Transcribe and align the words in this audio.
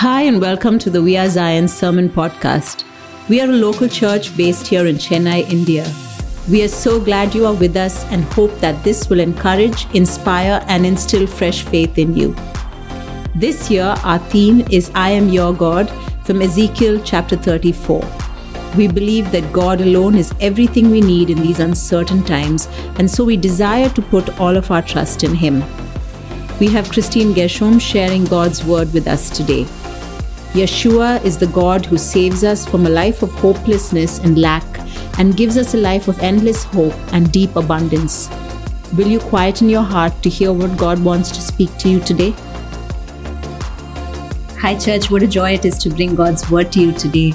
Hi, 0.00 0.20
and 0.24 0.42
welcome 0.42 0.78
to 0.80 0.90
the 0.90 1.02
We 1.02 1.16
Are 1.16 1.30
Zion 1.30 1.68
Sermon 1.68 2.10
Podcast. 2.10 2.84
We 3.30 3.40
are 3.40 3.48
a 3.48 3.60
local 3.64 3.88
church 3.88 4.36
based 4.36 4.66
here 4.66 4.86
in 4.86 4.96
Chennai, 4.96 5.50
India. 5.50 5.90
We 6.50 6.62
are 6.64 6.68
so 6.68 7.00
glad 7.00 7.34
you 7.34 7.46
are 7.46 7.54
with 7.54 7.78
us 7.78 8.04
and 8.12 8.22
hope 8.24 8.54
that 8.60 8.84
this 8.84 9.08
will 9.08 9.20
encourage, 9.20 9.86
inspire, 9.94 10.62
and 10.68 10.84
instill 10.84 11.26
fresh 11.26 11.62
faith 11.62 11.96
in 11.96 12.14
you. 12.14 12.36
This 13.34 13.70
year, 13.70 13.94
our 14.04 14.18
theme 14.18 14.66
is 14.70 14.90
I 14.94 15.08
Am 15.12 15.30
Your 15.30 15.54
God 15.54 15.90
from 16.26 16.42
Ezekiel 16.42 17.00
chapter 17.02 17.34
34. 17.34 18.04
We 18.76 18.88
believe 18.88 19.32
that 19.32 19.50
God 19.50 19.80
alone 19.80 20.16
is 20.16 20.34
everything 20.42 20.90
we 20.90 21.00
need 21.00 21.30
in 21.30 21.40
these 21.40 21.58
uncertain 21.58 22.22
times, 22.22 22.68
and 22.98 23.10
so 23.10 23.24
we 23.24 23.38
desire 23.38 23.88
to 23.88 24.02
put 24.02 24.38
all 24.38 24.58
of 24.58 24.70
our 24.70 24.82
trust 24.82 25.24
in 25.24 25.34
Him. 25.34 25.64
We 26.60 26.68
have 26.68 26.90
Christine 26.90 27.32
Gershom 27.32 27.78
sharing 27.78 28.26
God's 28.26 28.62
word 28.62 28.92
with 28.92 29.08
us 29.08 29.30
today. 29.30 29.66
Yeshua 30.56 31.22
is 31.22 31.36
the 31.36 31.48
God 31.48 31.84
who 31.84 31.98
saves 31.98 32.42
us 32.42 32.66
from 32.66 32.86
a 32.86 32.88
life 32.88 33.22
of 33.22 33.30
hopelessness 33.32 34.20
and 34.20 34.38
lack 34.38 34.64
and 35.18 35.36
gives 35.36 35.58
us 35.58 35.74
a 35.74 35.76
life 35.76 36.08
of 36.08 36.18
endless 36.20 36.64
hope 36.64 36.94
and 37.12 37.30
deep 37.30 37.56
abundance. 37.56 38.30
Will 38.96 39.06
you 39.06 39.20
quieten 39.20 39.68
your 39.68 39.82
heart 39.82 40.22
to 40.22 40.30
hear 40.30 40.54
what 40.54 40.78
God 40.78 41.04
wants 41.04 41.30
to 41.32 41.42
speak 41.42 41.76
to 41.76 41.90
you 41.90 42.00
today? 42.00 42.30
Hi, 44.62 44.78
church. 44.78 45.10
What 45.10 45.22
a 45.22 45.26
joy 45.26 45.52
it 45.52 45.66
is 45.66 45.76
to 45.76 45.90
bring 45.90 46.14
God's 46.14 46.50
word 46.50 46.72
to 46.72 46.80
you 46.80 46.92
today. 46.92 47.34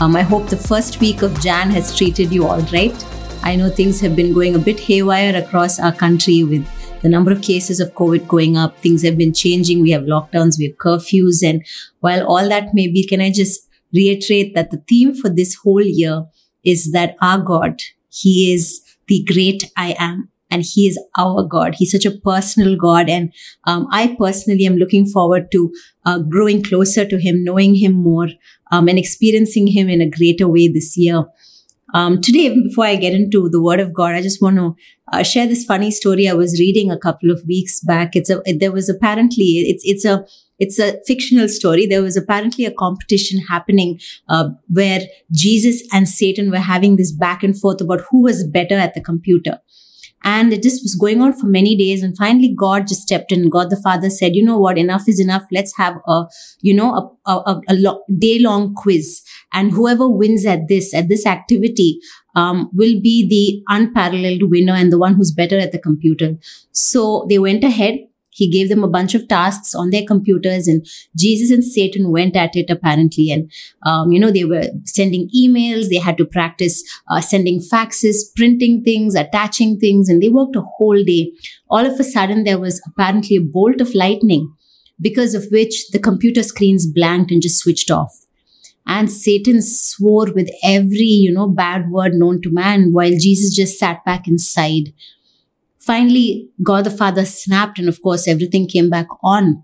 Um, 0.00 0.16
I 0.16 0.22
hope 0.22 0.48
the 0.48 0.56
first 0.56 1.00
week 1.00 1.22
of 1.22 1.40
Jan 1.40 1.70
has 1.70 1.96
treated 1.96 2.32
you 2.32 2.48
all 2.48 2.62
right. 2.72 3.06
I 3.44 3.54
know 3.54 3.70
things 3.70 4.00
have 4.00 4.16
been 4.16 4.32
going 4.34 4.56
a 4.56 4.58
bit 4.58 4.80
haywire 4.80 5.36
across 5.36 5.78
our 5.78 5.92
country 5.92 6.42
with 6.42 6.66
the 7.02 7.08
number 7.08 7.32
of 7.32 7.42
cases 7.42 7.80
of 7.80 7.94
COVID 7.94 8.28
going 8.28 8.56
up, 8.56 8.78
things 8.80 9.02
have 9.02 9.18
been 9.18 9.32
changing. 9.32 9.82
We 9.82 9.90
have 9.90 10.02
lockdowns, 10.02 10.58
we 10.58 10.66
have 10.66 10.76
curfews. 10.76 11.42
And 11.42 11.64
while 12.00 12.26
all 12.26 12.48
that 12.48 12.74
may 12.74 12.88
be, 12.88 13.06
can 13.06 13.20
I 13.20 13.30
just 13.30 13.68
reiterate 13.92 14.54
that 14.54 14.70
the 14.70 14.82
theme 14.88 15.14
for 15.14 15.28
this 15.28 15.54
whole 15.54 15.82
year 15.82 16.26
is 16.64 16.92
that 16.92 17.16
our 17.22 17.38
God, 17.38 17.80
He 18.08 18.52
is 18.52 18.82
the 19.08 19.24
great 19.24 19.70
I 19.76 19.94
am. 19.98 20.30
And 20.48 20.62
he 20.62 20.86
is 20.86 20.98
our 21.18 21.42
God. 21.42 21.74
He's 21.76 21.90
such 21.90 22.06
a 22.06 22.16
personal 22.16 22.76
God. 22.76 23.08
And 23.08 23.32
um, 23.64 23.88
I 23.90 24.14
personally 24.16 24.64
am 24.64 24.76
looking 24.76 25.04
forward 25.04 25.50
to 25.50 25.74
uh, 26.04 26.20
growing 26.20 26.62
closer 26.62 27.04
to 27.04 27.18
him, 27.18 27.42
knowing 27.42 27.74
him 27.74 27.94
more, 27.94 28.28
um, 28.70 28.86
and 28.86 28.96
experiencing 28.96 29.66
him 29.66 29.88
in 29.88 30.00
a 30.00 30.08
greater 30.08 30.46
way 30.46 30.68
this 30.68 30.96
year. 30.96 31.24
Um, 31.94 32.20
today, 32.20 32.54
before 32.62 32.84
I 32.84 32.96
get 32.96 33.14
into 33.14 33.48
the 33.48 33.62
Word 33.62 33.80
of 33.80 33.94
God, 33.94 34.14
I 34.14 34.22
just 34.22 34.42
want 34.42 34.56
to 34.56 34.76
uh, 35.12 35.22
share 35.22 35.46
this 35.46 35.64
funny 35.64 35.90
story 35.90 36.28
I 36.28 36.34
was 36.34 36.58
reading 36.58 36.90
a 36.90 36.98
couple 36.98 37.30
of 37.30 37.42
weeks 37.46 37.80
back. 37.80 38.16
It's 38.16 38.28
a 38.28 38.42
there 38.58 38.72
was 38.72 38.88
apparently 38.88 39.44
it's 39.44 39.82
it's 39.84 40.04
a 40.04 40.26
it's 40.58 40.78
a 40.78 40.98
fictional 41.06 41.48
story. 41.48 41.86
There 41.86 42.02
was 42.02 42.16
apparently 42.16 42.64
a 42.64 42.72
competition 42.72 43.40
happening 43.40 44.00
uh, 44.28 44.50
where 44.68 45.00
Jesus 45.30 45.86
and 45.92 46.08
Satan 46.08 46.50
were 46.50 46.58
having 46.58 46.96
this 46.96 47.12
back 47.12 47.42
and 47.42 47.58
forth 47.58 47.80
about 47.80 48.00
who 48.10 48.22
was 48.22 48.46
better 48.46 48.74
at 48.74 48.94
the 48.94 49.02
computer. 49.02 49.60
And 50.24 50.52
it 50.52 50.62
just 50.62 50.82
was 50.82 50.96
going 50.96 51.20
on 51.20 51.34
for 51.34 51.46
many 51.46 51.76
days. 51.76 52.02
And 52.02 52.16
finally, 52.16 52.52
God 52.52 52.88
just 52.88 53.02
stepped 53.02 53.30
in. 53.30 53.48
God 53.48 53.70
the 53.70 53.76
Father 53.76 54.10
said, 54.10 54.34
you 54.34 54.42
know 54.42 54.58
what? 54.58 54.76
Enough 54.76 55.08
is 55.08 55.20
enough. 55.20 55.44
Let's 55.52 55.76
have 55.76 55.98
a, 56.08 56.24
you 56.60 56.74
know, 56.74 57.16
a, 57.26 57.30
a, 57.30 57.60
a 57.68 57.74
lo- 57.74 58.02
day 58.18 58.40
long 58.40 58.74
quiz. 58.74 59.22
And 59.56 59.72
whoever 59.72 60.06
wins 60.06 60.44
at 60.44 60.68
this, 60.68 60.92
at 60.92 61.08
this 61.08 61.24
activity, 61.24 61.98
um, 62.34 62.68
will 62.74 63.00
be 63.00 63.26
the 63.26 63.74
unparalleled 63.74 64.50
winner 64.50 64.74
and 64.74 64.92
the 64.92 64.98
one 64.98 65.14
who's 65.14 65.32
better 65.32 65.58
at 65.58 65.72
the 65.72 65.78
computer. 65.78 66.36
So 66.72 67.24
they 67.30 67.38
went 67.38 67.64
ahead. 67.64 68.00
He 68.28 68.50
gave 68.50 68.68
them 68.68 68.84
a 68.84 68.88
bunch 68.88 69.14
of 69.14 69.28
tasks 69.28 69.74
on 69.74 69.88
their 69.88 70.04
computers 70.04 70.68
and 70.68 70.86
jesus 71.16 71.50
and 71.50 71.64
satan 71.64 72.10
went 72.10 72.36
at 72.36 72.54
it 72.54 72.68
apparently. 72.68 73.30
And 73.30 73.50
um, 73.86 74.12
you 74.12 74.20
know 74.20 74.30
they 74.30 74.44
were 74.44 74.66
sending 74.84 75.30
emails. 75.34 75.88
They 75.88 75.96
had 75.96 76.18
to 76.18 76.26
practice 76.26 76.84
uh, 77.10 77.22
sending 77.22 77.60
faxes 77.60 78.18
printing 78.36 78.84
things 78.84 79.14
attaching 79.14 79.78
things 79.78 80.10
and 80.10 80.22
they 80.22 80.28
worked 80.28 80.54
a 80.54 80.60
whole 80.76 81.02
day. 81.02 81.32
All 81.70 81.86
of 81.86 81.98
a 81.98 82.04
sudden 82.04 82.44
there 82.44 82.58
was 82.58 82.82
apparently 82.86 83.36
a 83.36 83.40
bolt 83.40 83.80
of 83.80 83.94
lightning 83.94 84.52
because 85.00 85.34
of 85.34 85.46
which 85.50 85.88
the 85.92 85.98
computer 85.98 86.42
screens 86.42 86.86
blanked 86.86 87.30
and 87.30 87.40
just 87.40 87.56
switched 87.56 87.90
off 87.90 88.25
and 88.86 89.10
Satan 89.10 89.60
swore 89.62 90.32
with 90.32 90.48
every, 90.62 91.04
you 91.24 91.32
know, 91.32 91.48
bad 91.48 91.90
word 91.90 92.14
known 92.14 92.40
to 92.42 92.50
man 92.50 92.92
while 92.92 93.10
Jesus 93.10 93.54
just 93.54 93.78
sat 93.78 94.04
back 94.04 94.28
inside 94.28 94.92
finally, 95.86 96.50
God 96.62 96.84
the 96.84 96.90
Father 96.90 97.24
snapped, 97.24 97.78
and 97.78 97.88
of 97.88 98.02
course, 98.02 98.26
everything 98.26 98.66
came 98.66 98.90
back 98.90 99.06
on. 99.22 99.62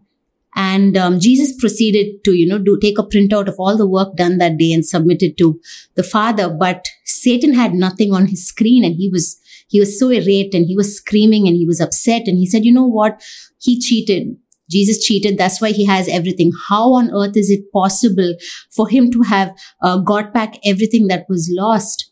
And 0.54 0.96
um, 0.96 1.18
Jesus 1.18 1.58
proceeded 1.58 2.22
to, 2.24 2.32
you 2.32 2.46
know, 2.46 2.58
do 2.58 2.78
take 2.80 2.98
a 2.98 3.02
printout 3.02 3.48
of 3.48 3.56
all 3.58 3.76
the 3.76 3.88
work 3.88 4.16
done 4.16 4.38
that 4.38 4.58
day 4.58 4.72
and 4.72 4.86
submit 4.86 5.22
it 5.22 5.36
to 5.38 5.60
the 5.94 6.02
Father. 6.02 6.48
But 6.48 6.88
Satan 7.04 7.54
had 7.54 7.74
nothing 7.74 8.12
on 8.12 8.26
his 8.26 8.46
screen, 8.46 8.84
and 8.84 8.94
he 8.94 9.08
was 9.10 9.38
he 9.68 9.80
was 9.80 9.98
so 9.98 10.10
irate, 10.10 10.54
and 10.54 10.66
he 10.66 10.76
was 10.76 10.96
screaming, 10.96 11.48
and 11.48 11.56
he 11.56 11.66
was 11.66 11.80
upset, 11.80 12.22
and 12.26 12.38
he 12.38 12.46
said, 12.46 12.64
"You 12.64 12.72
know 12.72 12.86
what? 12.86 13.22
He 13.58 13.80
cheated. 13.80 14.36
Jesus 14.72 15.04
cheated. 15.04 15.38
That's 15.38 15.60
why 15.60 15.70
he 15.70 15.86
has 15.86 16.08
everything. 16.08 16.52
How 16.68 16.94
on 16.94 17.10
earth 17.14 17.36
is 17.36 17.50
it 17.50 17.70
possible 17.72 18.34
for 18.70 18.88
him 18.88 19.10
to 19.12 19.22
have 19.22 19.52
uh, 19.82 19.98
got 19.98 20.32
back 20.34 20.56
everything 20.64 21.06
that 21.08 21.26
was 21.28 21.52
lost?" 21.54 22.08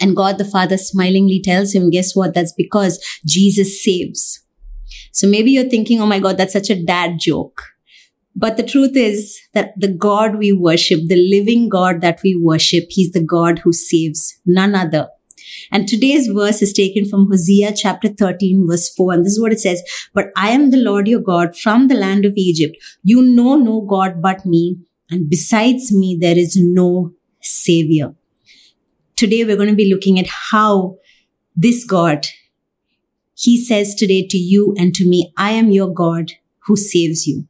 And 0.00 0.16
God 0.16 0.38
the 0.38 0.44
Father 0.44 0.76
smilingly 0.76 1.40
tells 1.42 1.72
him, 1.72 1.90
guess 1.90 2.14
what? 2.14 2.34
That's 2.34 2.52
because 2.52 3.04
Jesus 3.26 3.82
saves. 3.82 4.44
So 5.12 5.26
maybe 5.26 5.50
you're 5.50 5.68
thinking, 5.68 6.00
oh 6.00 6.06
my 6.06 6.20
God, 6.20 6.36
that's 6.36 6.52
such 6.52 6.70
a 6.70 6.82
dad 6.82 7.18
joke. 7.18 7.62
But 8.36 8.56
the 8.56 8.62
truth 8.62 8.96
is 8.96 9.40
that 9.52 9.72
the 9.76 9.88
God 9.88 10.38
we 10.38 10.52
worship, 10.52 11.00
the 11.08 11.16
living 11.16 11.68
God 11.68 12.00
that 12.02 12.20
we 12.22 12.36
worship, 12.40 12.84
He's 12.90 13.10
the 13.10 13.22
God 13.22 13.60
who 13.60 13.72
saves, 13.72 14.38
none 14.46 14.76
other. 14.76 15.08
And 15.70 15.86
today's 15.86 16.26
verse 16.28 16.62
is 16.62 16.72
taken 16.72 17.08
from 17.08 17.28
Hosea 17.28 17.74
chapter 17.76 18.08
13, 18.08 18.66
verse 18.66 18.92
4. 18.94 19.12
And 19.14 19.24
this 19.24 19.32
is 19.32 19.40
what 19.40 19.52
it 19.52 19.60
says 19.60 19.82
But 20.14 20.30
I 20.36 20.50
am 20.50 20.70
the 20.70 20.78
Lord 20.78 21.08
your 21.08 21.20
God 21.20 21.56
from 21.56 21.88
the 21.88 21.94
land 21.94 22.24
of 22.24 22.34
Egypt. 22.36 22.76
You 23.02 23.22
know 23.22 23.56
no 23.56 23.80
God 23.80 24.22
but 24.22 24.46
me, 24.46 24.78
and 25.10 25.28
besides 25.28 25.92
me, 25.92 26.16
there 26.20 26.38
is 26.38 26.56
no 26.56 27.12
Savior 27.40 28.14
today 29.18 29.44
we're 29.44 29.56
going 29.56 29.68
to 29.68 29.74
be 29.74 29.92
looking 29.92 30.18
at 30.18 30.28
how 30.28 30.96
this 31.56 31.84
God, 31.84 32.28
He 33.34 33.62
says 33.62 33.96
today 33.96 34.24
to 34.28 34.38
you 34.38 34.74
and 34.78 34.94
to 34.94 35.08
me, 35.08 35.32
I 35.36 35.50
am 35.50 35.72
your 35.72 35.92
God 35.92 36.32
who 36.66 36.76
saves 36.76 37.26
you. 37.26 37.48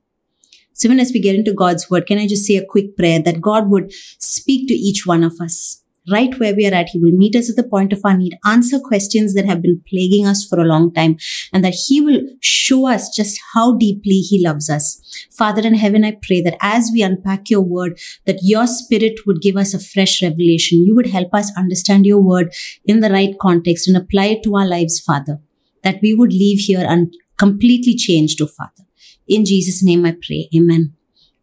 So 0.72 0.88
even 0.88 0.98
as 0.98 1.12
we 1.12 1.20
get 1.20 1.34
into 1.34 1.52
God's 1.52 1.90
word, 1.90 2.06
can 2.06 2.18
I 2.18 2.26
just 2.26 2.46
say 2.46 2.56
a 2.56 2.64
quick 2.64 2.96
prayer 2.96 3.20
that 3.20 3.42
God 3.42 3.68
would 3.68 3.92
speak 4.18 4.66
to 4.68 4.74
each 4.74 5.06
one 5.06 5.22
of 5.22 5.40
us? 5.40 5.77
Right 6.10 6.38
where 6.38 6.54
we 6.54 6.66
are 6.66 6.74
at. 6.74 6.90
He 6.90 6.98
will 6.98 7.12
meet 7.12 7.36
us 7.36 7.50
at 7.50 7.56
the 7.56 7.68
point 7.68 7.92
of 7.92 8.00
our 8.04 8.16
need, 8.16 8.36
answer 8.44 8.78
questions 8.78 9.34
that 9.34 9.46
have 9.46 9.62
been 9.62 9.82
plaguing 9.88 10.26
us 10.26 10.44
for 10.44 10.60
a 10.60 10.64
long 10.64 10.92
time, 10.92 11.16
and 11.52 11.64
that 11.64 11.74
He 11.86 12.00
will 12.00 12.20
show 12.40 12.88
us 12.88 13.14
just 13.14 13.40
how 13.54 13.76
deeply 13.76 14.20
He 14.20 14.44
loves 14.44 14.68
us. 14.70 15.00
Father 15.30 15.62
in 15.62 15.74
heaven, 15.74 16.04
I 16.04 16.18
pray 16.22 16.40
that 16.42 16.56
as 16.60 16.90
we 16.92 17.02
unpack 17.02 17.50
your 17.50 17.60
word, 17.60 17.98
that 18.26 18.40
your 18.42 18.66
spirit 18.66 19.20
would 19.26 19.40
give 19.40 19.56
us 19.56 19.74
a 19.74 19.80
fresh 19.80 20.22
revelation. 20.22 20.84
You 20.84 20.94
would 20.96 21.08
help 21.08 21.34
us 21.34 21.50
understand 21.56 22.06
your 22.06 22.20
word 22.20 22.52
in 22.84 23.00
the 23.00 23.10
right 23.10 23.34
context 23.40 23.88
and 23.88 23.96
apply 23.96 24.26
it 24.26 24.42
to 24.44 24.56
our 24.56 24.66
lives, 24.66 25.00
Father. 25.00 25.40
That 25.82 26.00
we 26.02 26.14
would 26.14 26.32
leave 26.32 26.60
here 26.60 26.84
and 26.86 27.14
completely 27.36 27.94
changed, 27.94 28.40
oh 28.42 28.46
Father. 28.46 28.84
In 29.28 29.44
Jesus' 29.44 29.82
name 29.82 30.04
I 30.04 30.16
pray. 30.20 30.48
Amen. 30.54 30.94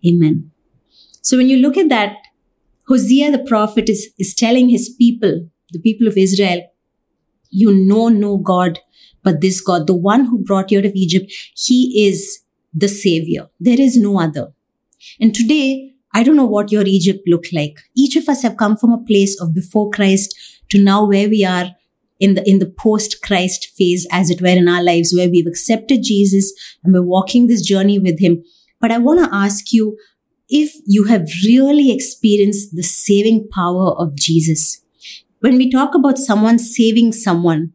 Amen. 0.06 0.52
So 1.22 1.38
when 1.38 1.50
you 1.50 1.58
look 1.58 1.78
at 1.78 1.90
that, 1.90 2.18
Hosea 2.88 3.32
the 3.32 3.44
prophet 3.44 3.90
is, 3.90 4.10
is 4.20 4.34
telling 4.36 4.70
his 4.70 4.90
people, 4.90 5.50
the 5.72 5.80
people 5.80 6.08
of 6.08 6.18
Israel, 6.18 6.62
you 7.50 7.74
know 7.74 8.10
no 8.10 8.38
God 8.38 8.80
but 9.26 9.42
this 9.42 9.60
God, 9.60 9.88
the 9.88 9.96
one 9.96 10.26
who 10.26 10.44
brought 10.44 10.72
you 10.72 10.78
out 10.78 10.86
of 10.86 10.96
Egypt. 10.96 11.34
He 11.56 12.08
is 12.08 12.42
the 12.74 12.88
savior. 12.88 13.50
There 13.60 13.82
is 13.82 13.98
no 13.98 14.22
other. 14.22 14.54
And 15.20 15.34
today, 15.34 15.94
I 16.14 16.24
don't 16.24 16.38
know 16.38 16.46
what 16.46 16.72
your 16.72 16.86
Egypt 16.86 17.22
looked 17.28 17.52
like. 17.52 17.80
Each 17.98 18.16
of 18.16 18.30
us 18.30 18.44
have 18.44 18.56
come 18.56 18.78
from 18.78 18.94
a 18.94 19.04
place 19.04 19.40
of 19.42 19.54
before 19.54 19.90
Christ 19.90 20.34
to 20.70 20.82
now 20.82 21.06
where 21.06 21.28
we 21.28 21.44
are 21.44 21.72
in 22.20 22.36
the 22.36 22.50
in 22.50 22.60
the 22.60 22.70
post 22.70 23.22
Christ 23.22 23.74
phase, 23.76 24.08
as 24.10 24.30
it 24.30 24.42
were, 24.42 24.48
in 24.48 24.70
our 24.70 24.82
lives, 24.82 25.14
where 25.14 25.30
we've 25.30 25.48
accepted 25.48 26.04
Jesus 26.04 26.54
and 26.84 26.94
we're 26.94 27.04
walking 27.04 27.48
this 27.48 27.62
journey 27.62 28.00
with 28.00 28.20
Him. 28.20 28.44
But 28.80 28.92
I 28.92 29.00
want 29.00 29.20
to 29.26 29.36
ask 29.36 29.74
you, 29.74 29.98
if 30.50 30.74
you 30.86 31.06
have 31.06 31.28
really 31.46 31.92
experienced 31.92 32.76
the 32.76 32.84
saving 32.84 33.48
power 33.50 33.94
of 33.98 34.16
Jesus. 34.16 34.82
When 35.40 35.58
we 35.58 35.70
talk 35.70 35.96
about 35.96 36.18
someone 36.18 36.60
saving 36.60 37.14
someone, 37.14 37.74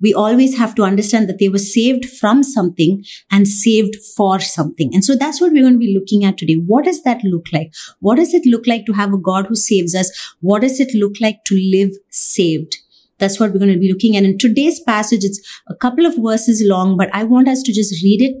we 0.00 0.12
always 0.12 0.58
have 0.58 0.74
to 0.74 0.82
understand 0.82 1.28
that 1.28 1.38
they 1.38 1.48
were 1.48 1.58
saved 1.58 2.04
from 2.04 2.42
something 2.42 3.02
and 3.30 3.48
saved 3.48 3.96
for 4.14 4.40
something. 4.40 4.94
And 4.94 5.04
so 5.04 5.16
that's 5.16 5.40
what 5.40 5.52
we're 5.52 5.62
going 5.62 5.72
to 5.74 5.78
be 5.78 5.96
looking 5.98 6.24
at 6.24 6.36
today. 6.36 6.54
What 6.54 6.84
does 6.84 7.02
that 7.04 7.24
look 7.24 7.46
like? 7.52 7.72
What 8.00 8.16
does 8.16 8.34
it 8.34 8.44
look 8.44 8.66
like 8.66 8.84
to 8.86 8.92
have 8.92 9.14
a 9.14 9.18
God 9.18 9.46
who 9.46 9.54
saves 9.54 9.94
us? 9.94 10.10
What 10.40 10.62
does 10.62 10.80
it 10.80 10.94
look 10.94 11.14
like 11.20 11.44
to 11.46 11.54
live 11.54 11.92
saved? 12.10 12.76
That's 13.18 13.40
what 13.40 13.52
we're 13.52 13.58
going 13.58 13.72
to 13.72 13.78
be 13.78 13.90
looking 13.90 14.16
at. 14.16 14.24
In 14.24 14.36
today's 14.36 14.80
passage, 14.80 15.24
it's 15.24 15.40
a 15.68 15.74
couple 15.74 16.04
of 16.04 16.16
verses 16.18 16.62
long, 16.64 16.98
but 16.98 17.08
I 17.14 17.24
want 17.24 17.48
us 17.48 17.62
to 17.62 17.72
just 17.72 18.02
read 18.02 18.20
it 18.20 18.36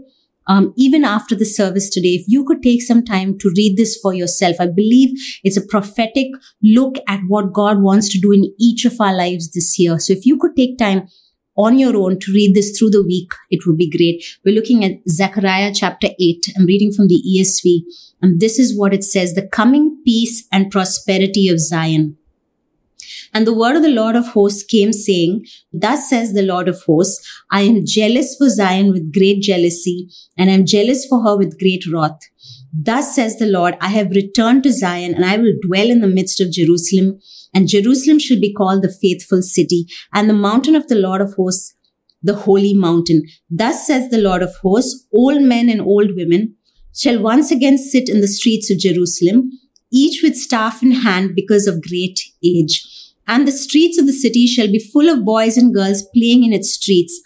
um, 0.46 0.72
even 0.76 1.04
after 1.04 1.34
the 1.34 1.44
service 1.44 1.90
today, 1.90 2.14
if 2.14 2.24
you 2.28 2.44
could 2.44 2.62
take 2.62 2.82
some 2.82 3.04
time 3.04 3.38
to 3.38 3.52
read 3.56 3.76
this 3.76 3.98
for 4.00 4.14
yourself, 4.14 4.56
I 4.60 4.66
believe 4.66 5.18
it's 5.42 5.56
a 5.56 5.66
prophetic 5.66 6.28
look 6.62 6.96
at 7.08 7.20
what 7.26 7.52
God 7.52 7.82
wants 7.82 8.08
to 8.10 8.18
do 8.18 8.32
in 8.32 8.54
each 8.58 8.84
of 8.84 9.00
our 9.00 9.14
lives 9.14 9.50
this 9.50 9.78
year. 9.78 9.98
So 9.98 10.12
if 10.12 10.24
you 10.24 10.38
could 10.38 10.56
take 10.56 10.78
time 10.78 11.08
on 11.56 11.78
your 11.78 11.96
own 11.96 12.18
to 12.20 12.32
read 12.32 12.54
this 12.54 12.78
through 12.78 12.90
the 12.90 13.02
week, 13.02 13.32
it 13.50 13.66
would 13.66 13.78
be 13.78 13.90
great. 13.90 14.24
We're 14.44 14.54
looking 14.54 14.84
at 14.84 15.08
Zechariah 15.08 15.72
chapter 15.74 16.08
8. 16.20 16.52
I'm 16.56 16.66
reading 16.66 16.92
from 16.92 17.08
the 17.08 17.22
ESV. 17.26 17.82
And 18.22 18.40
this 18.40 18.58
is 18.58 18.78
what 18.78 18.94
it 18.94 19.04
says 19.04 19.34
the 19.34 19.46
coming 19.46 20.00
peace 20.04 20.46
and 20.52 20.70
prosperity 20.70 21.48
of 21.48 21.60
Zion. 21.60 22.16
And 23.32 23.46
the 23.46 23.54
word 23.54 23.76
of 23.76 23.82
the 23.82 23.88
Lord 23.88 24.16
of 24.16 24.28
hosts 24.28 24.62
came 24.62 24.92
saying, 24.92 25.46
Thus 25.72 26.08
says 26.08 26.32
the 26.32 26.42
Lord 26.42 26.68
of 26.68 26.82
hosts, 26.82 27.26
I 27.50 27.62
am 27.62 27.84
jealous 27.84 28.36
for 28.36 28.48
Zion 28.48 28.92
with 28.92 29.12
great 29.12 29.42
jealousy, 29.42 30.08
and 30.36 30.50
I 30.50 30.54
am 30.54 30.66
jealous 30.66 31.06
for 31.06 31.22
her 31.22 31.36
with 31.36 31.58
great 31.58 31.86
wrath. 31.86 32.18
Thus 32.72 33.14
says 33.14 33.38
the 33.38 33.46
Lord, 33.46 33.76
I 33.80 33.88
have 33.88 34.10
returned 34.10 34.62
to 34.64 34.72
Zion, 34.72 35.14
and 35.14 35.24
I 35.24 35.36
will 35.36 35.54
dwell 35.66 35.90
in 35.90 36.00
the 36.00 36.06
midst 36.06 36.40
of 36.40 36.50
Jerusalem, 36.50 37.18
and 37.54 37.68
Jerusalem 37.68 38.18
shall 38.18 38.40
be 38.40 38.52
called 38.52 38.82
the 38.82 38.92
faithful 38.92 39.42
city, 39.42 39.86
and 40.12 40.28
the 40.28 40.34
mountain 40.34 40.74
of 40.74 40.88
the 40.88 40.94
Lord 40.94 41.20
of 41.20 41.34
hosts, 41.34 41.74
the 42.22 42.34
holy 42.34 42.74
mountain. 42.74 43.22
Thus 43.50 43.86
says 43.86 44.10
the 44.10 44.18
Lord 44.18 44.42
of 44.42 44.54
hosts, 44.56 45.06
old 45.14 45.42
men 45.42 45.68
and 45.68 45.80
old 45.80 46.16
women 46.16 46.56
shall 46.94 47.20
once 47.20 47.50
again 47.50 47.78
sit 47.78 48.08
in 48.08 48.20
the 48.20 48.28
streets 48.28 48.70
of 48.70 48.78
Jerusalem, 48.78 49.50
each 49.92 50.22
with 50.22 50.36
staff 50.36 50.82
in 50.82 50.90
hand 50.90 51.34
because 51.34 51.66
of 51.66 51.82
great 51.82 52.20
age 52.44 52.95
and 53.26 53.46
the 53.46 53.52
streets 53.52 53.98
of 53.98 54.06
the 54.06 54.12
city 54.12 54.46
shall 54.46 54.68
be 54.68 54.78
full 54.78 55.08
of 55.08 55.24
boys 55.24 55.56
and 55.56 55.74
girls 55.74 56.06
playing 56.14 56.44
in 56.44 56.52
its 56.52 56.72
streets. 56.74 57.20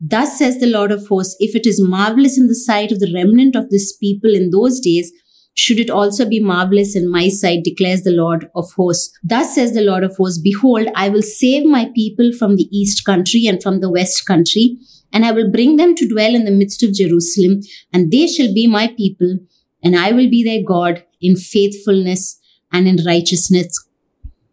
Thus 0.00 0.38
says 0.38 0.58
the 0.58 0.66
Lord 0.66 0.90
of 0.90 1.06
hosts, 1.06 1.36
if 1.38 1.54
it 1.54 1.66
is 1.66 1.80
marvelous 1.80 2.36
in 2.36 2.48
the 2.48 2.54
sight 2.54 2.92
of 2.92 2.98
the 3.00 3.12
remnant 3.14 3.56
of 3.56 3.70
this 3.70 3.96
people 3.96 4.34
in 4.34 4.50
those 4.50 4.80
days, 4.80 5.12
should 5.56 5.78
it 5.78 5.88
also 5.88 6.28
be 6.28 6.40
marvelous 6.40 6.96
in 6.96 7.10
my 7.10 7.28
sight, 7.28 7.62
declares 7.62 8.02
the 8.02 8.10
Lord 8.10 8.50
of 8.56 8.72
hosts. 8.72 9.16
Thus 9.22 9.54
says 9.54 9.72
the 9.72 9.82
Lord 9.82 10.02
of 10.02 10.16
hosts, 10.16 10.40
Behold, 10.40 10.88
I 10.96 11.08
will 11.08 11.22
save 11.22 11.64
my 11.64 11.90
people 11.94 12.32
from 12.32 12.56
the 12.56 12.68
east 12.76 13.04
country 13.04 13.46
and 13.46 13.62
from 13.62 13.80
the 13.80 13.90
west 13.90 14.26
country, 14.26 14.76
and 15.12 15.24
I 15.24 15.30
will 15.30 15.50
bring 15.50 15.76
them 15.76 15.94
to 15.94 16.08
dwell 16.08 16.34
in 16.34 16.44
the 16.44 16.50
midst 16.50 16.82
of 16.82 16.92
Jerusalem, 16.92 17.60
and 17.92 18.10
they 18.10 18.26
shall 18.26 18.52
be 18.52 18.66
my 18.66 18.88
people, 18.88 19.38
and 19.82 19.96
I 19.96 20.10
will 20.10 20.28
be 20.28 20.42
their 20.42 20.62
God 20.66 21.04
in 21.20 21.36
faithfulness 21.36 22.40
and 22.72 22.88
in 22.88 23.04
righteousness 23.06 23.83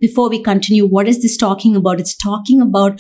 before 0.01 0.29
we 0.29 0.43
continue, 0.43 0.85
what 0.85 1.07
is 1.07 1.21
this 1.21 1.37
talking 1.37 1.75
about? 1.75 1.99
It's 1.99 2.17
talking 2.17 2.59
about 2.59 2.99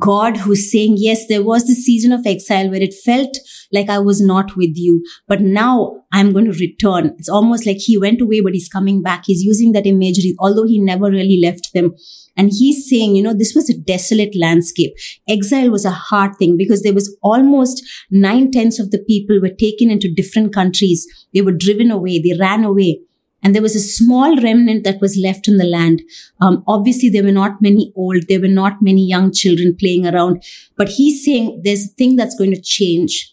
God 0.00 0.36
who's 0.36 0.70
saying, 0.70 0.96
yes, 0.98 1.26
there 1.28 1.44
was 1.44 1.66
this 1.66 1.84
season 1.84 2.12
of 2.12 2.26
exile 2.26 2.70
where 2.70 2.82
it 2.82 2.94
felt 2.94 3.36
like 3.72 3.88
I 3.88 3.98
was 3.98 4.20
not 4.20 4.56
with 4.56 4.72
you, 4.74 5.04
but 5.28 5.40
now 5.40 6.02
I'm 6.12 6.32
going 6.32 6.46
to 6.46 6.58
return. 6.58 7.14
It's 7.18 7.28
almost 7.28 7.66
like 7.66 7.76
he 7.78 7.96
went 7.96 8.20
away, 8.20 8.40
but 8.40 8.52
he's 8.52 8.68
coming 8.68 9.00
back. 9.00 9.24
He's 9.26 9.42
using 9.42 9.72
that 9.72 9.86
imagery, 9.86 10.34
although 10.40 10.66
he 10.66 10.80
never 10.80 11.06
really 11.10 11.40
left 11.40 11.72
them. 11.72 11.94
And 12.36 12.50
he's 12.50 12.88
saying, 12.88 13.14
you 13.14 13.22
know, 13.22 13.32
this 13.32 13.54
was 13.54 13.70
a 13.70 13.78
desolate 13.78 14.36
landscape. 14.36 14.92
Exile 15.28 15.70
was 15.70 15.84
a 15.84 15.90
hard 15.90 16.36
thing 16.36 16.56
because 16.56 16.82
there 16.82 16.92
was 16.94 17.16
almost 17.22 17.82
nine 18.10 18.50
tenths 18.50 18.80
of 18.80 18.90
the 18.90 18.98
people 18.98 19.40
were 19.40 19.48
taken 19.48 19.90
into 19.90 20.12
different 20.12 20.52
countries. 20.52 21.06
They 21.32 21.42
were 21.42 21.52
driven 21.52 21.90
away. 21.90 22.20
They 22.20 22.36
ran 22.38 22.64
away 22.64 23.00
and 23.46 23.54
there 23.54 23.62
was 23.62 23.76
a 23.76 23.80
small 23.80 24.36
remnant 24.42 24.82
that 24.82 25.00
was 25.00 25.16
left 25.16 25.46
in 25.46 25.56
the 25.56 25.62
land. 25.62 26.02
Um, 26.40 26.64
obviously, 26.66 27.08
there 27.08 27.22
were 27.22 27.30
not 27.30 27.62
many 27.62 27.92
old, 27.94 28.24
there 28.28 28.40
were 28.40 28.48
not 28.48 28.82
many 28.82 29.06
young 29.06 29.32
children 29.32 29.76
playing 29.76 30.04
around. 30.04 30.42
But 30.76 30.88
he's 30.88 31.24
saying 31.24 31.60
there's 31.62 31.84
a 31.84 31.94
thing 31.94 32.16
that's 32.16 32.34
going 32.34 32.50
to 32.50 32.60
change. 32.60 33.32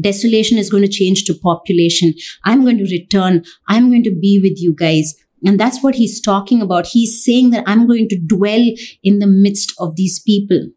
Desolation 0.00 0.56
is 0.56 0.70
going 0.70 0.84
to 0.84 0.88
change 0.88 1.24
to 1.24 1.34
population. 1.34 2.14
I'm 2.46 2.62
going 2.62 2.78
to 2.78 2.84
return. 2.84 3.44
I'm 3.68 3.90
going 3.90 4.04
to 4.04 4.10
be 4.10 4.40
with 4.42 4.58
you 4.58 4.72
guys. 4.74 5.14
And 5.44 5.60
that's 5.60 5.82
what 5.82 5.96
he's 5.96 6.18
talking 6.18 6.62
about. 6.62 6.86
He's 6.86 7.22
saying 7.22 7.50
that 7.50 7.64
I'm 7.66 7.86
going 7.86 8.08
to 8.08 8.18
dwell 8.18 8.66
in 9.02 9.18
the 9.18 9.26
midst 9.26 9.74
of 9.78 9.96
these 9.96 10.18
people. 10.18 10.70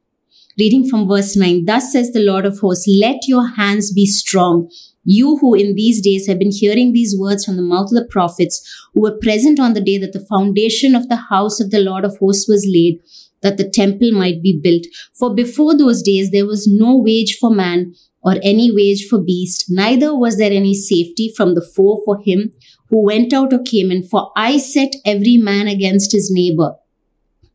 Reading 0.60 0.86
from 0.90 1.08
verse 1.08 1.38
9, 1.38 1.64
Thus 1.64 1.94
says 1.94 2.12
the 2.12 2.20
Lord 2.20 2.46
of 2.46 2.60
hosts, 2.60 2.90
let 3.00 3.26
your 3.26 3.56
hands 3.56 3.94
be 3.94 4.06
strong 4.06 4.70
you 5.06 5.38
who 5.38 5.54
in 5.54 5.76
these 5.76 6.02
days 6.02 6.28
have 6.28 6.40
been 6.40 6.52
hearing 6.52 6.92
these 6.92 7.16
words 7.18 7.46
from 7.46 7.56
the 7.56 7.62
mouth 7.62 7.92
of 7.92 7.96
the 7.96 8.08
prophets, 8.10 8.62
who 8.94 9.02
were 9.02 9.18
present 9.22 9.60
on 9.60 9.74
the 9.74 9.82
day 9.82 9.98
that 9.98 10.14
the 10.14 10.26
foundation 10.26 10.96
of 10.96 11.08
the 11.08 11.16
house 11.16 11.60
of 11.60 11.72
the 11.72 11.80
Lord 11.80 12.04
of 12.04 12.18
hosts 12.18 12.50
was 12.50 12.68
laid, 12.70 13.00
that 13.42 13.58
the 13.58 13.70
temple 13.70 14.12
might 14.12 14.42
be 14.42 14.60
built. 14.62 14.86
For 15.14 15.34
before 15.34 15.78
those 15.78 16.02
days 16.02 16.32
there 16.32 16.48
was 16.48 16.68
no 16.68 16.98
wage 16.98 17.38
for 17.38 17.52
man 17.52 17.94
or 18.24 18.36
any 18.42 18.72
wage 18.72 19.08
for 19.08 19.22
beast, 19.22 19.66
neither 19.70 20.16
was 20.16 20.38
there 20.38 20.52
any 20.52 20.74
safety 20.74 21.32
from 21.38 21.54
the 21.54 21.62
foe 21.62 22.02
for 22.04 22.20
him 22.26 22.52
who 22.90 23.06
went 23.06 23.34
out 23.34 23.54
or 23.54 23.62
came 23.62 23.92
in. 23.92 24.02
For 24.04 24.32
I 24.36 24.58
set 24.58 24.96
every 25.06 25.38
man 25.38 25.68
against 25.68 26.12
his 26.12 26.32
neighbor. 26.32 26.76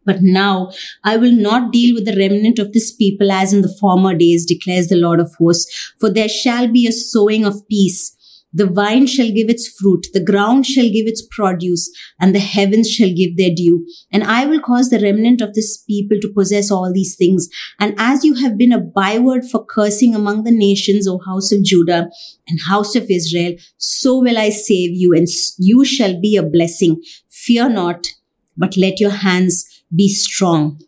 But 0.04 0.22
now 0.22 0.72
I 1.04 1.16
will 1.16 1.32
not 1.32 1.72
deal 1.72 1.94
with 1.94 2.06
the 2.06 2.16
remnant 2.16 2.58
of 2.58 2.72
this 2.72 2.92
people 2.92 3.30
as 3.30 3.52
in 3.52 3.62
the 3.62 3.76
former 3.80 4.14
days, 4.14 4.46
declares 4.46 4.88
the 4.88 4.96
Lord 4.96 5.20
of 5.20 5.34
hosts. 5.38 5.94
For 6.00 6.10
there 6.10 6.28
shall 6.28 6.68
be 6.68 6.86
a 6.86 6.92
sowing 6.92 7.44
of 7.44 7.66
peace. 7.68 8.16
The 8.52 8.66
vine 8.66 9.06
shall 9.06 9.30
give 9.30 9.48
its 9.48 9.68
fruit, 9.68 10.08
the 10.12 10.24
ground 10.24 10.66
shall 10.66 10.90
give 10.90 11.06
its 11.06 11.22
produce, 11.30 11.88
and 12.18 12.34
the 12.34 12.40
heavens 12.40 12.90
shall 12.90 13.12
give 13.12 13.36
their 13.36 13.54
due. 13.54 13.86
And 14.10 14.24
I 14.24 14.44
will 14.44 14.58
cause 14.60 14.90
the 14.90 14.98
remnant 14.98 15.40
of 15.40 15.54
this 15.54 15.78
people 15.78 16.18
to 16.20 16.32
possess 16.34 16.68
all 16.68 16.92
these 16.92 17.14
things. 17.14 17.48
And 17.78 17.94
as 17.96 18.24
you 18.24 18.34
have 18.34 18.58
been 18.58 18.72
a 18.72 18.80
byword 18.80 19.44
for 19.44 19.64
cursing 19.64 20.16
among 20.16 20.42
the 20.42 20.50
nations, 20.50 21.06
O 21.06 21.20
house 21.24 21.52
of 21.52 21.62
Judah 21.62 22.10
and 22.48 22.60
house 22.66 22.96
of 22.96 23.08
Israel, 23.08 23.54
so 23.76 24.18
will 24.18 24.36
I 24.36 24.50
save 24.50 24.96
you, 24.96 25.12
and 25.14 25.28
you 25.58 25.84
shall 25.84 26.20
be 26.20 26.36
a 26.36 26.42
blessing. 26.42 27.00
Fear 27.28 27.68
not, 27.68 28.08
but 28.56 28.76
let 28.76 28.98
your 28.98 29.10
hands 29.10 29.79
be 29.94 30.08
strong. 30.08 30.80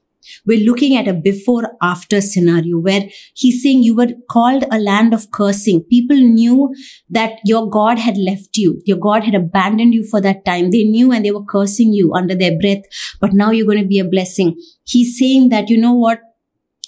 We're 0.47 0.65
looking 0.65 0.97
at 0.97 1.09
a 1.09 1.13
before 1.13 1.77
after 1.81 2.21
scenario 2.21 2.79
where 2.79 3.09
he's 3.35 3.63
saying 3.63 3.83
you 3.83 3.95
were 3.95 4.09
called 4.31 4.65
a 4.71 4.79
land 4.79 5.15
of 5.15 5.31
cursing. 5.31 5.83
People 5.83 6.17
knew 6.17 6.75
that 7.11 7.39
your 7.45 7.69
God 7.69 7.99
had 7.99 8.17
left 8.17 8.57
you. 8.57 8.81
Your 8.85 8.99
God 8.99 9.25
had 9.25 9.35
abandoned 9.35 9.95
you 9.95 10.05
for 10.05 10.21
that 10.21 10.45
time. 10.45 10.71
They 10.71 10.85
knew 10.85 11.13
and 11.13 11.25
they 11.25 11.33
were 11.33 11.45
cursing 11.45 11.93
you 11.93 12.13
under 12.15 12.35
their 12.35 12.59
breath, 12.59 12.83
but 13.21 13.33
now 13.33 13.51
you're 13.51 13.67
going 13.67 13.83
to 13.83 13.87
be 13.87 13.99
a 13.99 14.05
blessing. 14.05 14.61
He's 14.85 15.19
saying 15.19 15.51
that, 15.51 15.69
you 15.69 15.79
know 15.79 15.95
what? 15.95 16.21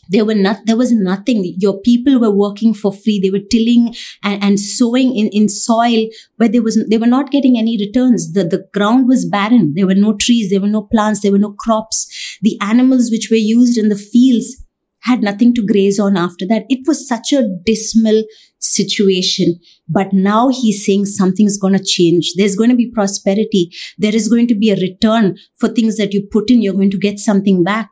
there 0.09 0.25
were 0.25 0.35
not 0.35 0.59
there 0.67 0.77
was 0.77 0.93
nothing 0.93 1.55
your 1.59 1.81
people 1.81 2.19
were 2.21 2.31
working 2.31 2.75
for 2.75 2.93
free 2.93 3.21
they 3.23 3.31
were 3.31 3.45
tilling 3.51 3.95
and, 4.23 4.43
and 4.43 4.61
sowing 4.61 5.17
in, 5.17 5.29
in 5.29 5.49
soil 5.49 6.07
where 6.37 6.49
there 6.49 6.63
was 6.63 6.79
they 6.89 6.99
were 6.99 7.07
not 7.07 7.31
getting 7.31 7.59
any 7.59 7.77
returns 7.79 8.33
the, 8.33 8.45
the 8.45 8.67
ground 8.73 9.09
was 9.09 9.25
barren 9.25 9.73
there 9.75 9.87
were 9.87 9.95
no 9.95 10.15
trees 10.15 10.51
there 10.51 10.61
were 10.61 10.69
no 10.69 10.83
plants 10.83 11.21
there 11.21 11.33
were 11.33 11.39
no 11.39 11.53
crops 11.53 12.09
the 12.45 12.57
animals 12.61 13.11
which 13.11 13.31
were 13.31 13.47
used 13.55 13.79
in 13.83 13.89
the 13.89 14.03
fields 14.13 14.51
had 15.09 15.23
nothing 15.29 15.53
to 15.55 15.67
graze 15.71 15.99
on 16.05 16.17
after 16.17 16.47
that 16.51 16.65
it 16.77 16.87
was 16.87 17.07
such 17.09 17.33
a 17.33 17.43
dismal 17.67 18.23
situation 18.59 19.59
but 19.99 20.13
now 20.13 20.49
he's 20.49 20.85
saying 20.87 21.05
something's 21.05 21.59
going 21.59 21.77
to 21.79 21.85
change 21.97 22.33
there's 22.37 22.57
going 22.57 22.71
to 22.71 22.81
be 22.83 22.91
prosperity 22.99 23.71
there 23.99 24.17
is 24.21 24.29
going 24.29 24.49
to 24.53 24.55
be 24.55 24.71
a 24.71 24.81
return 24.87 25.37
for 25.55 25.69
things 25.69 25.99
that 25.99 26.15
you 26.15 26.27
put 26.39 26.51
in 26.51 26.63
you're 26.63 26.81
going 26.83 26.97
to 26.97 27.07
get 27.07 27.19
something 27.19 27.63
back 27.63 27.91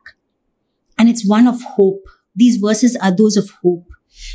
and 0.97 1.09
it's 1.09 1.27
one 1.27 1.47
of 1.47 1.61
hope. 1.61 2.07
These 2.35 2.57
verses 2.57 2.95
are 2.95 3.15
those 3.15 3.37
of 3.37 3.49
hope. 3.61 3.87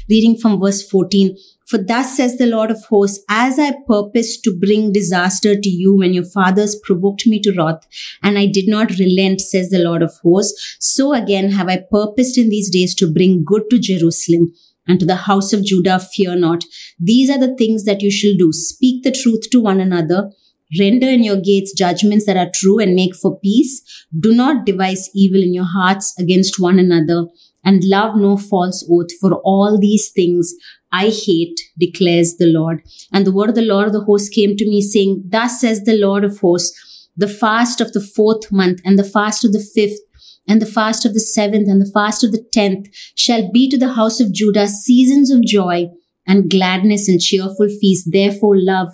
Reading 0.09 0.37
from 0.37 0.61
verse 0.61 0.87
14. 0.89 1.37
For 1.69 1.77
thus 1.77 2.17
says 2.17 2.39
the 2.39 2.47
Lord 2.47 2.71
of 2.71 2.83
hosts, 2.85 3.23
as 3.29 3.59
I 3.59 3.75
purposed 3.87 4.43
to 4.45 4.59
bring 4.59 4.91
disaster 4.91 5.55
to 5.55 5.69
you 5.69 5.97
when 5.97 6.15
your 6.15 6.25
fathers 6.25 6.81
provoked 6.83 7.27
me 7.27 7.41
to 7.41 7.53
wrath, 7.53 7.87
and 8.23 8.39
I 8.39 8.47
did 8.47 8.69
not 8.69 8.99
relent, 8.99 9.43
says 9.43 9.69
the 9.69 9.79
Lord 9.79 10.03
of 10.03 10.15
hosts, 10.23 10.77
so 10.81 11.13
again 11.13 11.51
have 11.51 11.69
I 11.69 11.85
purposed 11.91 12.39
in 12.39 12.49
these 12.49 12.71
days 12.71 12.95
to 12.97 13.13
bring 13.13 13.45
good 13.45 13.69
to 13.69 13.79
Jerusalem 13.79 14.55
and 14.87 14.99
to 14.99 15.05
the 15.05 15.17
house 15.17 15.53
of 15.53 15.63
Judah, 15.63 15.99
fear 15.99 16.35
not. 16.35 16.65
These 16.99 17.29
are 17.29 17.39
the 17.39 17.55
things 17.55 17.85
that 17.85 18.01
you 18.01 18.11
shall 18.11 18.35
do. 18.39 18.51
Speak 18.53 19.05
the 19.05 19.13
truth 19.13 19.51
to 19.51 19.61
one 19.61 19.81
another 19.81 20.31
Render 20.79 21.09
in 21.09 21.23
your 21.23 21.41
gates 21.41 21.73
judgments 21.73 22.27
that 22.27 22.37
are 22.37 22.51
true 22.55 22.79
and 22.79 22.95
make 22.95 23.15
for 23.17 23.39
peace. 23.41 23.83
Do 24.19 24.35
not 24.35 24.67
devise 24.67 25.09
evil 25.15 25.43
in 25.43 25.55
your 25.55 25.65
hearts 25.65 26.15
against 26.19 26.61
one 26.61 26.79
another 26.79 27.27
and 27.65 27.83
love 27.85 28.17
no 28.17 28.37
false 28.37 28.87
oath. 28.91 29.09
For 29.19 29.37
all 29.45 29.79
these 29.79 30.11
things 30.11 30.55
I 30.93 31.09
hate, 31.09 31.61
declares 31.79 32.37
the 32.37 32.47
Lord. 32.47 32.83
And 33.13 33.27
the 33.27 33.33
word 33.33 33.51
of 33.51 33.55
the 33.55 33.63
Lord 33.63 33.87
of 33.87 33.93
the 33.93 34.05
hosts 34.05 34.29
came 34.29 34.57
to 34.57 34.69
me 34.69 34.81
saying, 34.81 35.25
Thus 35.27 35.61
says 35.61 35.85
the 35.85 35.97
Lord 35.97 36.25
of 36.25 36.39
hosts, 36.39 37.09
the 37.17 37.29
fast 37.29 37.81
of 37.81 37.93
the 37.93 38.01
fourth 38.01 38.51
month 38.51 38.81
and 38.85 38.99
the 38.99 39.05
fast 39.05 39.45
of 39.45 39.53
the 39.53 39.61
fifth 39.75 39.99
and 40.47 40.63
the 40.63 40.67
fast 40.67 41.05
of 41.05 41.13
the 41.13 41.21
seventh 41.21 41.69
and 41.69 41.81
the 41.81 41.91
fast 41.93 42.25
of 42.25 42.33
the 42.33 42.45
tenth 42.53 42.89
shall 43.15 43.51
be 43.53 43.69
to 43.69 43.77
the 43.77 43.93
house 43.93 44.19
of 44.19 44.33
Judah 44.33 44.67
seasons 44.67 45.31
of 45.31 45.45
joy 45.45 45.89
and 46.27 46.51
gladness 46.51 47.09
and 47.09 47.21
cheerful 47.21 47.69
feast. 47.69 48.09
Therefore 48.11 48.57
love 48.57 48.89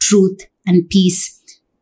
truth 0.00 0.40
and 0.66 0.88
peace. 0.88 1.37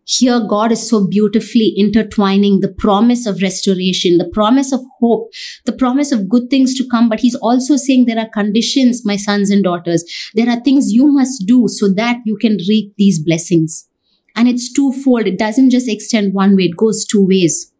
Here 0.09 0.39
God 0.39 0.71
is 0.71 0.89
so 0.89 1.05
beautifully 1.05 1.75
intertwining 1.77 2.61
the 2.61 2.73
promise 2.73 3.27
of 3.27 3.43
restoration, 3.43 4.19
the 4.19 4.29
promise 4.29 4.71
of 4.73 4.81
hope, 5.01 5.33
the 5.65 5.73
promise 5.73 6.13
of 6.13 6.29
good 6.29 6.49
things 6.49 6.75
to 6.77 6.89
come. 6.89 7.09
But 7.09 7.19
he's 7.19 7.35
also 7.35 7.77
saying 7.77 8.05
there 8.05 8.21
are 8.21 8.29
conditions, 8.29 9.05
my 9.05 9.17
sons 9.17 9.51
and 9.51 9.65
daughters. 9.65 10.05
There 10.35 10.49
are 10.49 10.61
things 10.61 10.93
you 10.93 11.09
must 11.09 11.45
do 11.45 11.67
so 11.67 11.93
that 11.95 12.19
you 12.25 12.37
can 12.37 12.57
reap 12.69 12.95
these 12.97 13.21
blessings. 13.21 13.89
And 14.37 14.47
it's 14.47 14.73
twofold. 14.73 15.27
It 15.27 15.41
doesn't 15.41 15.71
just 15.71 15.89
extend 15.89 16.35
one 16.35 16.55
way. 16.55 16.65
It 16.65 16.77
goes 16.77 17.05
two 17.05 17.27
ways. 17.27 17.73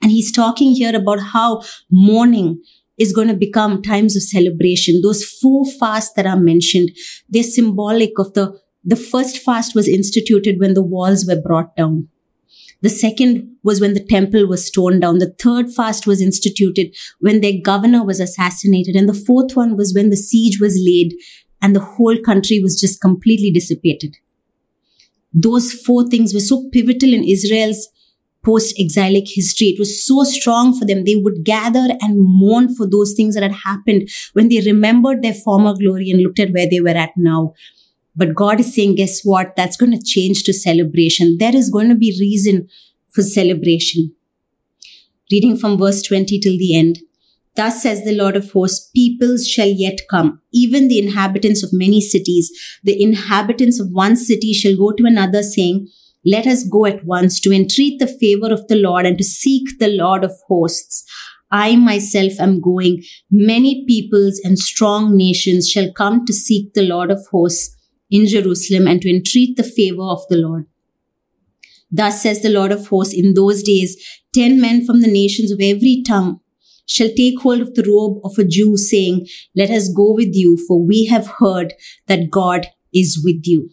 And 0.00 0.10
he's 0.10 0.32
talking 0.32 0.72
here 0.72 0.96
about 0.96 1.20
how 1.20 1.62
mourning 1.90 2.62
is 2.96 3.12
going 3.12 3.28
to 3.28 3.34
become 3.34 3.82
times 3.82 4.16
of 4.16 4.22
celebration. 4.22 5.02
Those 5.02 5.24
four 5.24 5.66
fasts 5.78 6.14
that 6.16 6.26
are 6.26 6.40
mentioned, 6.40 6.90
they're 7.28 7.42
symbolic 7.42 8.18
of 8.18 8.32
the 8.32 8.58
the 8.84 8.96
first 8.96 9.38
fast 9.38 9.74
was 9.74 9.88
instituted 9.88 10.58
when 10.58 10.74
the 10.74 10.82
walls 10.82 11.26
were 11.26 11.40
brought 11.40 11.76
down. 11.76 12.08
The 12.80 12.88
second 12.88 13.56
was 13.64 13.80
when 13.80 13.94
the 13.94 14.04
temple 14.04 14.46
was 14.46 14.70
torn 14.70 15.00
down. 15.00 15.18
The 15.18 15.34
third 15.40 15.72
fast 15.72 16.06
was 16.06 16.20
instituted 16.20 16.94
when 17.18 17.40
their 17.40 17.60
governor 17.62 18.04
was 18.04 18.20
assassinated. 18.20 18.94
And 18.94 19.08
the 19.08 19.14
fourth 19.14 19.56
one 19.56 19.76
was 19.76 19.92
when 19.92 20.10
the 20.10 20.16
siege 20.16 20.60
was 20.60 20.80
laid 20.80 21.14
and 21.60 21.74
the 21.74 21.80
whole 21.80 22.16
country 22.18 22.60
was 22.60 22.80
just 22.80 23.00
completely 23.00 23.50
dissipated. 23.50 24.16
Those 25.32 25.72
four 25.72 26.06
things 26.06 26.32
were 26.32 26.40
so 26.40 26.68
pivotal 26.72 27.12
in 27.12 27.24
Israel's 27.24 27.88
post 28.44 28.78
exilic 28.78 29.24
history. 29.26 29.68
It 29.68 29.78
was 29.78 30.06
so 30.06 30.22
strong 30.22 30.78
for 30.78 30.86
them. 30.86 31.04
They 31.04 31.16
would 31.16 31.44
gather 31.44 31.88
and 32.00 32.16
mourn 32.18 32.74
for 32.74 32.88
those 32.88 33.14
things 33.14 33.34
that 33.34 33.42
had 33.42 33.52
happened 33.64 34.08
when 34.32 34.48
they 34.48 34.60
remembered 34.60 35.22
their 35.22 35.34
former 35.34 35.74
glory 35.74 36.10
and 36.10 36.22
looked 36.22 36.38
at 36.38 36.52
where 36.52 36.68
they 36.70 36.80
were 36.80 36.90
at 36.90 37.10
now. 37.16 37.54
But 38.18 38.34
God 38.34 38.58
is 38.58 38.74
saying, 38.74 38.96
guess 38.96 39.22
what? 39.22 39.54
That's 39.54 39.76
going 39.76 39.92
to 39.92 40.02
change 40.04 40.42
to 40.42 40.52
celebration. 40.52 41.36
There 41.38 41.54
is 41.54 41.70
going 41.70 41.88
to 41.88 41.94
be 41.94 42.16
reason 42.18 42.68
for 43.10 43.22
celebration. 43.22 44.12
Reading 45.30 45.56
from 45.56 45.78
verse 45.78 46.02
20 46.02 46.40
till 46.40 46.58
the 46.58 46.76
end. 46.76 46.98
Thus 47.54 47.80
says 47.82 48.04
the 48.04 48.16
Lord 48.16 48.34
of 48.34 48.50
hosts, 48.50 48.90
peoples 48.94 49.46
shall 49.46 49.68
yet 49.68 50.00
come, 50.10 50.40
even 50.52 50.88
the 50.88 50.98
inhabitants 50.98 51.62
of 51.62 51.70
many 51.72 52.00
cities. 52.00 52.50
The 52.82 53.00
inhabitants 53.00 53.78
of 53.78 53.90
one 53.92 54.16
city 54.16 54.52
shall 54.52 54.76
go 54.76 54.90
to 54.92 55.04
another, 55.04 55.44
saying, 55.44 55.88
Let 56.24 56.46
us 56.46 56.64
go 56.64 56.86
at 56.86 57.04
once 57.04 57.38
to 57.40 57.52
entreat 57.52 58.00
the 58.00 58.08
favor 58.08 58.52
of 58.52 58.66
the 58.66 58.76
Lord 58.76 59.06
and 59.06 59.16
to 59.18 59.24
seek 59.24 59.78
the 59.78 59.88
Lord 59.96 60.24
of 60.24 60.32
hosts. 60.48 61.04
I 61.52 61.76
myself 61.76 62.32
am 62.40 62.60
going. 62.60 63.04
Many 63.30 63.84
peoples 63.86 64.40
and 64.42 64.58
strong 64.58 65.16
nations 65.16 65.68
shall 65.68 65.92
come 65.92 66.26
to 66.26 66.32
seek 66.32 66.74
the 66.74 66.82
Lord 66.82 67.12
of 67.12 67.24
hosts 67.30 67.76
in 68.10 68.26
Jerusalem 68.26 68.86
and 68.86 69.00
to 69.02 69.10
entreat 69.10 69.56
the 69.56 69.62
favor 69.62 70.02
of 70.02 70.22
the 70.28 70.36
Lord. 70.36 70.66
Thus 71.90 72.22
says 72.22 72.42
the 72.42 72.50
Lord 72.50 72.72
of 72.72 72.88
hosts, 72.88 73.14
in 73.14 73.34
those 73.34 73.62
days, 73.62 73.96
ten 74.34 74.60
men 74.60 74.84
from 74.84 75.00
the 75.00 75.10
nations 75.10 75.50
of 75.50 75.60
every 75.60 76.02
tongue 76.06 76.40
shall 76.86 77.08
take 77.14 77.40
hold 77.40 77.60
of 77.60 77.74
the 77.74 77.82
robe 77.82 78.20
of 78.24 78.38
a 78.38 78.44
Jew, 78.44 78.76
saying, 78.76 79.26
Let 79.54 79.70
us 79.70 79.92
go 79.92 80.12
with 80.14 80.34
you, 80.34 80.56
for 80.66 80.82
we 80.82 81.06
have 81.06 81.26
heard 81.38 81.74
that 82.06 82.30
God 82.30 82.66
is 82.92 83.20
with 83.22 83.42
you. 83.44 83.70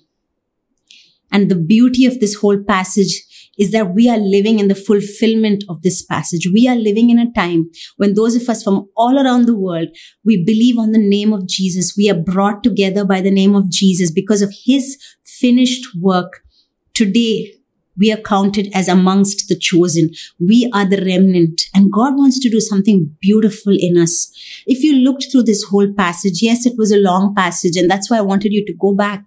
And 1.31 1.49
the 1.49 1.55
beauty 1.55 2.05
of 2.05 2.19
this 2.19 2.35
whole 2.35 2.61
passage 2.61 3.23
is 3.57 3.71
that 3.71 3.93
we 3.93 4.09
are 4.09 4.17
living 4.17 4.59
in 4.59 4.67
the 4.67 4.75
fulfillment 4.75 5.63
of 5.69 5.81
this 5.81 6.03
passage. 6.03 6.49
We 6.53 6.67
are 6.67 6.75
living 6.75 7.09
in 7.09 7.19
a 7.19 7.31
time 7.31 7.69
when 7.97 8.13
those 8.13 8.35
of 8.35 8.49
us 8.49 8.63
from 8.63 8.89
all 8.95 9.17
around 9.17 9.45
the 9.45 9.57
world, 9.57 9.89
we 10.23 10.43
believe 10.43 10.77
on 10.77 10.91
the 10.91 10.99
name 10.99 11.33
of 11.33 11.47
Jesus. 11.47 11.95
We 11.97 12.09
are 12.09 12.19
brought 12.19 12.63
together 12.63 13.05
by 13.05 13.21
the 13.21 13.31
name 13.31 13.55
of 13.55 13.69
Jesus 13.69 14.11
because 14.11 14.41
of 14.41 14.53
his 14.65 14.97
finished 15.23 15.85
work. 15.99 16.41
Today, 16.93 17.53
we 17.97 18.11
are 18.11 18.17
counted 18.17 18.69
as 18.73 18.87
amongst 18.87 19.47
the 19.47 19.57
chosen. 19.57 20.11
We 20.39 20.69
are 20.73 20.85
the 20.85 20.97
remnant 20.97 21.63
and 21.73 21.91
God 21.91 22.15
wants 22.15 22.39
to 22.39 22.49
do 22.49 22.59
something 22.59 23.15
beautiful 23.21 23.75
in 23.77 23.97
us. 23.97 24.31
If 24.65 24.83
you 24.83 24.95
looked 24.95 25.27
through 25.31 25.43
this 25.43 25.63
whole 25.63 25.91
passage, 25.93 26.41
yes, 26.41 26.65
it 26.65 26.73
was 26.77 26.91
a 26.91 26.97
long 26.97 27.33
passage 27.35 27.77
and 27.77 27.89
that's 27.89 28.09
why 28.09 28.17
I 28.17 28.21
wanted 28.21 28.51
you 28.51 28.65
to 28.65 28.73
go 28.73 28.93
back 28.93 29.23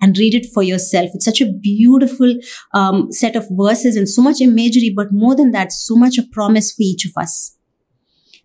and 0.00 0.16
read 0.16 0.34
it 0.34 0.46
for 0.52 0.62
yourself. 0.62 1.10
It's 1.14 1.24
such 1.24 1.40
a 1.40 1.52
beautiful 1.52 2.34
um, 2.74 3.10
set 3.10 3.36
of 3.36 3.46
verses 3.50 3.96
and 3.96 4.08
so 4.08 4.22
much 4.22 4.40
imagery, 4.40 4.92
but 4.94 5.12
more 5.12 5.34
than 5.34 5.50
that, 5.52 5.72
so 5.72 5.96
much 5.96 6.18
of 6.18 6.30
promise 6.30 6.72
for 6.72 6.82
each 6.82 7.04
of 7.04 7.12
us. 7.16 7.56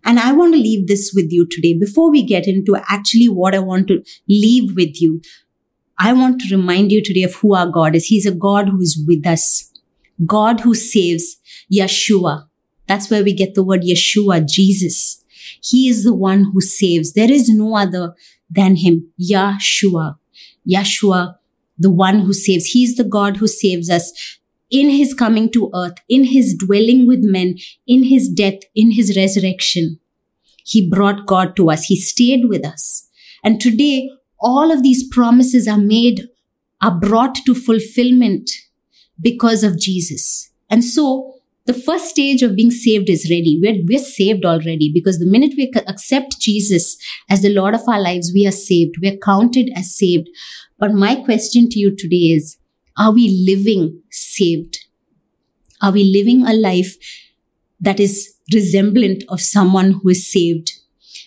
And 0.04 0.18
I 0.18 0.32
want 0.32 0.54
to 0.54 0.60
leave 0.60 0.86
this 0.86 1.12
with 1.14 1.26
you 1.30 1.46
today 1.50 1.74
before 1.78 2.10
we 2.10 2.22
get 2.22 2.46
into 2.46 2.76
actually 2.88 3.28
what 3.28 3.54
I 3.54 3.58
want 3.58 3.88
to 3.88 4.02
leave 4.28 4.74
with 4.76 5.00
you. 5.02 5.20
I 5.98 6.12
want 6.12 6.40
to 6.40 6.56
remind 6.56 6.92
you 6.92 7.02
today 7.02 7.24
of 7.24 7.34
who 7.36 7.54
our 7.54 7.66
God 7.66 7.96
is. 7.96 8.06
He's 8.06 8.26
a 8.26 8.34
God 8.34 8.68
who 8.68 8.80
is 8.80 9.02
with 9.06 9.26
us. 9.26 9.72
God 10.24 10.60
who 10.60 10.74
saves, 10.74 11.36
Yeshua. 11.72 12.46
That's 12.86 13.10
where 13.10 13.24
we 13.24 13.32
get 13.32 13.54
the 13.54 13.64
word 13.64 13.82
Yeshua, 13.82 14.48
Jesus. 14.48 15.24
He 15.62 15.88
is 15.88 16.04
the 16.04 16.14
one 16.14 16.50
who 16.52 16.60
saves. 16.60 17.12
There 17.12 17.30
is 17.30 17.48
no 17.48 17.76
other 17.76 18.14
than 18.50 18.76
him, 18.76 19.10
Yeshua. 19.20 20.18
Yeshua, 20.68 21.36
the 21.78 21.90
one 21.90 22.20
who 22.20 22.32
saves. 22.32 22.66
He's 22.66 22.96
the 22.96 23.04
God 23.04 23.38
who 23.38 23.48
saves 23.48 23.90
us 23.90 24.38
in 24.70 24.90
his 24.90 25.14
coming 25.14 25.50
to 25.52 25.70
earth, 25.74 25.96
in 26.08 26.24
his 26.24 26.54
dwelling 26.54 27.06
with 27.06 27.20
men, 27.22 27.56
in 27.86 28.04
his 28.04 28.28
death, 28.28 28.60
in 28.74 28.92
his 28.92 29.16
resurrection. 29.16 29.98
He 30.64 30.88
brought 30.88 31.26
God 31.26 31.56
to 31.56 31.70
us. 31.70 31.84
He 31.84 31.96
stayed 31.96 32.48
with 32.48 32.64
us. 32.64 33.08
And 33.42 33.60
today, 33.60 34.10
all 34.40 34.70
of 34.70 34.82
these 34.82 35.06
promises 35.08 35.66
are 35.66 35.78
made, 35.78 36.28
are 36.80 36.94
brought 36.98 37.36
to 37.46 37.54
fulfillment 37.54 38.50
because 39.20 39.64
of 39.64 39.78
Jesus. 39.78 40.50
And 40.70 40.84
so 40.84 41.34
the 41.66 41.74
first 41.74 42.06
stage 42.06 42.42
of 42.42 42.56
being 42.56 42.70
saved 42.70 43.10
is 43.10 43.28
ready. 43.30 43.60
We're, 43.62 43.82
we're 43.86 44.02
saved 44.02 44.44
already 44.44 44.90
because 44.92 45.18
the 45.18 45.26
minute 45.26 45.52
we 45.56 45.70
accept 45.86 46.40
Jesus 46.40 46.96
as 47.28 47.42
the 47.42 47.52
Lord 47.52 47.74
of 47.74 47.82
our 47.86 48.00
lives, 48.00 48.32
we 48.32 48.46
are 48.46 48.52
saved. 48.52 48.96
We're 49.02 49.18
counted 49.18 49.70
as 49.76 49.94
saved. 49.94 50.28
But 50.78 50.92
my 50.92 51.16
question 51.16 51.68
to 51.70 51.78
you 51.78 51.94
today 51.94 52.32
is, 52.32 52.56
are 52.96 53.12
we 53.12 53.44
living 53.46 54.02
saved? 54.10 54.78
Are 55.82 55.92
we 55.92 56.04
living 56.04 56.46
a 56.46 56.52
life 56.52 56.96
that 57.80 58.00
is 58.00 58.34
resemblant 58.52 59.24
of 59.28 59.40
someone 59.40 59.92
who 59.92 60.08
is 60.08 60.30
saved? 60.30 60.72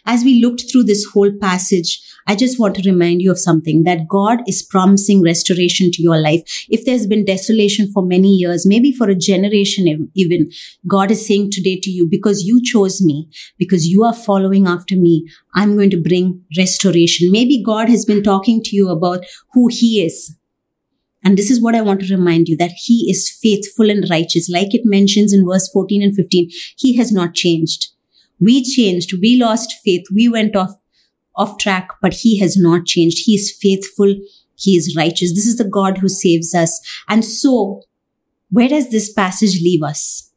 As 0.05 0.23
we 0.23 0.41
looked 0.41 0.63
through 0.71 0.83
this 0.83 1.05
whole 1.13 1.31
passage, 1.39 2.01
I 2.27 2.35
just 2.35 2.59
want 2.59 2.75
to 2.75 2.89
remind 2.89 3.21
you 3.21 3.31
of 3.31 3.39
something 3.39 3.83
that 3.83 4.07
God 4.07 4.39
is 4.47 4.63
promising 4.63 5.21
restoration 5.21 5.91
to 5.91 6.01
your 6.01 6.19
life. 6.19 6.41
If 6.69 6.85
there's 6.85 7.07
been 7.07 7.25
desolation 7.25 7.91
for 7.91 8.05
many 8.05 8.29
years, 8.29 8.65
maybe 8.65 8.91
for 8.91 9.09
a 9.09 9.15
generation 9.15 10.11
even, 10.15 10.51
God 10.87 11.11
is 11.11 11.27
saying 11.27 11.51
today 11.51 11.79
to 11.79 11.89
you, 11.89 12.07
because 12.07 12.43
you 12.43 12.61
chose 12.63 13.01
me, 13.01 13.29
because 13.57 13.87
you 13.87 14.03
are 14.03 14.13
following 14.13 14.67
after 14.67 14.95
me, 14.95 15.27
I'm 15.55 15.75
going 15.75 15.89
to 15.91 16.01
bring 16.01 16.43
restoration. 16.57 17.31
Maybe 17.31 17.61
God 17.63 17.89
has 17.89 18.05
been 18.05 18.23
talking 18.23 18.61
to 18.63 18.75
you 18.75 18.89
about 18.89 19.25
who 19.53 19.67
he 19.67 20.03
is. 20.03 20.35
And 21.23 21.37
this 21.37 21.51
is 21.51 21.61
what 21.61 21.75
I 21.75 21.81
want 21.81 22.01
to 22.01 22.15
remind 22.15 22.47
you 22.47 22.57
that 22.57 22.71
he 22.75 23.07
is 23.09 23.29
faithful 23.29 23.91
and 23.91 24.09
righteous. 24.09 24.49
Like 24.49 24.73
it 24.73 24.81
mentions 24.85 25.33
in 25.33 25.47
verse 25.47 25.69
14 25.71 26.01
and 26.01 26.15
15, 26.15 26.49
he 26.77 26.97
has 26.97 27.11
not 27.11 27.35
changed. 27.35 27.89
We 28.41 28.63
changed. 28.63 29.13
We 29.21 29.37
lost 29.37 29.75
faith. 29.83 30.05
We 30.13 30.27
went 30.27 30.55
off 30.55 30.71
off 31.35 31.57
track, 31.57 31.91
but 32.01 32.13
he 32.13 32.39
has 32.39 32.57
not 32.57 32.85
changed. 32.85 33.19
He 33.25 33.35
is 33.35 33.51
faithful. 33.51 34.15
He 34.55 34.75
is 34.75 34.95
righteous. 34.97 35.33
This 35.33 35.47
is 35.47 35.57
the 35.57 35.63
God 35.63 35.99
who 35.99 36.09
saves 36.09 36.53
us. 36.53 36.79
And 37.07 37.23
so, 37.23 37.83
where 38.49 38.67
does 38.67 38.91
this 38.91 39.11
passage 39.11 39.61
leave 39.61 39.81
us? 39.81 40.31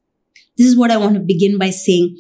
This 0.57 0.69
is 0.69 0.77
what 0.77 0.93
I 0.93 0.97
want 0.97 1.15
to 1.15 1.21
begin 1.21 1.59
by 1.59 1.71
saying 1.71 2.17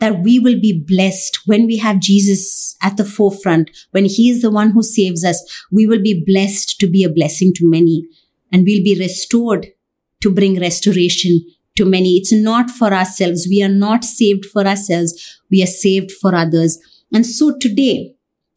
that 0.00 0.22
we 0.22 0.38
will 0.38 0.60
be 0.60 0.78
blessed 0.78 1.40
when 1.46 1.66
we 1.66 1.78
have 1.78 2.00
Jesus 2.00 2.76
at 2.82 2.98
the 2.98 3.04
forefront, 3.04 3.70
when 3.92 4.04
he 4.04 4.28
is 4.28 4.42
the 4.42 4.50
one 4.50 4.72
who 4.72 4.82
saves 4.82 5.24
us. 5.24 5.42
We 5.72 5.86
will 5.86 6.02
be 6.02 6.22
blessed 6.26 6.78
to 6.80 6.86
be 6.86 7.02
a 7.02 7.08
blessing 7.08 7.54
to 7.54 7.68
many 7.68 8.06
and 8.52 8.64
we'll 8.64 8.84
be 8.84 8.98
restored 8.98 9.68
to 10.20 10.30
bring 10.30 10.60
restoration 10.60 11.40
to 11.76 11.84
many. 11.84 12.16
It's 12.16 12.32
not 12.32 12.70
for 12.70 12.92
ourselves. 12.92 13.46
We 13.48 13.62
are 13.62 13.68
not 13.68 14.04
saved 14.04 14.46
for 14.46 14.66
ourselves. 14.66 15.40
We 15.50 15.62
are 15.62 15.66
saved 15.66 16.12
for 16.12 16.34
others. 16.34 16.78
And 17.12 17.24
so 17.24 17.56
today, 17.58 18.14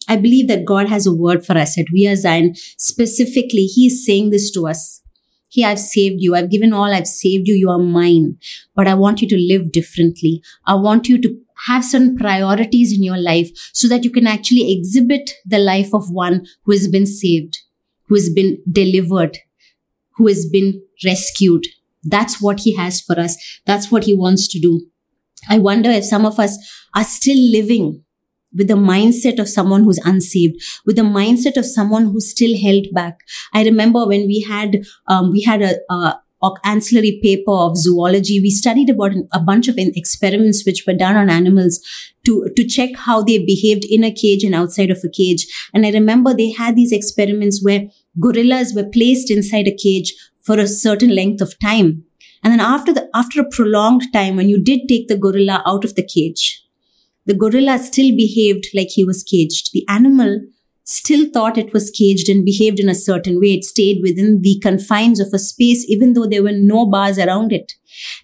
I 0.08 0.16
believe 0.16 0.48
that 0.48 0.66
God 0.66 0.90
has 0.90 1.06
a 1.06 1.14
word 1.14 1.46
for 1.46 1.58
us 1.58 1.78
at 1.78 1.86
We 1.94 2.08
Are 2.08 2.16
Zion. 2.16 2.56
Specifically, 2.78 3.66
He 3.66 3.88
is 3.88 4.06
saying 4.06 4.32
this 4.32 4.50
to 4.52 4.68
us. 4.68 5.04
He, 5.50 5.64
I've 5.66 5.80
saved 5.80 6.18
you. 6.20 6.36
I've 6.36 6.52
given 6.52 6.74
all. 6.74 6.94
I've 6.94 7.08
saved 7.08 7.48
you. 7.48 7.56
You 7.56 7.70
are 7.70 7.80
mine. 7.80 8.38
But 8.76 8.88
I 8.88 8.94
want 8.94 9.22
you 9.22 9.28
to 9.30 9.38
live 9.38 9.72
differently. 9.72 10.42
I 10.66 10.76
want 10.76 11.08
you 11.08 11.20
to 11.22 11.38
have 11.68 11.84
certain 11.84 12.16
priorities 12.16 12.94
in 12.94 13.04
your 13.04 13.18
life 13.18 13.50
so 13.74 13.88
that 13.88 14.04
you 14.04 14.12
can 14.12 14.28
actually 14.28 14.72
exhibit 14.72 15.32
the 15.46 15.60
life 15.60 15.94
of 15.94 16.12
one 16.12 16.46
who 16.64 16.72
has 16.72 16.88
been 16.88 17.06
saved, 17.06 17.60
who 18.08 18.16
has 18.16 18.30
been 18.30 18.62
delivered, 18.72 19.38
who 20.16 20.28
has 20.28 20.48
been 20.48 20.82
rescued. 21.04 21.66
That's 22.04 22.42
what 22.42 22.62
he 22.62 22.76
has 22.76 23.02
for 23.02 23.20
us. 23.20 23.38
That's 23.66 23.92
what 23.92 24.06
he 24.06 24.14
wants 24.14 24.48
to 24.50 24.60
do. 24.60 24.88
I 25.50 25.60
wonder 25.60 25.90
if 25.90 26.06
some 26.06 26.26
of 26.26 26.40
us 26.40 26.58
are 26.96 27.04
still 27.04 27.38
living 27.52 28.04
with 28.56 28.68
the 28.68 28.74
mindset 28.74 29.40
of 29.40 29.48
someone 29.48 29.84
who's 29.84 30.00
unsaved, 30.00 30.56
with 30.86 30.96
the 30.96 31.04
mindset 31.04 31.56
of 31.56 31.66
someone 31.66 32.06
who's 32.06 32.32
still 32.32 32.58
held 32.58 32.88
back. 32.94 33.20
I 33.54 33.64
remember 33.64 34.08
when 34.08 34.26
we 34.28 34.42
had 34.42 34.84
um, 35.08 35.32
we 35.32 35.44
had 35.44 35.62
a, 35.62 35.76
a 35.90 36.20
ancillary 36.64 37.20
paper 37.22 37.52
of 37.52 37.78
zoology, 37.78 38.40
we 38.40 38.50
studied 38.50 38.90
about 38.90 39.12
a 39.34 39.40
bunch 39.40 39.68
of 39.68 39.76
experiments 39.78 40.66
which 40.66 40.86
were 40.88 40.94
done 40.94 41.18
on 41.18 41.30
animals 41.30 41.80
to, 42.26 42.50
to 42.56 42.66
check 42.66 42.96
how 42.96 43.22
they 43.22 43.44
behaved 43.44 43.86
in 43.90 44.04
a 44.04 44.12
cage 44.12 44.44
and 44.44 44.56
outside 44.56 44.90
of 44.90 45.00
a 45.04 45.10
cage. 45.10 45.46
And 45.74 45.86
I 45.86 45.92
remember 45.92 46.34
they 46.34 46.52
had 46.52 46.76
these 46.76 46.92
experiments 46.92 47.64
where 47.64 47.90
gorillas 48.20 48.74
were 48.74 48.90
placed 48.90 49.30
inside 49.30 49.68
a 49.68 49.76
cage 49.76 50.14
for 50.50 50.60
a 50.60 50.68
certain 50.68 51.16
length 51.16 51.42
of 51.42 51.60
time. 51.60 52.04
And 52.44 52.52
then 52.52 52.60
after 52.60 52.92
the, 52.92 53.08
after 53.14 53.40
a 53.40 53.50
prolonged 53.52 54.12
time, 54.12 54.36
when 54.36 54.50
you 54.50 54.60
did 54.60 54.88
take 54.88 55.08
the 55.08 55.18
gorilla 55.18 55.62
out 55.68 55.86
of 55.86 55.94
the 55.94 56.04
cage, 56.04 56.66
the 57.28 57.36
gorilla 57.36 57.78
still 57.78 58.16
behaved 58.16 58.66
like 58.74 58.88
he 58.88 59.04
was 59.04 59.22
caged. 59.22 59.70
The 59.74 59.86
animal 59.88 60.40
still 60.86 61.30
thought 61.32 61.60
it 61.60 61.72
was 61.72 61.92
caged 61.92 62.30
and 62.30 62.44
behaved 62.44 62.80
in 62.80 62.90
a 62.90 62.96
certain 62.96 63.40
way. 63.40 63.54
It 63.54 63.64
stayed 63.64 64.00
within 64.02 64.42
the 64.42 64.60
confines 64.64 65.20
of 65.20 65.28
a 65.34 65.38
space, 65.38 65.86
even 65.88 66.14
though 66.14 66.26
there 66.26 66.42
were 66.42 66.52
no 66.52 66.88
bars 66.88 67.20
around 67.20 67.54
it. 67.54 67.74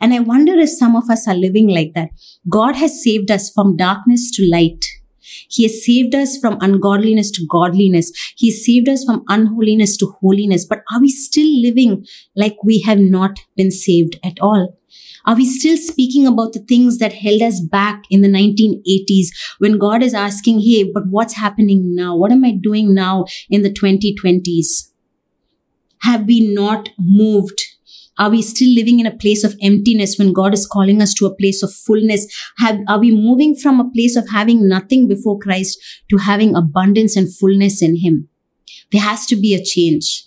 And 0.01 0.11
I 0.11 0.19
wonder 0.19 0.53
if 0.53 0.69
some 0.69 0.95
of 0.95 1.11
us 1.11 1.27
are 1.27 1.35
living 1.35 1.67
like 1.67 1.93
that. 1.93 2.09
God 2.49 2.75
has 2.77 3.03
saved 3.03 3.29
us 3.29 3.51
from 3.51 3.77
darkness 3.77 4.31
to 4.31 4.49
light. 4.49 4.83
He 5.49 5.63
has 5.63 5.85
saved 5.85 6.15
us 6.15 6.37
from 6.37 6.57
ungodliness 6.61 7.31
to 7.31 7.45
godliness. 7.47 8.11
He 8.35 8.49
has 8.51 8.65
saved 8.65 8.89
us 8.89 9.03
from 9.03 9.23
unholiness 9.27 9.97
to 9.97 10.15
holiness. 10.21 10.65
But 10.65 10.83
are 10.93 11.01
we 11.01 11.09
still 11.09 11.49
living 11.61 12.05
like 12.35 12.57
we 12.63 12.81
have 12.81 12.99
not 12.99 13.39
been 13.55 13.71
saved 13.71 14.19
at 14.23 14.39
all? 14.39 14.77
Are 15.25 15.35
we 15.35 15.45
still 15.45 15.77
speaking 15.77 16.27
about 16.27 16.53
the 16.53 16.59
things 16.59 16.99
that 16.99 17.13
held 17.13 17.41
us 17.41 17.59
back 17.59 18.03
in 18.11 18.21
the 18.21 18.27
1980s 18.27 19.29
when 19.57 19.79
God 19.79 20.03
is 20.03 20.13
asking, 20.13 20.61
Hey, 20.61 20.83
but 20.83 21.07
what's 21.09 21.33
happening 21.33 21.95
now? 21.95 22.15
What 22.15 22.31
am 22.31 22.45
I 22.45 22.51
doing 22.51 22.93
now 22.93 23.25
in 23.49 23.63
the 23.63 23.71
2020s? 23.71 24.91
Have 26.01 26.25
we 26.25 26.53
not 26.53 26.89
moved? 26.99 27.64
Are 28.17 28.29
we 28.29 28.41
still 28.41 28.73
living 28.73 28.99
in 28.99 29.05
a 29.05 29.15
place 29.15 29.43
of 29.43 29.55
emptiness 29.61 30.17
when 30.17 30.33
God 30.33 30.53
is 30.53 30.65
calling 30.65 31.01
us 31.01 31.13
to 31.15 31.25
a 31.25 31.35
place 31.35 31.61
of 31.61 31.73
fullness? 31.73 32.25
Have, 32.59 32.79
are 32.87 32.99
we 32.99 33.11
moving 33.11 33.55
from 33.55 33.79
a 33.79 33.89
place 33.91 34.15
of 34.15 34.29
having 34.29 34.67
nothing 34.67 35.07
before 35.07 35.37
Christ 35.37 35.77
to 36.09 36.17
having 36.17 36.55
abundance 36.55 37.15
and 37.15 37.33
fullness 37.33 37.81
in 37.81 37.97
Him? 37.97 38.29
There 38.91 39.01
has 39.01 39.25
to 39.27 39.35
be 39.35 39.53
a 39.53 39.63
change. 39.63 40.25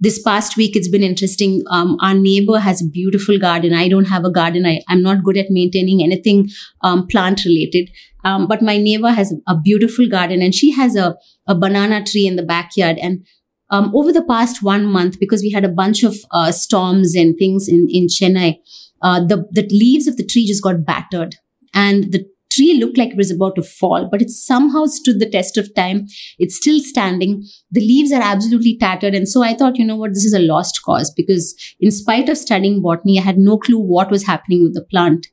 This 0.00 0.20
past 0.22 0.56
week 0.56 0.76
it's 0.76 0.88
been 0.88 1.02
interesting. 1.02 1.62
Um, 1.70 1.96
our 2.00 2.14
neighbor 2.14 2.58
has 2.58 2.80
a 2.80 2.88
beautiful 2.88 3.38
garden. 3.38 3.74
I 3.74 3.88
don't 3.88 4.06
have 4.06 4.24
a 4.24 4.30
garden. 4.30 4.64
I, 4.64 4.80
i'm 4.88 5.02
not 5.02 5.24
good 5.24 5.36
at 5.36 5.50
maintaining 5.50 6.02
anything 6.02 6.48
um, 6.82 7.06
plant 7.08 7.44
related. 7.44 7.90
Um, 8.24 8.46
but 8.46 8.62
my 8.62 8.76
neighbor 8.76 9.10
has 9.10 9.34
a 9.46 9.56
beautiful 9.56 10.08
garden 10.08 10.40
and 10.40 10.54
she 10.54 10.70
has 10.72 10.94
a, 10.94 11.16
a 11.46 11.54
banana 11.54 12.04
tree 12.04 12.26
in 12.26 12.36
the 12.36 12.42
backyard 12.44 12.98
and 12.98 13.26
um, 13.70 13.90
over 13.94 14.12
the 14.12 14.24
past 14.24 14.62
one 14.62 14.86
month 14.86 15.18
because 15.20 15.42
we 15.42 15.50
had 15.50 15.64
a 15.64 15.68
bunch 15.68 16.02
of 16.02 16.16
uh, 16.30 16.50
storms 16.52 17.14
and 17.14 17.36
things 17.38 17.68
in, 17.68 17.86
in 17.90 18.06
chennai 18.06 18.58
uh, 19.02 19.20
the, 19.20 19.46
the 19.50 19.66
leaves 19.70 20.06
of 20.06 20.16
the 20.16 20.26
tree 20.26 20.46
just 20.46 20.62
got 20.62 20.84
battered 20.84 21.36
and 21.74 22.12
the 22.12 22.26
tree 22.58 22.74
looked 22.74 22.98
like 22.98 23.10
it 23.10 23.16
was 23.16 23.30
about 23.30 23.54
to 23.56 23.62
fall, 23.62 24.08
but 24.10 24.20
it 24.20 24.30
somehow 24.30 24.84
stood 24.86 25.20
the 25.20 25.30
test 25.30 25.56
of 25.56 25.74
time. 25.74 26.06
It's 26.38 26.56
still 26.56 26.80
standing. 26.80 27.44
The 27.70 27.80
leaves 27.80 28.12
are 28.12 28.22
absolutely 28.22 28.76
tattered. 28.78 29.14
And 29.14 29.28
so 29.28 29.42
I 29.42 29.54
thought, 29.54 29.76
you 29.76 29.84
know 29.84 29.96
what, 29.96 30.14
this 30.14 30.24
is 30.24 30.34
a 30.34 30.40
lost 30.40 30.82
cause 30.84 31.12
because 31.14 31.54
in 31.80 31.90
spite 31.90 32.28
of 32.28 32.38
studying 32.38 32.82
botany, 32.82 33.18
I 33.18 33.22
had 33.22 33.38
no 33.38 33.58
clue 33.58 33.78
what 33.78 34.10
was 34.10 34.26
happening 34.26 34.62
with 34.62 34.74
the 34.74 34.84
plant. 34.84 35.28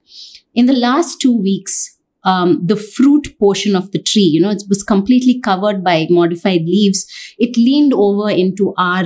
In 0.54 0.68
the 0.68 0.74
last 0.74 1.20
two 1.20 1.36
weeks, 1.36 1.95
um, 2.25 2.62
the 2.65 2.75
fruit 2.75 3.38
portion 3.39 3.75
of 3.75 3.91
the 3.91 4.01
tree, 4.01 4.29
you 4.34 4.41
know, 4.41 4.50
it 4.50 4.63
was 4.67 4.84
completely 4.84 5.39
covered 5.39 5.84
by 5.84 6.08
modified 6.10 6.62
leaves. 6.62 7.05
It 7.38 7.55
leaned 7.55 7.94
over 7.94 8.29
into 8.29 8.74
our 8.77 9.05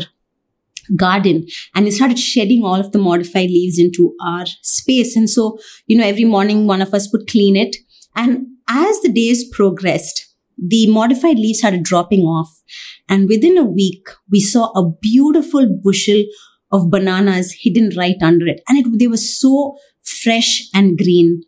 garden 0.96 1.46
and 1.76 1.88
it 1.88 1.92
started 1.92 2.18
shedding 2.18 2.64
all 2.64 2.80
of 2.80 2.92
the 2.92 2.98
modified 2.98 3.50
leaves 3.50 3.78
into 3.78 4.16
our 4.26 4.46
space. 4.64 5.16
And 5.16 5.30
so, 5.30 5.60
you 5.86 5.98
know, 5.98 6.06
every 6.06 6.26
morning 6.26 6.66
one 6.66 6.82
of 6.82 6.96
us 6.96 7.12
would 7.12 7.28
clean 7.28 7.56
it 7.56 7.76
and 8.16 8.48
as 8.68 9.02
the 9.02 9.12
days 9.12 9.48
progressed, 9.50 10.28
the 10.58 10.88
modified 10.88 11.40
leaves 11.40 11.60
started 11.60 11.84
dropping 11.84 12.22
off. 12.22 12.62
And 13.08 13.28
within 13.28 13.58
a 13.58 13.64
week, 13.64 14.08
we 14.30 14.42
saw 14.42 14.72
a 14.76 14.92
beautiful 15.02 15.68
bushel 15.82 16.24
of 16.72 16.92
bananas 16.92 17.56
hidden 17.62 17.92
right 17.98 18.22
under 18.22 18.46
it. 18.48 18.62
And 18.68 18.78
it, 18.78 19.00
they 19.00 19.08
were 19.08 19.18
so 19.18 19.78
fresh 20.02 20.68
and 20.74 20.98
green. 20.98 21.44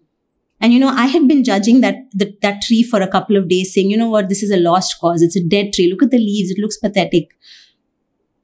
And 0.62 0.72
you 0.74 0.80
know, 0.80 0.90
I 0.90 1.08
had 1.08 1.28
been 1.28 1.44
judging 1.44 1.82
that, 1.82 1.96
that 2.14 2.40
that 2.42 2.62
tree 2.62 2.84
for 2.84 3.02
a 3.02 3.08
couple 3.08 3.36
of 3.36 3.50
days, 3.50 3.74
saying, 3.74 3.90
you 3.90 3.98
know 3.98 4.10
what, 4.10 4.30
this 4.30 4.44
is 4.44 4.52
a 4.52 4.58
lost 4.58 5.00
cause. 5.00 5.22
It's 5.22 5.36
a 5.36 5.44
dead 5.44 5.74
tree. 5.74 5.90
Look 5.90 6.04
at 6.04 6.12
the 6.12 6.18
leaves. 6.18 6.52
It 6.52 6.60
looks 6.60 6.78
pathetic. 6.78 7.36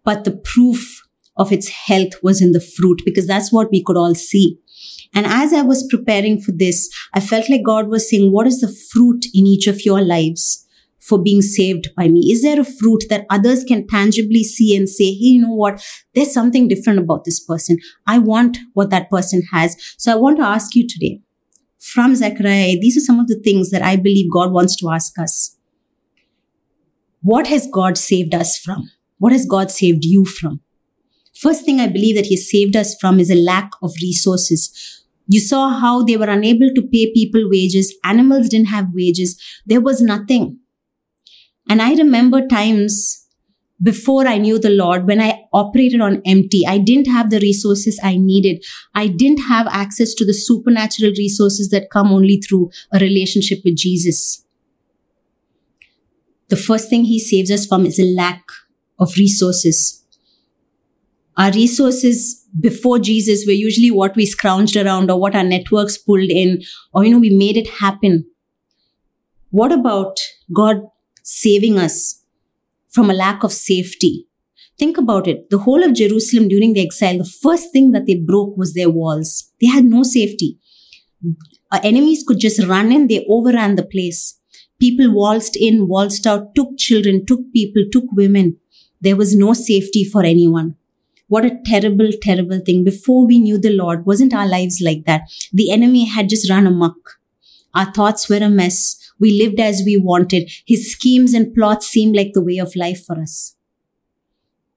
But 0.03 0.23
the 0.23 0.35
proof 0.35 1.03
of 1.35 1.51
its 1.51 1.69
health 1.69 2.13
was 2.23 2.41
in 2.41 2.53
the 2.53 2.59
fruit 2.59 3.01
because 3.05 3.27
that's 3.27 3.53
what 3.53 3.69
we 3.71 3.83
could 3.83 3.97
all 3.97 4.15
see. 4.15 4.57
And 5.13 5.25
as 5.25 5.53
I 5.53 5.61
was 5.61 5.87
preparing 5.89 6.39
for 6.41 6.51
this, 6.51 6.89
I 7.13 7.19
felt 7.19 7.49
like 7.49 7.63
God 7.63 7.87
was 7.87 8.09
saying, 8.09 8.31
What 8.31 8.47
is 8.47 8.61
the 8.61 8.75
fruit 8.91 9.25
in 9.33 9.45
each 9.45 9.67
of 9.67 9.85
your 9.85 10.01
lives? 10.01 10.63
for 10.99 11.21
being 11.21 11.41
saved 11.41 11.87
by 11.95 12.09
me? 12.09 12.19
Is 12.31 12.41
there 12.41 12.59
a 12.59 12.65
fruit 12.65 13.05
that 13.09 13.25
others 13.29 13.63
can 13.63 13.87
tangibly 13.87 14.43
see 14.43 14.75
and 14.75 14.89
say, 14.89 15.05
hey, 15.05 15.35
you 15.35 15.41
know 15.41 15.53
what? 15.53 15.81
There's 16.13 16.33
something 16.33 16.67
different 16.67 16.99
about 16.99 17.23
this 17.23 17.39
person. 17.39 17.77
I 18.05 18.17
want 18.17 18.57
what 18.73 18.89
that 18.89 19.09
person 19.09 19.41
has. 19.53 19.77
So 19.97 20.11
I 20.11 20.15
want 20.15 20.37
to 20.37 20.43
ask 20.43 20.75
you 20.75 20.85
today 20.85 21.21
from 21.93 22.15
Zechariah, 22.15 22.77
these 22.79 22.97
are 22.97 23.01
some 23.01 23.19
of 23.19 23.27
the 23.27 23.39
things 23.39 23.69
that 23.71 23.81
I 23.81 23.95
believe 23.95 24.31
God 24.31 24.51
wants 24.51 24.75
to 24.77 24.89
ask 24.89 25.17
us. 25.19 25.57
What 27.21 27.47
has 27.47 27.67
God 27.71 27.97
saved 27.97 28.33
us 28.33 28.57
from? 28.57 28.91
What 29.17 29.31
has 29.31 29.45
God 29.45 29.71
saved 29.71 30.05
you 30.05 30.25
from? 30.25 30.61
First 31.35 31.65
thing 31.65 31.79
I 31.79 31.87
believe 31.87 32.15
that 32.15 32.25
He 32.27 32.37
saved 32.37 32.75
us 32.75 32.95
from 32.99 33.19
is 33.19 33.29
a 33.29 33.35
lack 33.35 33.71
of 33.81 33.93
resources. 34.01 35.03
You 35.27 35.39
saw 35.39 35.69
how 35.69 36.03
they 36.03 36.17
were 36.17 36.29
unable 36.29 36.69
to 36.73 36.81
pay 36.81 37.11
people 37.13 37.49
wages. 37.49 37.95
Animals 38.03 38.49
didn't 38.49 38.67
have 38.67 38.93
wages. 38.93 39.41
There 39.65 39.81
was 39.81 40.01
nothing. 40.01 40.59
And 41.69 41.81
I 41.81 41.93
remember 41.95 42.47
times 42.47 43.26
before 43.81 44.27
I 44.27 44.37
knew 44.37 44.57
the 44.57 44.71
Lord, 44.71 45.05
when 45.05 45.21
I 45.21 45.43
operated 45.53 46.01
on 46.01 46.21
empty, 46.25 46.65
I 46.67 46.79
didn't 46.79 47.07
have 47.07 47.29
the 47.29 47.39
resources 47.39 47.99
I 48.03 48.17
needed. 48.17 48.63
I 48.95 49.07
didn't 49.07 49.43
have 49.43 49.67
access 49.67 50.13
to 50.15 50.25
the 50.25 50.33
supernatural 50.33 51.11
resources 51.17 51.69
that 51.69 51.91
come 51.91 52.11
only 52.11 52.37
through 52.37 52.71
a 52.91 52.99
relationship 52.99 53.59
with 53.63 53.75
Jesus. 53.77 54.43
The 56.49 56.55
first 56.55 56.89
thing 56.89 57.05
he 57.05 57.19
saves 57.19 57.51
us 57.51 57.65
from 57.65 57.85
is 57.85 57.99
a 57.99 58.15
lack 58.15 58.43
of 58.99 59.13
resources. 59.17 60.03
Our 61.37 61.51
resources 61.51 62.47
before 62.59 62.97
Jesus 62.97 63.45
were 63.45 63.53
usually 63.53 63.91
what 63.91 64.15
we 64.15 64.25
scrounged 64.25 64.83
around 64.83 65.11
or 65.11 65.19
what 65.19 65.35
our 65.35 65.43
networks 65.43 65.99
pulled 65.99 66.31
in, 66.31 66.63
or, 66.93 67.05
you 67.05 67.11
know, 67.11 67.19
we 67.19 67.29
made 67.29 67.57
it 67.57 67.67
happen. 67.67 68.25
What 69.51 69.71
about 69.71 70.19
God 70.51 70.77
saving 71.21 71.77
us 71.77 72.16
from 72.97 73.11
a 73.11 73.13
lack 73.13 73.43
of 73.43 73.53
safety? 73.53 74.25
Think 74.79 74.97
about 74.97 75.27
it. 75.27 75.51
The 75.51 75.59
whole 75.59 75.83
of 75.83 75.93
Jerusalem 75.93 76.47
during 76.47 76.73
the 76.73 76.83
exile, 76.83 77.19
the 77.19 77.31
first 77.43 77.71
thing 77.71 77.91
that 77.91 78.07
they 78.07 78.15
broke 78.15 78.57
was 78.57 78.73
their 78.73 78.89
walls. 78.89 79.51
They 79.61 79.67
had 79.67 79.85
no 79.85 80.01
safety. 80.01 80.57
Our 81.71 81.79
enemies 81.83 82.23
could 82.27 82.39
just 82.39 82.63
run 82.63 82.91
in, 82.91 83.05
they 83.05 83.23
overran 83.29 83.75
the 83.75 83.85
place. 83.85 84.39
People 84.79 85.13
waltzed 85.13 85.55
in, 85.55 85.87
waltzed 85.87 86.25
out, 86.25 86.55
took 86.55 86.75
children, 86.79 87.23
took 87.23 87.41
people, 87.53 87.83
took 87.91 88.05
women. 88.13 88.57
There 88.99 89.15
was 89.15 89.35
no 89.35 89.53
safety 89.53 90.03
for 90.03 90.23
anyone. 90.23 90.75
What 91.27 91.45
a 91.45 91.59
terrible, 91.65 92.09
terrible 92.19 92.61
thing. 92.65 92.83
Before 92.83 93.27
we 93.27 93.37
knew 93.37 93.59
the 93.59 93.77
Lord, 93.77 94.07
wasn't 94.07 94.33
our 94.33 94.47
lives 94.47 94.81
like 94.81 95.05
that? 95.05 95.21
The 95.53 95.71
enemy 95.71 96.05
had 96.05 96.29
just 96.29 96.49
run 96.49 96.65
amok. 96.65 97.19
Our 97.75 97.91
thoughts 97.91 98.27
were 98.27 98.37
a 98.37 98.49
mess. 98.49 99.06
We 99.19 99.41
lived 99.41 99.59
as 99.59 99.83
we 99.85 99.97
wanted. 99.97 100.51
His 100.65 100.91
schemes 100.91 101.33
and 101.33 101.53
plots 101.53 101.87
seemed 101.87 102.15
like 102.15 102.33
the 102.33 102.43
way 102.43 102.57
of 102.57 102.75
life 102.75 103.05
for 103.05 103.19
us. 103.19 103.55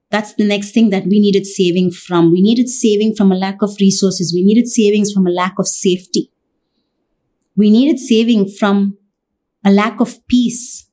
That's 0.09 0.33
the 0.33 0.43
next 0.43 0.73
thing 0.73 0.89
that 0.89 1.05
we 1.05 1.19
needed 1.19 1.45
saving 1.45 1.91
from. 1.91 2.31
We 2.31 2.41
needed 2.41 2.69
saving 2.69 3.15
from 3.15 3.31
a 3.31 3.35
lack 3.35 3.61
of 3.61 3.77
resources. 3.79 4.33
We 4.33 4.43
needed 4.43 4.67
savings 4.67 5.13
from 5.13 5.25
a 5.25 5.31
lack 5.31 5.55
of 5.57 5.67
safety. 5.67 6.31
We 7.55 7.69
needed 7.69 7.99
saving 7.99 8.49
from 8.49 8.97
a 9.63 9.71
lack 9.71 9.99
of 10.01 10.25
peace. 10.27 10.89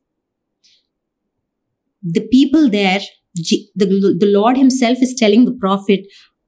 The 2.02 2.26
people 2.28 2.70
there 2.70 3.00
the, 3.34 4.16
the 4.18 4.26
Lord 4.26 4.56
Himself 4.56 4.98
is 5.00 5.14
telling 5.14 5.44
the 5.44 5.52
prophet, 5.52 6.06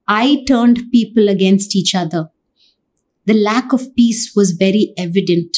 I 0.08 0.44
turned 0.46 0.90
people 0.92 1.28
against 1.28 1.76
each 1.76 1.94
other. 1.94 2.30
The 3.26 3.34
lack 3.34 3.72
of 3.72 3.94
peace 3.94 4.32
was 4.34 4.52
very 4.52 4.92
evident. 4.96 5.56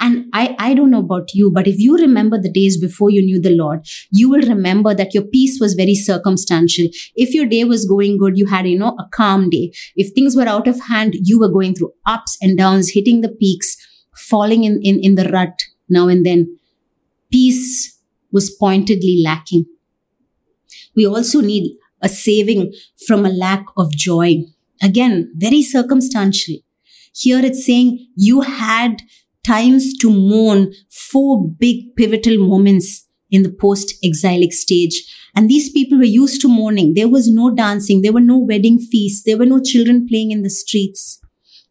And 0.00 0.26
I, 0.32 0.56
I 0.58 0.74
don't 0.74 0.90
know 0.90 1.00
about 1.00 1.34
you, 1.34 1.50
but 1.50 1.66
if 1.66 1.78
you 1.78 1.96
remember 1.96 2.40
the 2.40 2.50
days 2.50 2.76
before 2.76 3.10
you 3.10 3.22
knew 3.22 3.40
the 3.40 3.54
Lord, 3.54 3.86
you 4.10 4.28
will 4.28 4.42
remember 4.42 4.94
that 4.94 5.14
your 5.14 5.24
peace 5.24 5.58
was 5.60 5.74
very 5.74 5.94
circumstantial. 5.94 6.88
If 7.14 7.34
your 7.34 7.46
day 7.46 7.64
was 7.64 7.86
going 7.86 8.18
good, 8.18 8.36
you 8.36 8.46
had, 8.46 8.66
you 8.66 8.78
know, 8.78 8.96
a 8.98 9.08
calm 9.12 9.50
day. 9.50 9.72
If 9.96 10.12
things 10.12 10.36
were 10.36 10.48
out 10.48 10.68
of 10.68 10.80
hand, 10.80 11.14
you 11.22 11.38
were 11.38 11.48
going 11.48 11.74
through 11.74 11.92
ups 12.06 12.36
and 12.42 12.58
downs, 12.58 12.90
hitting 12.90 13.20
the 13.20 13.28
peaks, 13.28 13.76
falling 14.16 14.64
in, 14.64 14.80
in, 14.82 15.00
in 15.00 15.14
the 15.14 15.28
rut, 15.30 15.62
now 15.88 16.08
and 16.08 16.24
then, 16.24 16.58
peace 17.30 17.98
was 18.32 18.50
pointedly 18.50 19.20
lacking. 19.22 19.64
We 20.96 21.06
also 21.06 21.40
need 21.40 21.76
a 22.02 22.08
saving 22.08 22.72
from 23.06 23.24
a 23.24 23.30
lack 23.30 23.64
of 23.76 23.90
joy. 23.92 24.44
Again, 24.82 25.32
very 25.36 25.62
circumstantial. 25.62 26.56
Here 27.14 27.38
it's 27.44 27.64
saying 27.64 28.08
you 28.16 28.42
had 28.42 29.02
times 29.44 29.96
to 29.98 30.10
mourn 30.10 30.72
four 30.90 31.48
big 31.48 31.94
pivotal 31.96 32.38
moments 32.38 33.06
in 33.30 33.42
the 33.42 33.50
post 33.52 33.94
exilic 34.02 34.52
stage. 34.52 35.02
And 35.34 35.48
these 35.48 35.70
people 35.70 35.98
were 35.98 36.04
used 36.04 36.40
to 36.42 36.48
mourning. 36.48 36.94
There 36.94 37.08
was 37.08 37.28
no 37.30 37.50
dancing. 37.50 38.02
There 38.02 38.12
were 38.12 38.20
no 38.20 38.38
wedding 38.38 38.78
feasts. 38.78 39.24
There 39.24 39.36
were 39.36 39.46
no 39.46 39.60
children 39.60 40.06
playing 40.06 40.30
in 40.30 40.42
the 40.42 40.50
streets. 40.50 41.20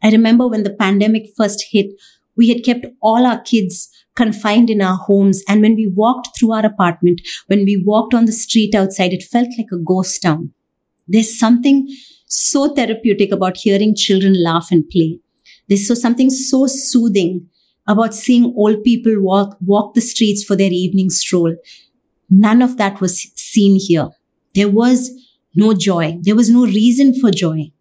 I 0.01 0.11
remember 0.11 0.47
when 0.47 0.63
the 0.63 0.73
pandemic 0.73 1.27
first 1.37 1.65
hit, 1.71 1.87
we 2.35 2.49
had 2.49 2.63
kept 2.63 2.85
all 3.01 3.25
our 3.25 3.39
kids 3.41 3.89
confined 4.15 4.69
in 4.69 4.81
our 4.81 4.97
homes. 4.97 5.41
And 5.47 5.61
when 5.61 5.75
we 5.75 5.87
walked 5.87 6.37
through 6.37 6.51
our 6.51 6.65
apartment, 6.65 7.21
when 7.47 7.59
we 7.59 7.81
walked 7.85 8.13
on 8.13 8.25
the 8.25 8.31
street 8.33 8.75
outside, 8.75 9.13
it 9.13 9.23
felt 9.23 9.47
like 9.57 9.71
a 9.71 9.77
ghost 9.77 10.21
town. 10.21 10.51
There's 11.07 11.37
something 11.37 11.87
so 12.27 12.73
therapeutic 12.73 13.31
about 13.31 13.57
hearing 13.57 13.95
children 13.95 14.41
laugh 14.43 14.69
and 14.71 14.87
play. 14.89 15.19
There's 15.67 15.87
so 15.87 15.93
something 15.93 16.29
so 16.29 16.67
soothing 16.67 17.49
about 17.87 18.13
seeing 18.13 18.53
old 18.55 18.83
people 18.83 19.21
walk, 19.21 19.57
walk 19.65 19.93
the 19.93 20.01
streets 20.01 20.43
for 20.43 20.55
their 20.55 20.71
evening 20.71 21.09
stroll. 21.09 21.55
None 22.29 22.61
of 22.61 22.77
that 22.77 23.01
was 23.01 23.21
seen 23.35 23.79
here. 23.79 24.09
There 24.55 24.69
was 24.69 25.11
no 25.55 25.73
joy. 25.73 26.17
There 26.21 26.35
was 26.35 26.49
no 26.49 26.65
reason 26.65 27.19
for 27.19 27.31
joy. 27.31 27.71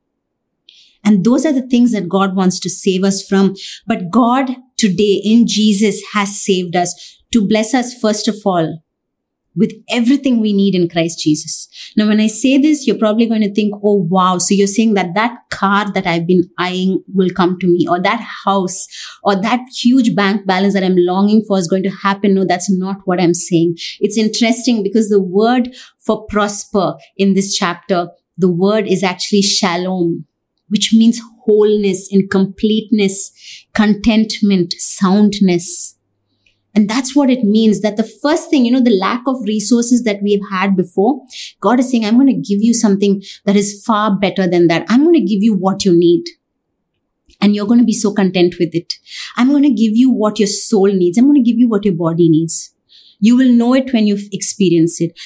And 1.05 1.25
those 1.25 1.45
are 1.45 1.53
the 1.53 1.67
things 1.67 1.93
that 1.93 2.09
God 2.09 2.37
wants 2.37 2.61
to 2.61 2.71
save 2.71 3.05
us 3.05 3.27
from. 3.27 3.55
But 3.87 4.11
God 4.11 4.57
today 4.77 5.21
in 5.25 5.47
Jesus 5.47 6.03
has 6.13 6.41
saved 6.41 6.77
us 6.77 7.19
to 7.33 7.47
bless 7.47 7.75
us 7.75 7.95
first 7.95 8.29
of 8.29 8.37
all 8.45 8.83
with 9.55 9.73
everything 9.91 10.41
we 10.41 10.53
need 10.53 10.75
in 10.75 10.89
Christ 10.89 11.21
Jesus. 11.21 11.69
Now, 11.97 12.09
when 12.09 12.21
I 12.21 12.27
say 12.27 12.59
this, 12.59 12.87
you're 12.87 12.99
probably 12.99 13.27
going 13.27 13.43
to 13.43 13.53
think, 13.53 13.75
oh, 13.83 14.07
wow. 14.09 14.39
So 14.39 14.55
you're 14.55 14.67
saying 14.67 14.95
that 14.95 15.15
that 15.15 15.39
car 15.51 15.93
that 15.93 16.07
I've 16.07 16.27
been 16.27 16.49
eyeing 16.59 17.03
will 17.13 17.31
come 17.31 17.59
to 17.61 17.67
me 17.67 17.87
or 17.89 18.01
that 18.01 18.21
house 18.45 18.87
or 19.23 19.37
that 19.37 19.61
huge 19.83 20.15
bank 20.15 20.47
balance 20.47 20.75
that 20.75 20.85
I'm 20.85 20.97
longing 20.97 21.45
for 21.47 21.59
is 21.59 21.69
going 21.69 21.83
to 21.83 21.91
happen. 21.91 22.35
No, 22.35 22.45
that's 22.45 22.71
not 22.71 22.99
what 23.05 23.21
I'm 23.21 23.35
saying. 23.35 23.77
It's 24.01 24.17
interesting 24.17 24.83
because 24.83 25.09
the 25.09 25.23
word 25.23 25.75
for 25.99 26.25
prosper 26.27 26.95
in 27.17 27.35
this 27.35 27.55
chapter, 27.55 28.09
the 28.39 28.51
word 28.51 28.87
is 28.87 29.03
actually 29.03 29.43
shalom, 29.43 30.25
which 30.69 30.93
means 30.95 31.21
wholeness 31.45 32.11
and 32.11 32.31
completeness, 32.31 33.33
contentment, 33.75 34.75
soundness. 34.79 35.97
And 36.75 36.89
that's 36.89 37.15
what 37.15 37.29
it 37.29 37.45
means 37.45 37.83
that 37.83 37.97
the 37.97 38.11
first 38.23 38.49
thing, 38.49 38.65
you 38.65 38.73
know, 38.73 38.81
the 38.81 38.99
lack 38.99 39.23
of 39.27 39.43
resources 39.43 40.05
that 40.05 40.23
we've 40.23 40.41
had 40.51 40.75
before, 40.75 41.21
God 41.61 41.79
is 41.81 41.91
saying, 41.91 42.05
I'm 42.05 42.15
going 42.15 42.29
to 42.29 42.33
give 42.33 42.63
you 42.63 42.73
something 42.73 43.23
that 43.45 43.57
is 43.57 43.83
far 43.85 44.19
better 44.19 44.47
than 44.47 44.69
that. 44.69 44.87
I'm 44.89 45.03
going 45.03 45.15
to 45.15 45.21
give 45.21 45.43
you 45.43 45.55
what 45.55 45.85
you 45.85 45.93
need. 45.93 46.25
And 47.41 47.55
you're 47.55 47.67
going 47.67 47.81
to 47.81 47.85
be 47.85 47.93
so 47.93 48.13
content 48.15 48.55
with 48.59 48.75
it. 48.75 48.95
I'm 49.37 49.51
going 49.51 49.65
to 49.65 49.71
give 49.71 49.97
you 49.97 50.11
what 50.11 50.39
your 50.39 50.47
soul 50.47 50.87
needs. 50.87 51.19
I'm 51.19 51.27
going 51.27 51.43
to 51.43 51.51
give 51.51 51.59
you 51.59 51.69
what 51.69 51.85
your 51.85 51.95
body 51.95 52.29
needs. 52.29 52.73
You 53.21 53.37
will 53.37 53.53
know 53.53 53.75
it 53.75 53.93
when 53.93 54.07
you've 54.07 54.29
experienced 54.33 55.01
it. 55.01 55.19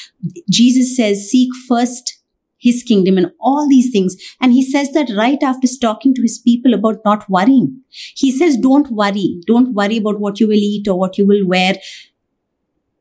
Jesus 0.50 0.96
says, 0.96 1.30
seek 1.30 1.50
first 1.68 2.15
his 2.58 2.82
kingdom 2.82 3.18
and 3.18 3.32
all 3.40 3.68
these 3.68 3.90
things. 3.90 4.16
And 4.40 4.52
he 4.52 4.64
says 4.64 4.92
that 4.92 5.10
right 5.16 5.42
after 5.42 5.68
talking 5.80 6.14
to 6.14 6.22
his 6.22 6.38
people 6.38 6.74
about 6.74 7.00
not 7.04 7.28
worrying. 7.28 7.82
He 7.90 8.36
says, 8.36 8.56
don't 8.56 8.90
worry. 8.90 9.40
Don't 9.46 9.74
worry 9.74 9.98
about 9.98 10.20
what 10.20 10.40
you 10.40 10.48
will 10.48 10.54
eat 10.54 10.88
or 10.88 10.98
what 10.98 11.18
you 11.18 11.26
will 11.26 11.46
wear. 11.46 11.74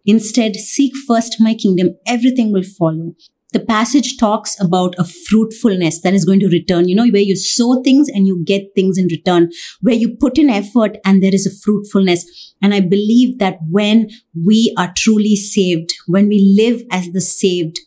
Instead, 0.06 0.56
seek 0.56 0.94
first 1.08 1.38
my 1.39 1.56
kingdom. 1.56 1.96
Everything 2.06 2.52
will 2.52 2.63
follow. 2.63 3.15
The 3.54 3.60
passage 3.62 4.18
talks 4.18 4.60
about 4.60 4.96
a 4.98 5.06
fruitfulness 5.06 6.02
that 6.02 6.13
is 6.13 6.26
going 6.26 6.41
to 6.41 6.50
return, 6.50 6.89
you 6.89 6.96
know, 6.96 7.08
where 7.08 7.22
you 7.22 7.38
sow 7.38 7.82
things 7.84 8.10
and 8.10 8.28
you 8.28 8.44
get 8.44 8.76
things 8.76 8.98
in 8.98 9.06
return, 9.06 9.50
where 9.82 9.96
you 9.96 10.18
put 10.20 10.38
in 10.38 10.50
effort 10.50 10.98
and 11.06 11.24
there 11.24 11.34
is 11.34 11.48
a 11.48 11.58
fruitfulness. 11.63 12.54
And 12.62 12.74
I 12.74 12.82
believe 12.82 13.39
that 13.39 13.60
when 13.70 14.10
we 14.46 14.76
are 14.78 14.91
truly 14.98 15.38
saved, 15.38 15.91
when 16.06 16.28
we 16.28 16.54
live 16.58 16.84
as 16.91 17.12
the 17.12 17.22
saved, 17.22 17.80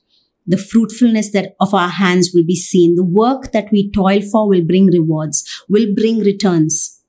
the 0.49 0.57
fruitfulness 0.57 1.31
that 1.33 1.55
of 1.61 1.75
our 1.75 1.91
hands 1.91 2.31
will 2.35 2.45
be 2.45 2.57
seen. 2.57 2.97
The 2.97 3.05
work 3.05 3.53
that 3.53 3.69
we 3.71 3.91
toil 3.91 4.23
for 4.23 4.49
will 4.49 4.65
bring 4.65 4.87
rewards, 4.87 5.45
will 5.69 5.95
bring 5.95 6.21
returns. 6.21 7.03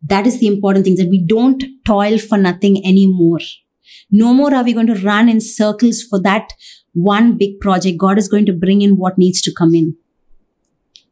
That 0.00 0.26
is 0.26 0.38
the 0.38 0.46
important 0.46 0.84
thing 0.84 0.96
that 0.96 1.08
we 1.08 1.24
don't 1.24 1.62
toil 1.84 2.18
for 2.18 2.38
nothing 2.38 2.84
anymore. 2.86 3.40
No 4.10 4.32
more 4.32 4.54
are 4.54 4.64
we 4.64 4.72
going 4.72 4.86
to 4.86 5.02
run 5.02 5.28
in 5.28 5.40
circles 5.40 6.02
for 6.02 6.20
that 6.22 6.52
one 6.94 7.36
big 7.36 7.58
project. 7.60 7.98
God 7.98 8.16
is 8.16 8.28
going 8.28 8.46
to 8.46 8.52
bring 8.52 8.82
in 8.82 8.96
what 8.96 9.18
needs 9.18 9.40
to 9.42 9.52
come 9.52 9.74
in. 9.74 9.96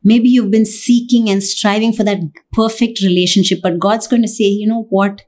Maybe 0.04 0.28
you've 0.28 0.50
been 0.50 0.66
seeking 0.66 1.28
and 1.28 1.42
striving 1.42 1.92
for 1.92 2.04
that 2.04 2.20
perfect 2.52 3.00
relationship, 3.02 3.58
but 3.62 3.78
God's 3.78 4.06
going 4.06 4.22
to 4.22 4.28
say, 4.28 4.44
you 4.44 4.66
know 4.66 4.86
what? 4.88 5.22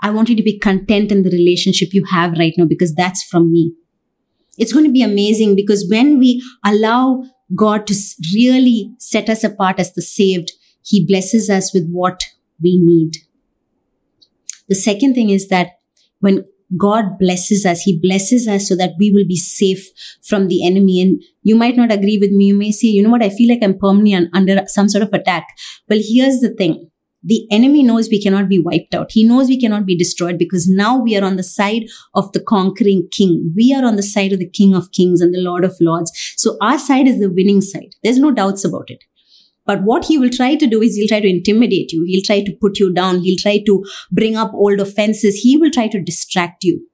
I 0.00 0.10
want 0.10 0.28
you 0.28 0.36
to 0.36 0.42
be 0.42 0.58
content 0.58 1.12
in 1.12 1.22
the 1.22 1.30
relationship 1.30 1.92
you 1.92 2.04
have 2.10 2.32
right 2.32 2.54
now 2.56 2.64
because 2.64 2.94
that's 2.94 3.22
from 3.22 3.52
me. 3.52 3.74
It's 4.58 4.72
going 4.72 4.84
to 4.84 4.92
be 4.92 5.02
amazing 5.02 5.56
because 5.56 5.88
when 5.88 6.18
we 6.18 6.42
allow 6.64 7.24
God 7.54 7.86
to 7.86 7.94
really 8.34 8.92
set 8.98 9.28
us 9.28 9.44
apart 9.44 9.78
as 9.78 9.94
the 9.94 10.02
saved, 10.02 10.52
He 10.82 11.04
blesses 11.06 11.48
us 11.48 11.72
with 11.72 11.88
what 11.90 12.24
we 12.62 12.78
need. 12.78 13.16
The 14.68 14.74
second 14.74 15.14
thing 15.14 15.30
is 15.30 15.48
that 15.48 15.68
when 16.20 16.44
God 16.76 17.18
blesses 17.18 17.66
us, 17.66 17.82
He 17.82 17.98
blesses 17.98 18.46
us 18.46 18.68
so 18.68 18.76
that 18.76 18.92
we 18.98 19.10
will 19.10 19.26
be 19.26 19.36
safe 19.36 19.88
from 20.22 20.48
the 20.48 20.66
enemy. 20.66 21.00
And 21.00 21.22
you 21.42 21.56
might 21.56 21.76
not 21.76 21.92
agree 21.92 22.18
with 22.18 22.30
me. 22.30 22.46
You 22.46 22.54
may 22.54 22.72
say, 22.72 22.88
you 22.88 23.02
know 23.02 23.10
what? 23.10 23.22
I 23.22 23.30
feel 23.30 23.48
like 23.48 23.62
I'm 23.62 23.78
permanently 23.78 24.30
under 24.32 24.62
some 24.66 24.88
sort 24.88 25.02
of 25.02 25.12
attack. 25.12 25.48
Well, 25.88 26.00
here's 26.02 26.40
the 26.40 26.54
thing 26.54 26.90
the 27.24 27.46
enemy 27.50 27.82
knows 27.82 28.08
we 28.08 28.22
cannot 28.22 28.48
be 28.48 28.58
wiped 28.58 28.94
out. 28.94 29.12
He 29.12 29.22
knows 29.24 29.48
we 29.48 29.60
cannot 29.60 29.86
be 29.86 29.96
destroyed 29.96 30.38
because 30.38 30.68
now 30.68 30.98
we 30.98 31.16
are 31.16 31.24
on 31.24 31.36
the 31.36 31.42
side 31.42 31.84
of 32.14 32.32
the 32.32 32.40
conquering 32.40 33.08
king. 33.10 33.52
We 33.56 33.72
are 33.72 33.84
on 33.84 33.96
the 33.96 34.02
side 34.02 34.32
of 34.32 34.40
the 34.40 34.48
king 34.48 34.74
of 34.74 34.90
kings 34.92 35.20
and 35.20 35.32
the 35.32 35.40
lord 35.40 35.64
of 35.64 35.76
lords. 35.80 36.12
So 36.36 36.56
our 36.60 36.78
side 36.78 37.06
is 37.06 37.20
the 37.20 37.30
winning 37.30 37.60
side. 37.60 37.94
There's 38.02 38.18
no 38.18 38.32
doubts 38.32 38.64
about 38.64 38.90
it. 38.90 39.04
But 39.64 39.84
what 39.84 40.06
he 40.06 40.18
will 40.18 40.30
try 40.30 40.56
to 40.56 40.66
do 40.66 40.82
is 40.82 40.96
he'll 40.96 41.06
try 41.06 41.20
to 41.20 41.28
intimidate 41.28 41.92
you. 41.92 42.04
He'll 42.06 42.24
try 42.24 42.42
to 42.42 42.52
put 42.60 42.80
you 42.80 42.92
down. 42.92 43.20
He'll 43.20 43.38
try 43.38 43.62
to 43.66 43.84
bring 44.10 44.34
up 44.36 44.52
old 44.52 44.80
offenses. 44.80 45.36
He 45.36 45.56
will 45.56 45.70
try 45.70 45.86
to 45.86 46.02
distract 46.02 46.64
you. 46.64 46.88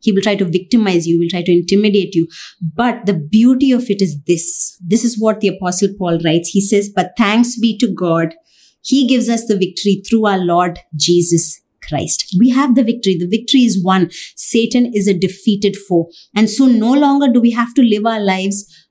He 0.00 0.12
will 0.12 0.22
try 0.22 0.36
to 0.36 0.44
victimize 0.44 1.06
you. 1.06 1.16
He 1.16 1.24
will 1.24 1.30
try 1.30 1.42
to 1.42 1.52
intimidate 1.52 2.14
you. 2.14 2.28
But 2.60 3.06
the 3.06 3.14
beauty 3.14 3.72
of 3.72 3.90
it 3.90 4.00
is 4.00 4.20
this. 4.26 4.78
This 4.80 5.04
is 5.04 5.20
what 5.20 5.40
the 5.40 5.48
apostle 5.48 5.88
Paul 5.98 6.20
writes. 6.24 6.50
He 6.50 6.60
says, 6.60 6.88
but 6.88 7.12
thanks 7.16 7.58
be 7.58 7.76
to 7.78 7.92
God 7.92 8.34
he 8.82 9.06
gives 9.06 9.28
us 9.28 9.46
the 9.46 9.56
victory 9.56 10.02
through 10.08 10.26
our 10.26 10.38
Lord 10.38 10.80
Jesus 10.94 11.60
Christ. 11.88 12.34
We 12.38 12.50
have 12.50 12.74
the 12.74 12.84
victory. 12.84 13.16
The 13.16 13.26
victory 13.26 13.60
is 13.60 13.82
won. 13.82 14.10
Satan 14.36 14.92
is 14.94 15.08
a 15.08 15.18
defeated 15.18 15.76
foe. 15.76 16.10
And 16.34 16.48
so 16.48 16.66
no 16.66 16.92
longer 16.92 17.28
do 17.32 17.40
we 17.40 17.50
have 17.52 17.74
to 17.74 17.82
live 17.82 18.06
our 18.06 18.20
lives 18.20 18.88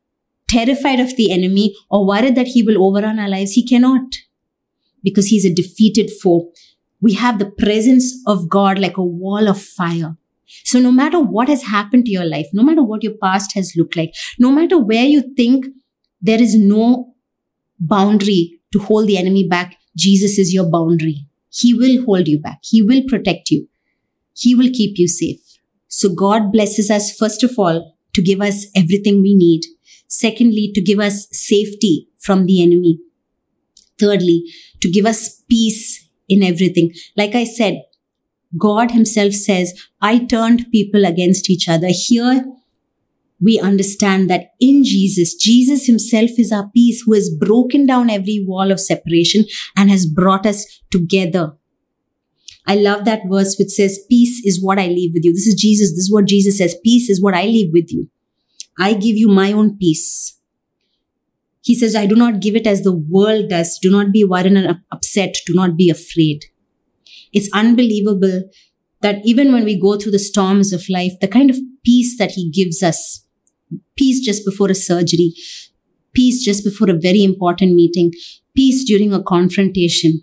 terrified 0.48 1.00
of 1.00 1.16
the 1.16 1.32
enemy 1.32 1.76
or 1.90 2.06
worried 2.06 2.36
that 2.36 2.48
he 2.48 2.62
will 2.62 2.86
overrun 2.86 3.20
our 3.20 3.30
lives. 3.30 3.54
He 3.54 3.66
cannot 3.66 4.16
because 5.04 5.28
he's 5.28 5.46
a 5.46 5.54
defeated 5.54 6.12
foe. 6.22 6.52
We 7.00 7.14
have 7.14 7.40
the 7.40 7.50
presence 7.50 8.14
of 8.28 8.50
God 8.50 8.78
like 8.78 8.98
a 8.98 9.04
wall 9.04 9.48
of 9.48 9.62
fire. 9.62 10.18
So 10.66 10.80
no 10.80 10.92
matter 10.92 11.20
what 11.20 11.48
has 11.48 11.64
happened 11.64 12.06
to 12.06 12.12
your 12.12 12.26
life, 12.26 12.48
no 12.54 12.64
matter 12.64 12.84
what 12.84 13.04
your 13.04 13.14
past 13.14 13.54
has 13.56 13.74
looked 13.76 13.96
like, 13.96 14.14
no 14.38 14.52
matter 14.52 14.78
where 14.78 15.06
you 15.06 15.24
think 15.36 15.68
there 16.22 16.42
is 16.42 16.56
no 16.56 17.16
boundary 17.80 18.60
to 18.74 18.80
hold 18.80 19.08
the 19.08 19.18
enemy 19.18 19.48
back, 19.48 19.78
Jesus 19.96 20.38
is 20.40 20.54
your 20.54 20.70
boundary. 20.70 21.28
He 21.50 21.74
will 21.74 22.06
hold 22.06 22.28
you 22.28 22.40
back. 22.40 22.60
He 22.64 22.82
will 22.82 23.04
protect 23.08 23.52
you. 23.52 23.68
He 24.34 24.56
will 24.56 24.70
keep 24.74 24.98
you 24.98 25.08
safe. 25.08 25.42
So 25.88 26.14
God 26.14 26.52
blesses 26.52 26.90
us, 26.90 27.16
first 27.16 27.44
of 27.44 27.60
all, 27.60 27.98
to 28.14 28.22
give 28.22 28.42
us 28.42 28.68
everything 28.76 29.22
we 29.22 29.36
need. 29.36 29.62
Secondly, 30.08 30.72
to 30.74 30.82
give 30.82 31.00
us 31.00 31.28
safety 31.32 32.08
from 32.18 32.46
the 32.46 32.62
enemy. 32.62 33.00
Thirdly, 34.00 34.46
to 34.82 34.90
give 34.90 35.06
us 35.06 35.42
peace 35.50 36.10
in 36.28 36.44
everything. 36.44 36.94
Like 37.16 37.36
I 37.36 37.44
said, 37.44 37.84
God 38.58 38.92
himself 38.92 39.34
says, 39.34 39.74
I 40.02 40.20
turned 40.26 40.72
people 40.72 41.06
against 41.06 41.50
each 41.50 41.70
other. 41.70 41.88
Here, 41.90 42.46
we 43.44 43.60
understand 43.60 44.30
that 44.30 44.52
in 44.60 44.84
Jesus, 44.84 45.34
Jesus 45.36 45.88
himself 45.88 46.32
is 46.38 46.52
our 46.52 46.70
peace 46.74 47.04
who 47.06 47.14
has 47.14 47.34
broken 47.34 47.86
down 47.86 48.10
every 48.10 48.44
wall 48.48 48.72
of 48.72 48.80
separation 48.80 49.46
and 49.76 49.90
has 49.90 50.06
brought 50.06 50.46
us 50.46 50.66
together. 50.92 51.54
I 52.68 52.76
love 52.76 53.06
that 53.06 53.22
verse 53.28 53.56
which 53.58 53.70
says, 53.70 54.06
peace 54.10 54.46
is 54.46 54.64
what 54.64 54.78
I 54.78 54.88
leave 54.88 55.14
with 55.14 55.26
you. 55.26 55.34
This 55.34 55.48
is 55.48 55.56
Jesus. 55.56 55.92
This 55.92 56.06
is 56.06 56.12
what 56.14 56.28
Jesus 56.28 56.60
says. 56.60 56.76
Peace 56.84 57.10
is 57.10 57.22
what 57.22 57.34
I 57.34 57.46
leave 57.46 57.72
with 57.74 57.92
you. 57.92 58.10
I 58.80 58.94
give 58.94 59.18
you 59.18 59.28
my 59.28 59.52
own 59.52 59.78
peace. 59.78 60.38
He 61.64 61.76
says, 61.76 61.96
I 61.96 62.06
do 62.06 62.16
not 62.16 62.42
give 62.42 62.56
it 62.56 62.68
as 62.68 62.84
the 62.84 62.96
world 62.96 63.50
does. 63.50 63.80
Do 63.82 63.90
not 63.90 64.12
be 64.12 64.24
worried 64.24 64.54
and 64.54 64.82
upset. 64.92 65.36
Do 65.46 65.54
not 65.54 65.76
be 65.76 65.90
afraid. 65.90 66.46
It's 67.34 67.50
unbelievable 67.54 68.50
that 69.02 69.18
even 69.24 69.52
when 69.52 69.64
we 69.64 69.80
go 69.80 69.98
through 69.98 70.12
the 70.12 70.20
storms 70.20 70.72
of 70.74 70.90
life, 70.90 71.14
the 71.20 71.28
kind 71.28 71.50
of 71.50 71.58
peace 71.84 72.18
that 72.18 72.32
He 72.32 72.52
gives 72.52 72.84
us, 72.84 73.21
peace 74.02 74.20
just 74.20 74.44
before 74.50 74.72
a 74.72 74.76
surgery, 74.76 75.34
peace 76.14 76.44
just 76.44 76.64
before 76.64 76.90
a 76.90 77.00
very 77.08 77.24
important 77.24 77.76
meeting, 77.76 78.12
peace 78.56 78.84
during 78.84 79.14
a 79.14 79.24
confrontation, 79.24 80.22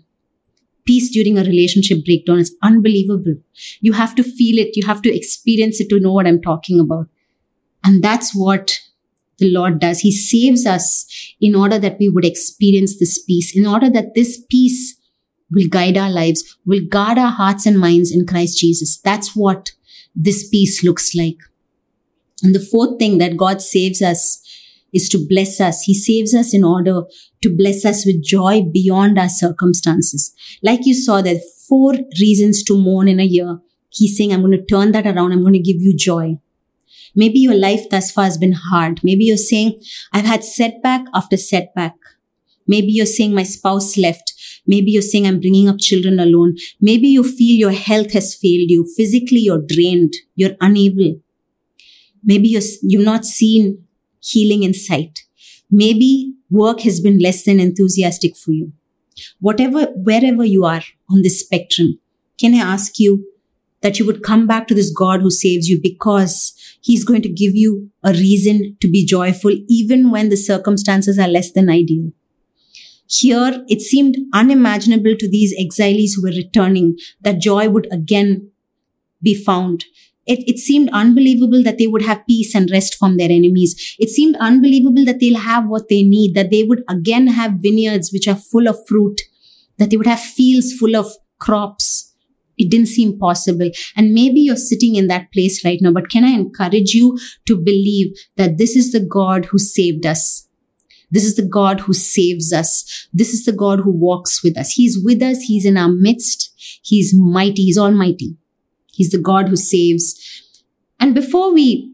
peace 0.85 1.09
during 1.11 1.37
a 1.37 1.43
relationship 1.43 2.03
breakdown 2.03 2.39
is 2.39 2.55
unbelievable. 2.61 3.35
You 3.79 3.93
have 3.93 4.15
to 4.15 4.23
feel 4.23 4.59
it, 4.59 4.75
you 4.75 4.85
have 4.85 5.01
to 5.03 5.15
experience 5.15 5.79
it 5.79 5.89
to 5.89 5.99
know 5.99 6.11
what 6.11 6.27
I'm 6.27 6.41
talking 6.41 6.79
about. 6.79 7.07
And 7.83 8.03
that's 8.03 8.35
what 8.35 8.79
the 9.37 9.49
Lord 9.49 9.79
does. 9.79 9.99
He 9.99 10.11
saves 10.11 10.65
us 10.65 11.05
in 11.39 11.55
order 11.55 11.79
that 11.79 11.97
we 11.99 12.09
would 12.09 12.25
experience 12.25 12.99
this 12.99 13.23
peace, 13.23 13.55
in 13.55 13.65
order 13.65 13.89
that 13.89 14.15
this 14.15 14.43
peace 14.49 14.99
will 15.51 15.67
guide 15.69 15.97
our 15.97 16.09
lives, 16.09 16.57
will 16.65 16.81
guard 16.89 17.17
our 17.17 17.31
hearts 17.31 17.65
and 17.65 17.79
minds 17.79 18.11
in 18.11 18.25
Christ 18.25 18.57
Jesus. 18.59 18.97
That's 18.97 19.35
what 19.35 19.71
this 20.13 20.47
peace 20.49 20.83
looks 20.83 21.15
like. 21.15 21.37
And 22.43 22.55
the 22.55 22.59
fourth 22.59 22.99
thing 22.99 23.17
that 23.17 23.37
God 23.37 23.61
saves 23.61 24.01
us 24.01 24.41
is 24.93 25.09
to 25.09 25.25
bless 25.27 25.61
us. 25.61 25.83
He 25.83 25.93
saves 25.93 26.33
us 26.33 26.53
in 26.53 26.63
order 26.63 27.03
to 27.41 27.55
bless 27.55 27.85
us 27.85 28.05
with 28.05 28.23
joy 28.23 28.63
beyond 28.63 29.19
our 29.19 29.29
circumstances. 29.29 30.33
Like 30.63 30.85
you 30.85 30.93
saw, 30.93 31.21
there 31.21 31.35
are 31.35 31.51
four 31.67 31.93
reasons 32.19 32.63
to 32.63 32.77
mourn 32.77 33.07
in 33.07 33.19
a 33.19 33.25
year. 33.25 33.59
He's 33.89 34.17
saying, 34.17 34.33
I'm 34.33 34.41
going 34.41 34.51
to 34.51 34.65
turn 34.65 34.91
that 34.91 35.05
around. 35.05 35.31
I'm 35.31 35.41
going 35.41 35.53
to 35.53 35.59
give 35.59 35.81
you 35.81 35.95
joy. 35.95 36.39
Maybe 37.15 37.39
your 37.39 37.55
life 37.55 37.89
thus 37.89 38.11
far 38.11 38.25
has 38.25 38.37
been 38.37 38.53
hard. 38.53 39.03
Maybe 39.03 39.25
you're 39.25 39.37
saying, 39.37 39.81
I've 40.13 40.25
had 40.25 40.43
setback 40.43 41.05
after 41.13 41.37
setback. 41.37 41.95
Maybe 42.67 42.91
you're 42.91 43.07
saying 43.07 43.33
my 43.33 43.43
spouse 43.43 43.97
left. 43.97 44.33
Maybe 44.67 44.91
you're 44.91 45.01
saying 45.01 45.25
I'm 45.25 45.39
bringing 45.39 45.67
up 45.67 45.79
children 45.79 46.19
alone. 46.19 46.57
Maybe 46.79 47.07
you 47.07 47.23
feel 47.23 47.57
your 47.57 47.71
health 47.71 48.13
has 48.13 48.35
failed 48.35 48.69
you. 48.69 48.85
Physically, 48.95 49.39
you're 49.39 49.61
drained. 49.65 50.13
You're 50.35 50.55
unable. 50.61 51.19
Maybe 52.23 52.49
you're, 52.49 52.61
you've 52.81 53.05
not 53.05 53.25
seen 53.25 53.85
healing 54.21 54.63
in 54.63 54.73
sight. 54.73 55.23
Maybe 55.71 56.33
work 56.49 56.81
has 56.81 56.99
been 56.99 57.19
less 57.19 57.43
than 57.43 57.59
enthusiastic 57.59 58.35
for 58.35 58.51
you. 58.51 58.73
Whatever, 59.39 59.87
wherever 59.95 60.45
you 60.45 60.65
are 60.65 60.83
on 61.09 61.21
this 61.21 61.39
spectrum, 61.39 61.99
can 62.39 62.53
I 62.55 62.59
ask 62.59 62.99
you 62.99 63.25
that 63.81 63.99
you 63.99 64.05
would 64.05 64.23
come 64.23 64.45
back 64.47 64.67
to 64.67 64.75
this 64.75 64.91
God 64.91 65.21
who 65.21 65.31
saves 65.31 65.69
you 65.69 65.79
because 65.81 66.53
he's 66.81 67.05
going 67.05 67.21
to 67.21 67.29
give 67.29 67.55
you 67.55 67.91
a 68.03 68.11
reason 68.11 68.77
to 68.81 68.89
be 68.89 69.05
joyful 69.05 69.51
even 69.67 70.11
when 70.11 70.29
the 70.29 70.37
circumstances 70.37 71.17
are 71.17 71.27
less 71.27 71.51
than 71.51 71.69
ideal. 71.69 72.11
Here, 73.07 73.63
it 73.67 73.81
seemed 73.81 74.17
unimaginable 74.33 75.15
to 75.17 75.29
these 75.29 75.55
exiles 75.57 76.13
who 76.13 76.23
were 76.23 76.35
returning 76.35 76.97
that 77.21 77.39
joy 77.39 77.69
would 77.69 77.87
again 77.91 78.51
be 79.21 79.33
found. 79.33 79.85
It, 80.25 80.47
it 80.47 80.59
seemed 80.59 80.89
unbelievable 80.91 81.63
that 81.63 81.77
they 81.77 81.87
would 81.87 82.03
have 82.03 82.25
peace 82.27 82.53
and 82.53 82.69
rest 82.69 82.95
from 82.95 83.17
their 83.17 83.31
enemies. 83.31 83.95
It 83.97 84.09
seemed 84.09 84.35
unbelievable 84.39 85.05
that 85.05 85.19
they'll 85.19 85.39
have 85.39 85.67
what 85.67 85.89
they 85.89 86.03
need, 86.03 86.35
that 86.35 86.51
they 86.51 86.63
would 86.63 86.83
again 86.87 87.27
have 87.27 87.53
vineyards 87.61 88.11
which 88.13 88.27
are 88.27 88.35
full 88.35 88.67
of 88.67 88.77
fruit, 88.87 89.21
that 89.77 89.89
they 89.89 89.97
would 89.97 90.07
have 90.07 90.19
fields 90.19 90.73
full 90.73 90.95
of 90.95 91.11
crops. 91.39 92.13
It 92.57 92.69
didn't 92.69 92.87
seem 92.87 93.17
possible. 93.17 93.71
And 93.95 94.13
maybe 94.13 94.41
you're 94.41 94.57
sitting 94.57 94.95
in 94.95 95.07
that 95.07 95.31
place 95.31 95.63
right 95.63 95.79
now, 95.81 95.91
but 95.91 96.09
can 96.09 96.25
I 96.25 96.31
encourage 96.31 96.93
you 96.93 97.17
to 97.47 97.57
believe 97.57 98.15
that 98.35 98.57
this 98.57 98.75
is 98.75 98.91
the 98.91 98.99
God 98.99 99.45
who 99.45 99.57
saved 99.57 100.05
us? 100.05 100.47
This 101.09 101.23
is 101.23 101.35
the 101.35 101.47
God 101.47 101.79
who 101.81 101.93
saves 101.93 102.53
us. 102.53 103.07
This 103.11 103.33
is 103.33 103.45
the 103.45 103.53
God 103.53 103.79
who 103.79 103.91
walks 103.91 104.43
with 104.43 104.57
us. 104.57 104.71
He's 104.71 105.03
with 105.03 105.23
us. 105.23 105.41
He's 105.41 105.65
in 105.65 105.77
our 105.77 105.89
midst. 105.89 106.53
He's 106.83 107.15
mighty. 107.17 107.63
He's 107.63 107.77
almighty. 107.77 108.37
He's 108.99 109.11
the 109.11 109.17
God 109.17 109.47
who 109.47 109.55
saves. 109.55 110.43
And 110.99 111.15
before 111.15 111.53
we 111.53 111.93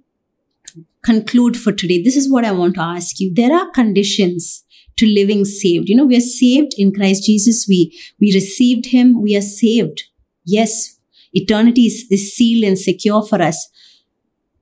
conclude 1.03 1.55
for 1.55 1.71
today, 1.71 2.01
this 2.01 2.15
is 2.15 2.31
what 2.31 2.43
I 2.43 2.51
want 2.51 2.73
to 2.75 2.81
ask 2.81 3.19
you. 3.19 3.31
There 3.31 3.53
are 3.53 3.69
conditions 3.69 4.63
to 4.97 5.05
living 5.05 5.45
saved. 5.45 5.87
You 5.87 5.97
know, 5.97 6.05
we 6.05 6.17
are 6.17 6.31
saved 6.39 6.71
in 6.79 6.91
Christ 6.91 7.25
Jesus. 7.25 7.67
We, 7.69 7.95
we 8.19 8.33
received 8.33 8.87
him. 8.87 9.21
We 9.21 9.37
are 9.37 9.41
saved. 9.41 10.05
Yes, 10.45 10.99
eternity 11.31 11.83
is, 11.83 12.07
is 12.09 12.35
sealed 12.35 12.63
and 12.63 12.79
secure 12.79 13.23
for 13.23 13.39
us. 13.39 13.69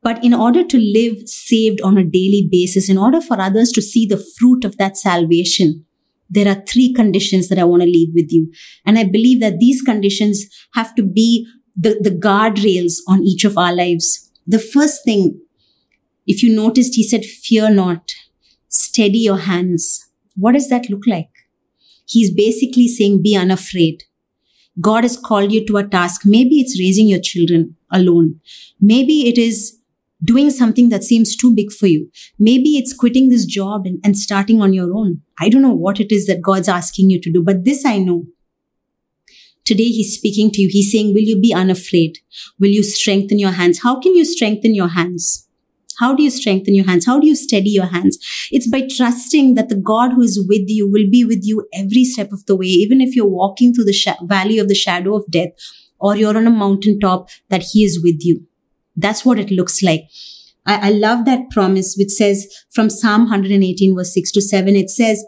But 0.01 0.21
in 0.21 0.33
order 0.33 0.65
to 0.65 0.77
live 0.77 1.29
saved 1.29 1.79
on 1.79 1.97
a 1.97 2.03
daily 2.03 2.45
basis, 2.51 2.89
in 2.89 2.97
order 2.97 3.21
for 3.21 3.39
others 3.39 3.71
to 3.71 3.81
see 3.81 4.05
the 4.05 4.21
fruit 4.37 4.65
of 4.65 4.75
that 4.79 4.97
salvation, 4.97 5.85
there 6.29 6.49
are 6.49 6.61
three 6.67 6.91
conditions 6.91 7.47
that 7.47 7.57
I 7.57 7.63
want 7.63 7.83
to 7.83 7.87
leave 7.87 8.13
with 8.13 8.33
you. 8.33 8.51
And 8.85 8.99
I 8.99 9.05
believe 9.05 9.39
that 9.39 9.59
these 9.59 9.81
conditions 9.81 10.45
have 10.73 10.93
to 10.95 11.03
be 11.03 11.47
the, 11.75 11.97
the 12.01 12.11
guardrails 12.11 12.95
on 13.07 13.23
each 13.23 13.43
of 13.43 13.57
our 13.57 13.73
lives. 13.73 14.31
The 14.45 14.59
first 14.59 15.03
thing, 15.03 15.39
if 16.27 16.43
you 16.43 16.55
noticed, 16.55 16.95
he 16.95 17.03
said, 17.03 17.25
fear 17.25 17.69
not, 17.69 18.11
steady 18.67 19.19
your 19.19 19.37
hands. 19.37 20.07
What 20.35 20.53
does 20.53 20.69
that 20.69 20.89
look 20.89 21.05
like? 21.07 21.29
He's 22.05 22.33
basically 22.33 22.87
saying, 22.87 23.23
be 23.23 23.35
unafraid. 23.35 24.03
God 24.81 25.03
has 25.03 25.17
called 25.17 25.51
you 25.51 25.65
to 25.67 25.77
a 25.77 25.87
task. 25.87 26.21
Maybe 26.25 26.59
it's 26.59 26.79
raising 26.79 27.07
your 27.07 27.21
children 27.21 27.75
alone. 27.91 28.39
Maybe 28.81 29.27
it 29.27 29.37
is 29.37 29.77
doing 30.23 30.49
something 30.49 30.89
that 30.89 31.03
seems 31.03 31.35
too 31.35 31.53
big 31.53 31.71
for 31.71 31.87
you. 31.87 32.09
Maybe 32.39 32.77
it's 32.77 32.93
quitting 32.93 33.29
this 33.29 33.45
job 33.45 33.85
and, 33.85 33.99
and 34.03 34.17
starting 34.17 34.61
on 34.61 34.73
your 34.73 34.95
own. 34.95 35.21
I 35.39 35.49
don't 35.49 35.61
know 35.61 35.73
what 35.73 35.99
it 35.99 36.11
is 36.11 36.25
that 36.27 36.41
God's 36.41 36.69
asking 36.69 37.09
you 37.09 37.21
to 37.21 37.31
do, 37.31 37.43
but 37.43 37.65
this 37.65 37.85
I 37.85 37.99
know. 37.99 38.25
Today 39.65 39.85
he's 39.85 40.15
speaking 40.15 40.51
to 40.51 40.61
you. 40.61 40.69
He's 40.71 40.91
saying, 40.91 41.13
will 41.13 41.21
you 41.21 41.39
be 41.39 41.53
unafraid? 41.53 42.19
Will 42.59 42.69
you 42.69 42.83
strengthen 42.83 43.39
your 43.39 43.51
hands? 43.51 43.81
How 43.81 43.99
can 43.99 44.15
you 44.15 44.25
strengthen 44.25 44.75
your 44.75 44.89
hands? 44.89 45.47
How 45.99 46.15
do 46.15 46.23
you 46.23 46.31
strengthen 46.31 46.75
your 46.75 46.85
hands? 46.85 47.05
How 47.05 47.19
do 47.19 47.27
you 47.27 47.35
steady 47.35 47.69
your 47.69 47.85
hands? 47.85 48.17
It's 48.51 48.67
by 48.67 48.87
trusting 48.89 49.55
that 49.55 49.69
the 49.69 49.75
God 49.75 50.13
who 50.13 50.21
is 50.21 50.43
with 50.47 50.67
you 50.67 50.89
will 50.89 51.09
be 51.09 51.23
with 51.23 51.41
you 51.43 51.67
every 51.73 52.03
step 52.03 52.31
of 52.31 52.45
the 52.45 52.55
way, 52.55 52.65
even 52.65 52.99
if 52.99 53.15
you're 53.15 53.27
walking 53.27 53.73
through 53.73 53.85
the 53.85 53.93
sh- 53.93 54.07
valley 54.23 54.57
of 54.57 54.67
the 54.67 54.75
shadow 54.75 55.15
of 55.15 55.29
death 55.29 55.49
or 55.99 56.15
you're 56.15 56.35
on 56.35 56.47
a 56.47 56.51
mountaintop, 56.51 57.29
that 57.49 57.63
he 57.71 57.83
is 57.83 58.01
with 58.03 58.17
you. 58.19 58.45
That's 58.95 59.23
what 59.23 59.39
it 59.39 59.51
looks 59.51 59.81
like. 59.81 60.09
I, 60.65 60.89
I 60.89 60.91
love 60.91 61.25
that 61.25 61.49
promise, 61.51 61.95
which 61.97 62.09
says 62.09 62.47
from 62.71 62.89
Psalm 62.89 63.21
118, 63.21 63.95
verse 63.95 64.13
6 64.13 64.31
to 64.33 64.41
7, 64.41 64.75
it 64.75 64.89
says, 64.89 65.23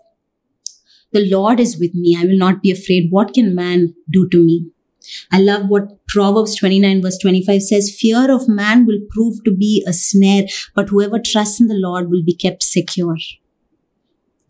The 1.15 1.30
Lord 1.32 1.62
is 1.62 1.80
with 1.80 1.95
me. 1.95 2.17
I 2.19 2.25
will 2.25 2.38
not 2.38 2.62
be 2.62 2.71
afraid. 2.71 3.08
What 3.10 3.34
can 3.34 3.56
man 3.56 3.95
do 4.12 4.28
to 4.28 4.38
me? 4.38 4.65
I 5.32 5.39
love 5.39 5.69
what 5.69 6.06
Proverbs 6.08 6.58
29 6.58 7.01
verse 7.01 7.17
25 7.19 7.62
says, 7.62 7.97
fear 7.97 8.30
of 8.30 8.49
man 8.49 8.86
will 8.86 8.99
prove 9.12 9.41
to 9.45 9.56
be 9.56 9.82
a 9.88 9.93
snare, 9.93 10.43
but 10.73 10.89
whoever 10.89 11.17
trusts 11.17 11.62
in 11.62 11.67
the 11.67 11.75
Lord 11.78 12.10
will 12.12 12.21
be 12.21 12.36
kept 12.36 12.63
secure. 12.63 13.15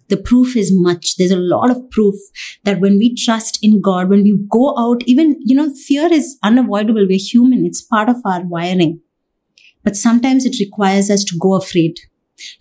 The 0.07 0.17
proof 0.17 0.55
is 0.55 0.71
much. 0.73 1.17
There's 1.17 1.29
a 1.29 1.37
lot 1.37 1.69
of 1.69 1.91
proof 1.91 2.15
that 2.63 2.79
when 2.79 2.97
we 2.97 3.13
trust 3.13 3.59
in 3.61 3.79
God, 3.79 4.09
when 4.09 4.23
we 4.23 4.35
go 4.49 4.75
out, 4.75 5.03
even, 5.05 5.37
you 5.41 5.55
know, 5.55 5.71
fear 5.71 6.11
is 6.11 6.39
unavoidable. 6.41 7.05
We're 7.07 7.19
human. 7.19 7.63
It's 7.67 7.81
part 7.81 8.09
of 8.09 8.17
our 8.25 8.43
wiring. 8.43 9.01
But 9.83 9.95
sometimes 9.95 10.45
it 10.45 10.59
requires 10.59 11.11
us 11.11 11.23
to 11.25 11.37
go 11.37 11.53
afraid, 11.53 11.99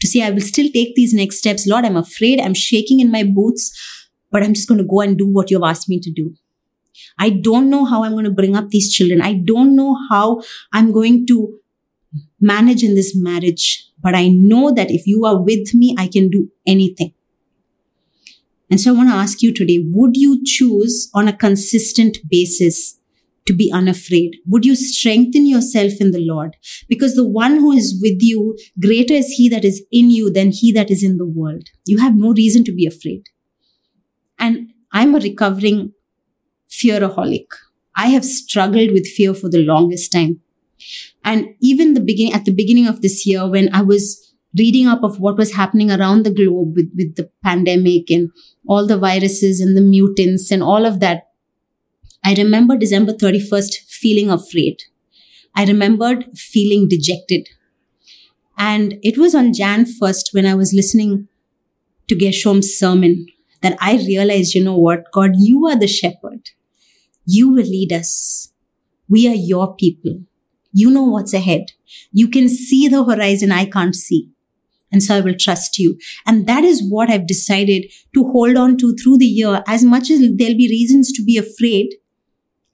to 0.00 0.06
say, 0.06 0.22
I 0.22 0.30
will 0.30 0.40
still 0.40 0.70
take 0.72 0.94
these 0.94 1.14
next 1.14 1.38
steps. 1.38 1.66
Lord, 1.66 1.84
I'm 1.84 1.96
afraid. 1.96 2.40
I'm 2.40 2.54
shaking 2.54 3.00
in 3.00 3.10
my 3.10 3.24
boots, 3.24 3.72
but 4.30 4.42
I'm 4.42 4.54
just 4.54 4.68
going 4.68 4.78
to 4.78 4.84
go 4.84 5.00
and 5.00 5.16
do 5.16 5.26
what 5.26 5.50
you've 5.50 5.62
asked 5.62 5.88
me 5.88 6.00
to 6.00 6.10
do. 6.10 6.34
I 7.18 7.30
don't 7.30 7.70
know 7.70 7.84
how 7.84 8.04
I'm 8.04 8.12
going 8.12 8.24
to 8.24 8.30
bring 8.30 8.56
up 8.56 8.70
these 8.70 8.92
children. 8.92 9.20
I 9.20 9.34
don't 9.34 9.76
know 9.76 9.96
how 10.08 10.42
I'm 10.72 10.92
going 10.92 11.26
to 11.26 11.58
manage 12.40 12.82
in 12.82 12.94
this 12.94 13.16
marriage, 13.16 13.88
but 14.00 14.14
I 14.14 14.28
know 14.28 14.72
that 14.72 14.90
if 14.90 15.06
you 15.06 15.24
are 15.24 15.40
with 15.40 15.74
me, 15.74 15.94
I 15.98 16.08
can 16.08 16.30
do 16.30 16.50
anything. 16.66 17.12
And 18.70 18.80
so 18.80 18.92
I 18.92 18.96
want 18.96 19.10
to 19.10 19.14
ask 19.14 19.42
you 19.42 19.52
today, 19.52 19.84
would 19.84 20.16
you 20.16 20.42
choose 20.44 21.10
on 21.14 21.28
a 21.28 21.36
consistent 21.36 22.18
basis 22.28 22.98
to 23.46 23.52
be 23.52 23.70
unafraid? 23.72 24.36
Would 24.46 24.64
you 24.64 24.74
strengthen 24.74 25.46
yourself 25.46 25.92
in 26.00 26.12
the 26.12 26.24
Lord? 26.24 26.56
Because 26.88 27.14
the 27.14 27.28
one 27.28 27.56
who 27.56 27.72
is 27.72 27.98
with 28.02 28.18
you, 28.20 28.56
greater 28.80 29.14
is 29.14 29.28
he 29.32 29.48
that 29.50 29.64
is 29.64 29.84
in 29.90 30.10
you 30.10 30.30
than 30.30 30.50
he 30.50 30.72
that 30.72 30.90
is 30.90 31.02
in 31.02 31.18
the 31.18 31.26
world. 31.26 31.68
You 31.86 31.98
have 31.98 32.14
no 32.14 32.32
reason 32.32 32.64
to 32.64 32.72
be 32.72 32.86
afraid. 32.86 33.24
And 34.38 34.70
I'm 34.92 35.14
a 35.14 35.18
recovering 35.18 35.92
fearaholic. 36.70 37.46
I 37.96 38.08
have 38.08 38.24
struggled 38.24 38.90
with 38.90 39.06
fear 39.06 39.34
for 39.34 39.48
the 39.48 39.64
longest 39.64 40.12
time. 40.12 40.40
And 41.24 41.54
even 41.60 41.94
the 41.94 42.00
beginning, 42.00 42.32
at 42.32 42.44
the 42.44 42.52
beginning 42.52 42.86
of 42.86 43.00
this 43.00 43.26
year, 43.26 43.48
when 43.48 43.72
I 43.74 43.82
was 43.82 44.34
reading 44.58 44.86
up 44.86 45.02
of 45.02 45.18
what 45.20 45.36
was 45.36 45.54
happening 45.54 45.90
around 45.90 46.24
the 46.24 46.30
globe 46.30 46.74
with, 46.76 46.90
with 46.96 47.16
the 47.16 47.28
pandemic 47.42 48.10
and 48.10 48.30
all 48.68 48.86
the 48.86 48.98
viruses 48.98 49.60
and 49.60 49.76
the 49.76 49.80
mutants 49.80 50.50
and 50.50 50.62
all 50.62 50.84
of 50.84 51.00
that, 51.00 51.28
I 52.24 52.34
remember 52.34 52.76
December 52.76 53.12
31st 53.12 53.74
feeling 53.86 54.30
afraid. 54.30 54.82
I 55.54 55.64
remembered 55.66 56.26
feeling 56.34 56.88
dejected. 56.88 57.48
And 58.56 58.98
it 59.02 59.18
was 59.18 59.34
on 59.34 59.52
Jan 59.52 59.84
1st 59.84 60.32
when 60.32 60.46
I 60.46 60.54
was 60.54 60.72
listening 60.72 61.28
to 62.08 62.14
Gershom's 62.14 62.74
sermon 62.74 63.26
that 63.60 63.76
I 63.80 63.96
realized, 63.96 64.54
you 64.54 64.64
know 64.64 64.78
what, 64.78 65.04
God, 65.12 65.32
you 65.36 65.66
are 65.66 65.76
the 65.78 65.86
shepherd. 65.86 66.50
You 67.26 67.50
will 67.50 67.64
lead 67.64 67.92
us. 67.92 68.52
We 69.08 69.28
are 69.28 69.34
your 69.34 69.74
people. 69.76 70.20
You 70.72 70.90
know 70.90 71.04
what's 71.04 71.34
ahead. 71.34 71.72
You 72.12 72.28
can 72.28 72.48
see 72.48 72.88
the 72.88 73.04
horizon 73.04 73.52
I 73.52 73.66
can't 73.66 73.94
see. 73.94 74.30
And 74.90 75.02
so 75.02 75.16
I 75.16 75.20
will 75.20 75.34
trust 75.34 75.78
you. 75.78 75.98
And 76.26 76.46
that 76.46 76.64
is 76.64 76.82
what 76.88 77.10
I've 77.10 77.26
decided 77.26 77.90
to 78.14 78.24
hold 78.24 78.56
on 78.56 78.76
to 78.78 78.94
through 78.94 79.18
the 79.18 79.26
year. 79.26 79.62
As 79.66 79.84
much 79.84 80.10
as 80.10 80.20
there'll 80.20 80.56
be 80.56 80.68
reasons 80.68 81.12
to 81.12 81.24
be 81.24 81.36
afraid, 81.36 81.94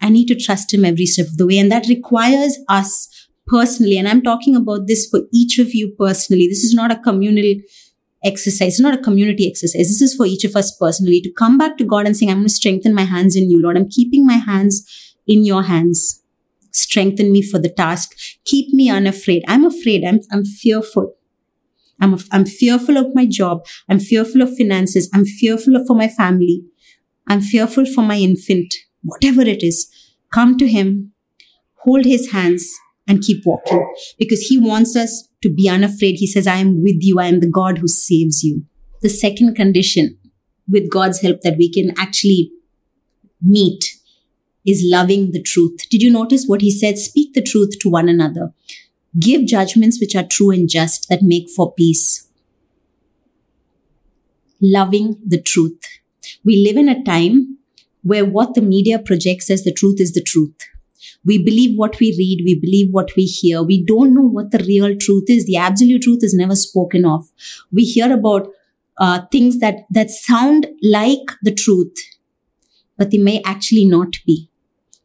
I 0.00 0.08
need 0.08 0.26
to 0.26 0.34
trust 0.34 0.72
him 0.72 0.84
every 0.84 1.06
step 1.06 1.26
of 1.26 1.36
the 1.36 1.46
way. 1.46 1.58
And 1.58 1.70
that 1.70 1.88
requires 1.88 2.58
us 2.68 3.28
personally. 3.46 3.98
And 3.98 4.08
I'm 4.08 4.22
talking 4.22 4.56
about 4.56 4.86
this 4.86 5.06
for 5.08 5.20
each 5.32 5.58
of 5.58 5.74
you 5.74 5.94
personally. 5.98 6.48
This 6.48 6.64
is 6.64 6.74
not 6.74 6.90
a 6.90 6.98
communal 6.98 7.60
exercise. 8.24 8.74
It's 8.74 8.80
not 8.80 8.94
a 8.94 9.02
community 9.02 9.48
exercise. 9.48 9.88
This 9.88 10.02
is 10.02 10.14
for 10.14 10.26
each 10.26 10.44
of 10.44 10.56
us 10.56 10.76
personally 10.76 11.20
to 11.22 11.32
come 11.32 11.58
back 11.58 11.76
to 11.78 11.84
God 11.84 12.06
and 12.06 12.16
saying, 12.16 12.30
I'm 12.30 12.38
going 12.38 12.48
to 12.48 12.54
strengthen 12.54 12.94
my 12.94 13.04
hands 13.04 13.36
in 13.36 13.50
you, 13.50 13.60
Lord. 13.60 13.76
I'm 13.76 13.88
keeping 13.88 14.26
my 14.26 14.36
hands 14.36 15.16
in 15.26 15.44
your 15.44 15.64
hands. 15.64 16.22
Strengthen 16.72 17.32
me 17.32 17.42
for 17.42 17.58
the 17.58 17.68
task. 17.68 18.16
Keep 18.44 18.72
me 18.72 18.90
unafraid. 18.90 19.42
I'm 19.48 19.64
afraid. 19.64 20.04
I'm, 20.04 20.20
I'm 20.30 20.44
fearful. 20.44 21.14
I'm, 22.00 22.16
I'm 22.32 22.46
fearful 22.46 22.96
of 22.96 23.14
my 23.14 23.26
job. 23.26 23.66
I'm 23.88 23.98
fearful 23.98 24.42
of 24.42 24.56
finances. 24.56 25.10
I'm 25.12 25.24
fearful 25.24 25.76
of 25.76 25.86
for 25.86 25.96
my 25.96 26.08
family. 26.08 26.62
I'm 27.26 27.40
fearful 27.40 27.86
for 27.86 28.02
my 28.02 28.16
infant. 28.16 28.74
Whatever 29.02 29.42
it 29.42 29.62
is, 29.62 29.90
come 30.32 30.56
to 30.58 30.68
him, 30.68 31.12
hold 31.84 32.04
his 32.04 32.32
hands 32.32 32.70
and 33.08 33.22
keep 33.22 33.44
walking 33.44 33.86
because 34.18 34.42
he 34.42 34.58
wants 34.58 34.94
us 34.96 35.28
to 35.42 35.52
be 35.52 35.68
unafraid. 35.68 36.16
He 36.16 36.26
says, 36.26 36.46
I 36.46 36.56
am 36.56 36.82
with 36.82 36.98
you. 37.00 37.18
I 37.18 37.26
am 37.26 37.40
the 37.40 37.50
God 37.50 37.78
who 37.78 37.88
saves 37.88 38.42
you. 38.42 38.64
The 39.02 39.08
second 39.08 39.54
condition 39.54 40.18
with 40.68 40.90
God's 40.90 41.20
help 41.20 41.40
that 41.40 41.56
we 41.56 41.70
can 41.70 41.92
actually 41.98 42.52
meet 43.42 43.84
is 44.66 44.86
loving 44.86 45.32
the 45.32 45.42
truth. 45.42 45.88
Did 45.90 46.02
you 46.02 46.10
notice 46.10 46.44
what 46.46 46.60
he 46.60 46.70
said? 46.70 46.98
Speak 46.98 47.32
the 47.32 47.42
truth 47.42 47.78
to 47.80 47.88
one 47.88 48.08
another. 48.08 48.52
Give 49.18 49.46
judgments 49.46 49.98
which 49.98 50.14
are 50.14 50.26
true 50.26 50.50
and 50.50 50.68
just 50.68 51.08
that 51.08 51.22
make 51.22 51.48
for 51.48 51.72
peace. 51.72 52.28
Loving 54.60 55.16
the 55.26 55.40
truth. 55.40 55.82
We 56.44 56.62
live 56.64 56.76
in 56.76 56.88
a 56.88 57.02
time 57.02 57.58
where 58.02 58.24
what 58.24 58.54
the 58.54 58.62
media 58.62 58.98
projects 58.98 59.50
as 59.50 59.64
the 59.64 59.72
truth 59.72 60.00
is 60.00 60.12
the 60.12 60.22
truth. 60.22 60.54
We 61.24 61.42
believe 61.42 61.78
what 61.78 61.98
we 62.00 62.14
read, 62.16 62.42
we 62.44 62.58
believe 62.58 62.92
what 62.92 63.10
we 63.16 63.24
hear. 63.24 63.62
We 63.62 63.84
don't 63.84 64.14
know 64.14 64.22
what 64.22 64.50
the 64.50 64.64
real 64.66 64.96
truth 64.96 65.24
is. 65.28 65.46
The 65.46 65.56
absolute 65.56 66.02
truth 66.02 66.20
is 66.22 66.34
never 66.34 66.56
spoken 66.56 67.04
of. 67.04 67.28
We 67.72 67.82
hear 67.82 68.12
about 68.12 68.48
uh, 68.98 69.22
things 69.30 69.58
that, 69.60 69.86
that 69.90 70.10
sound 70.10 70.66
like 70.82 71.32
the 71.42 71.54
truth, 71.54 71.94
but 72.96 73.10
they 73.10 73.18
may 73.18 73.42
actually 73.44 73.84
not 73.84 74.16
be. 74.26 74.50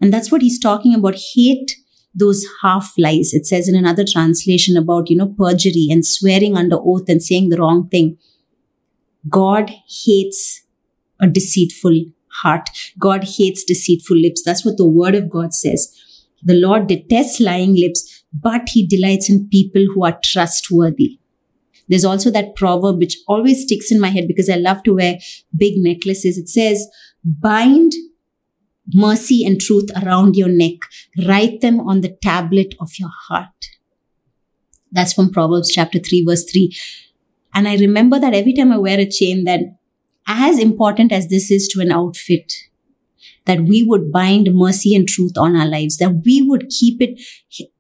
And 0.02 0.14
that's 0.14 0.32
what 0.32 0.42
he's 0.42 0.60
talking 0.60 0.94
about. 0.94 1.16
Hate 1.34 1.76
those 2.14 2.46
half 2.62 2.94
lies. 2.98 3.34
It 3.34 3.46
says 3.46 3.68
in 3.68 3.76
another 3.76 4.06
translation 4.10 4.78
about, 4.78 5.10
you 5.10 5.18
know, 5.18 5.34
perjury 5.38 5.88
and 5.90 6.06
swearing 6.06 6.56
under 6.56 6.78
oath 6.80 7.10
and 7.10 7.22
saying 7.22 7.50
the 7.50 7.58
wrong 7.58 7.90
thing. 7.90 8.18
God 9.28 9.72
hates 9.88 10.64
a 11.20 11.28
deceitful 11.28 12.06
heart. 12.42 12.70
God 12.98 13.24
hates 13.24 13.64
deceitful 13.64 14.18
lips. 14.18 14.44
That's 14.44 14.66
what 14.66 14.78
the 14.78 14.88
word 14.88 15.16
of 15.16 15.30
God 15.30 15.54
says. 15.54 15.94
The 16.44 16.56
Lord 16.56 16.88
detests 16.88 17.40
lying 17.40 17.76
lips, 17.76 18.24
but 18.34 18.70
he 18.70 18.86
delights 18.86 19.30
in 19.30 19.50
people 19.50 19.86
who 19.94 20.06
are 20.06 20.20
trustworthy. 20.24 21.20
There's 21.88 22.06
also 22.06 22.32
that 22.32 22.56
proverb 22.56 22.98
which 22.98 23.18
always 23.28 23.64
sticks 23.64 23.92
in 23.92 24.00
my 24.00 24.10
head 24.10 24.28
because 24.28 24.50
I 24.50 24.56
love 24.56 24.84
to 24.84 24.96
wear 24.96 25.18
big 25.56 25.76
necklaces. 25.78 26.38
It 26.38 26.50
says, 26.50 26.88
bind 27.24 27.94
mercy 28.94 29.44
and 29.46 29.60
truth 29.60 29.90
around 30.04 30.36
your 30.36 30.50
neck. 30.50 30.80
Write 31.28 31.62
them 31.62 31.80
on 31.80 32.02
the 32.02 32.18
tablet 32.22 32.76
of 32.80 32.92
your 33.00 33.12
heart. 33.28 33.48
That's 34.92 35.14
from 35.14 35.32
Proverbs 35.32 35.72
chapter 35.72 36.00
3, 36.00 36.26
verse 36.26 36.50
3. 36.50 36.76
And 37.54 37.68
I 37.68 37.78
remember 37.78 38.20
that 38.20 38.34
every 38.34 38.54
time 38.54 38.72
I 38.72 38.78
wear 38.78 39.00
a 39.00 39.10
chain, 39.10 39.46
that 39.46 39.62
as 40.28 40.60
important 40.60 41.12
as 41.12 41.28
this 41.28 41.52
is 41.52 41.68
to 41.70 41.82
an 41.82 41.92
outfit, 41.92 42.54
that 43.46 43.62
we 43.62 43.84
would 43.84 44.12
bind 44.12 44.50
mercy 44.54 44.96
and 44.96 45.08
truth 45.08 45.38
on 45.38 45.56
our 45.56 45.68
lives, 45.68 45.98
that 45.98 46.24
we 46.26 46.42
would 46.42 46.70
keep 46.70 47.02
it 47.02 47.20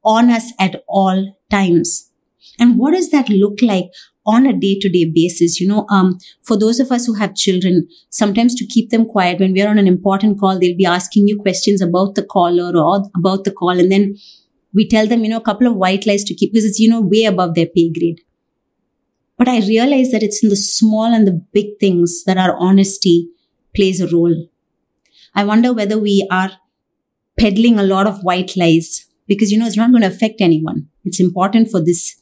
on 0.03 0.29
us 0.29 0.51
at 0.59 0.83
all 0.87 1.35
times. 1.49 2.11
And 2.59 2.77
what 2.77 2.93
does 2.93 3.09
that 3.11 3.29
look 3.29 3.61
like 3.61 3.85
on 4.25 4.45
a 4.45 4.53
day 4.53 4.77
to 4.79 4.89
day 4.89 5.05
basis? 5.05 5.59
You 5.59 5.67
know, 5.67 5.85
um, 5.89 6.17
for 6.43 6.57
those 6.57 6.79
of 6.79 6.91
us 6.91 7.05
who 7.05 7.15
have 7.15 7.35
children, 7.35 7.87
sometimes 8.09 8.55
to 8.55 8.65
keep 8.65 8.91
them 8.91 9.05
quiet 9.05 9.39
when 9.39 9.53
we're 9.53 9.67
on 9.67 9.77
an 9.77 9.87
important 9.87 10.39
call, 10.39 10.59
they'll 10.59 10.77
be 10.77 10.85
asking 10.85 11.27
you 11.27 11.37
questions 11.37 11.81
about 11.81 12.15
the 12.15 12.23
caller 12.23 12.77
or 12.77 13.03
about 13.17 13.43
the 13.43 13.51
call. 13.51 13.77
And 13.79 13.91
then 13.91 14.15
we 14.73 14.87
tell 14.87 15.07
them, 15.07 15.23
you 15.23 15.29
know, 15.29 15.37
a 15.37 15.41
couple 15.41 15.67
of 15.67 15.75
white 15.75 16.05
lies 16.05 16.23
to 16.25 16.35
keep 16.35 16.53
because 16.53 16.65
it's, 16.65 16.79
you 16.79 16.89
know, 16.89 17.01
way 17.01 17.23
above 17.25 17.55
their 17.55 17.67
pay 17.67 17.91
grade. 17.91 18.21
But 19.37 19.47
I 19.49 19.59
realize 19.59 20.11
that 20.11 20.23
it's 20.23 20.43
in 20.43 20.49
the 20.49 20.55
small 20.55 21.05
and 21.05 21.27
the 21.27 21.43
big 21.51 21.79
things 21.79 22.23
that 22.25 22.37
our 22.37 22.55
honesty 22.57 23.29
plays 23.75 23.99
a 23.99 24.07
role. 24.07 24.47
I 25.33 25.43
wonder 25.43 25.73
whether 25.73 25.99
we 25.99 26.27
are 26.31 26.51
peddling 27.37 27.77
a 27.77 27.83
lot 27.83 28.07
of 28.07 28.23
white 28.23 28.55
lies 28.55 29.05
because, 29.27 29.51
you 29.51 29.59
know, 29.59 29.67
it's 29.67 29.75
not 29.75 29.91
going 29.91 30.03
to 30.03 30.07
affect 30.07 30.39
anyone. 30.39 30.87
It's 31.03 31.19
important 31.19 31.69
for 31.69 31.83
this, 31.83 32.15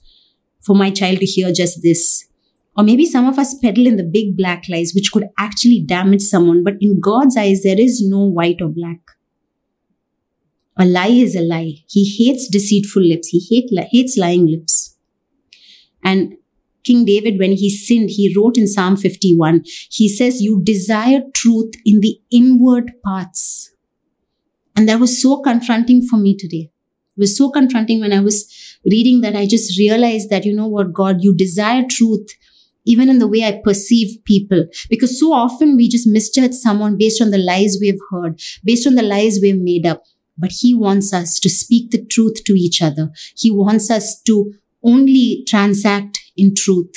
for 0.62 0.76
my 0.76 0.90
child 0.90 1.20
to 1.20 1.26
hear 1.26 1.52
just 1.54 1.84
this. 1.84 2.26
Or 2.76 2.84
maybe 2.84 3.06
some 3.06 3.28
of 3.28 3.38
us 3.38 3.54
peddle 3.60 3.86
in 3.86 3.98
the 3.98 4.04
big 4.04 4.36
black 4.36 4.64
lies, 4.68 4.94
which 4.96 5.12
could 5.12 5.30
actually 5.38 5.82
damage 5.82 6.24
someone. 6.24 6.64
But 6.64 6.76
in 6.82 7.00
God's 7.00 7.38
eyes, 7.38 7.62
there 7.62 7.80
is 7.80 8.02
no 8.04 8.26
white 8.26 8.62
or 8.62 8.70
black. 8.70 9.00
A 10.76 10.86
lie 10.86 11.08
is 11.08 11.36
a 11.36 11.42
lie. 11.42 11.84
He 11.88 12.04
hates 12.04 12.48
deceitful 12.50 13.04
lips. 13.04 13.28
He 13.28 13.46
hate, 13.48 13.70
hates 13.92 14.18
lying 14.18 14.48
lips. 14.48 14.98
And 16.04 16.34
King 16.84 17.06
David, 17.06 17.40
when 17.40 17.54
he 17.54 17.70
sinned, 17.70 18.10
he 18.12 18.34
wrote 18.36 18.58
in 18.58 18.68
Psalm 18.68 18.98
51, 18.98 19.64
he 19.90 20.10
says, 20.10 20.42
You 20.42 20.62
desire 20.62 21.22
truth 21.34 21.74
in 21.86 22.02
the 22.02 22.20
inward 22.32 22.94
parts. 23.04 23.72
And 24.76 24.90
that 24.90 25.00
was 25.00 25.22
so 25.22 25.42
confronting 25.42 26.02
for 26.02 26.18
me 26.18 26.36
today. 26.36 26.72
It 27.16 27.20
was 27.20 27.38
so 27.38 27.52
confronting 27.52 28.00
when 28.00 28.12
I 28.12 28.22
was 28.22 28.52
reading 28.86 29.22
that 29.22 29.36
I 29.36 29.46
just 29.46 29.78
realized 29.78 30.30
that, 30.30 30.46
you 30.46 30.56
know 30.56 30.68
what, 30.68 30.94
God, 30.94 31.24
you 31.24 31.36
desire 31.36 31.84
truth 31.88 32.28
even 32.86 33.10
in 33.10 33.20
the 33.20 33.28
way 33.28 33.44
I 33.44 33.62
perceive 33.64 34.24
people. 34.26 34.66
Because 34.90 35.20
so 35.20 35.34
often 35.34 35.76
we 35.76 35.88
just 35.88 36.08
misjudge 36.08 36.54
someone 36.54 36.98
based 36.98 37.22
on 37.22 37.32
the 37.32 37.38
lies 37.38 37.78
we've 37.80 38.00
heard, 38.12 38.42
based 38.64 38.88
on 38.88 38.96
the 38.96 39.04
lies 39.04 39.40
we've 39.42 39.62
made 39.62 39.86
up. 39.86 40.04
But 40.38 40.52
He 40.52 40.74
wants 40.74 41.14
us 41.14 41.40
to 41.40 41.50
speak 41.50 41.92
the 41.92 42.04
truth 42.04 42.44
to 42.46 42.54
each 42.54 42.82
other. 42.82 43.12
He 43.38 43.52
wants 43.52 43.90
us 43.90 44.22
to 44.24 44.54
only 44.84 45.44
transact 45.48 46.20
in 46.36 46.54
truth. 46.56 46.94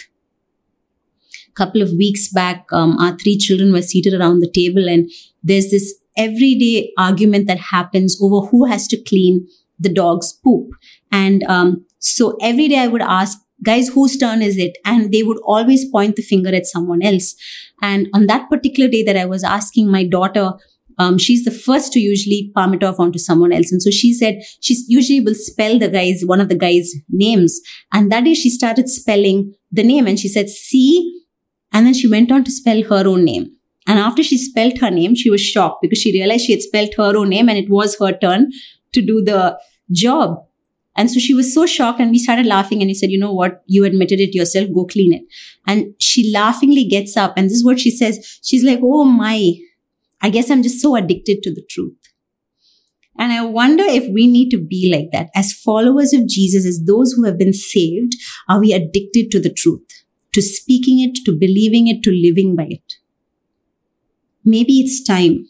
A 1.48 1.52
couple 1.54 1.82
of 1.82 1.90
weeks 1.92 2.28
back, 2.32 2.66
um, 2.72 2.98
our 2.98 3.16
three 3.16 3.38
children 3.38 3.72
were 3.72 3.82
seated 3.82 4.14
around 4.14 4.40
the 4.40 4.50
table, 4.50 4.88
and 4.88 5.10
there's 5.42 5.70
this 5.70 5.94
everyday 6.16 6.92
argument 6.98 7.46
that 7.46 7.58
happens 7.58 8.18
over 8.22 8.46
who 8.46 8.64
has 8.66 8.88
to 8.88 9.02
clean 9.02 9.46
the 9.78 9.92
dog's 9.92 10.32
poop. 10.32 10.70
And 11.12 11.42
um, 11.44 11.84
so 11.98 12.36
every 12.40 12.68
day 12.68 12.78
I 12.78 12.86
would 12.86 13.02
ask, 13.02 13.38
guys, 13.62 13.88
whose 13.88 14.16
turn 14.16 14.42
is 14.42 14.56
it? 14.56 14.78
And 14.84 15.12
they 15.12 15.22
would 15.22 15.38
always 15.44 15.88
point 15.90 16.16
the 16.16 16.22
finger 16.22 16.54
at 16.54 16.66
someone 16.66 17.02
else. 17.02 17.34
And 17.82 18.08
on 18.14 18.26
that 18.26 18.48
particular 18.48 18.90
day 18.90 19.02
that 19.02 19.16
I 19.16 19.24
was 19.26 19.44
asking 19.44 19.90
my 19.90 20.04
daughter, 20.04 20.54
um, 20.98 21.18
she's 21.18 21.44
the 21.44 21.50
first 21.50 21.92
to 21.92 22.00
usually 22.00 22.50
palm 22.54 22.74
it 22.74 22.82
off 22.82 22.98
onto 22.98 23.18
someone 23.18 23.52
else. 23.52 23.70
And 23.70 23.82
so 23.82 23.90
she 23.90 24.12
said 24.12 24.40
she 24.60 24.76
usually 24.88 25.20
will 25.20 25.34
spell 25.34 25.78
the 25.78 25.88
guy's, 25.88 26.22
one 26.24 26.40
of 26.40 26.48
the 26.48 26.54
guy's 26.54 26.94
names. 27.08 27.60
And 27.92 28.10
that 28.10 28.24
day 28.24 28.34
she 28.34 28.50
started 28.50 28.88
spelling 28.88 29.54
the 29.70 29.82
name 29.82 30.06
and 30.06 30.18
she 30.18 30.28
said 30.28 30.48
C. 30.48 31.22
And 31.72 31.86
then 31.86 31.94
she 31.94 32.08
went 32.08 32.32
on 32.32 32.44
to 32.44 32.50
spell 32.50 32.82
her 32.84 33.06
own 33.06 33.24
name. 33.24 33.52
And 33.86 33.98
after 33.98 34.22
she 34.22 34.38
spelled 34.38 34.78
her 34.78 34.90
name, 34.90 35.14
she 35.14 35.30
was 35.30 35.40
shocked 35.40 35.78
because 35.82 35.98
she 35.98 36.12
realized 36.12 36.46
she 36.46 36.52
had 36.52 36.62
spelled 36.62 36.94
her 36.96 37.16
own 37.16 37.28
name 37.28 37.48
and 37.48 37.58
it 37.58 37.70
was 37.70 37.96
her 38.00 38.12
turn 38.12 38.50
to 38.92 39.02
do 39.02 39.22
the 39.22 39.58
job. 39.92 40.42
And 40.96 41.10
so 41.10 41.20
she 41.20 41.34
was 41.34 41.52
so 41.52 41.66
shocked 41.66 42.00
and 42.00 42.10
we 42.10 42.18
started 42.18 42.46
laughing 42.46 42.80
and 42.80 42.88
he 42.88 42.94
said, 42.94 43.10
you 43.10 43.18
know 43.18 43.32
what? 43.32 43.62
You 43.66 43.84
admitted 43.84 44.18
it 44.18 44.34
yourself. 44.34 44.68
Go 44.74 44.86
clean 44.86 45.12
it. 45.12 45.22
And 45.66 45.94
she 45.98 46.32
laughingly 46.32 46.84
gets 46.84 47.16
up 47.16 47.34
and 47.36 47.46
this 47.46 47.58
is 47.58 47.64
what 47.64 47.78
she 47.78 47.90
says. 47.90 48.40
She's 48.42 48.64
like, 48.64 48.80
Oh 48.82 49.04
my, 49.04 49.52
I 50.22 50.30
guess 50.30 50.50
I'm 50.50 50.62
just 50.62 50.80
so 50.80 50.96
addicted 50.96 51.42
to 51.42 51.54
the 51.54 51.64
truth. 51.68 51.96
And 53.18 53.32
I 53.32 53.44
wonder 53.44 53.84
if 53.84 54.12
we 54.12 54.26
need 54.26 54.50
to 54.50 54.58
be 54.58 54.92
like 54.92 55.10
that. 55.12 55.30
As 55.34 55.52
followers 55.52 56.12
of 56.12 56.28
Jesus, 56.28 56.66
as 56.66 56.84
those 56.84 57.12
who 57.12 57.24
have 57.24 57.38
been 57.38 57.52
saved, 57.52 58.14
are 58.48 58.60
we 58.60 58.72
addicted 58.72 59.30
to 59.30 59.40
the 59.40 59.52
truth, 59.52 59.86
to 60.32 60.42
speaking 60.42 61.00
it, 61.00 61.24
to 61.24 61.32
believing 61.32 61.88
it, 61.88 62.02
to 62.02 62.10
living 62.10 62.54
by 62.54 62.66
it? 62.68 62.94
Maybe 64.44 64.74
it's 64.74 65.02
time 65.02 65.48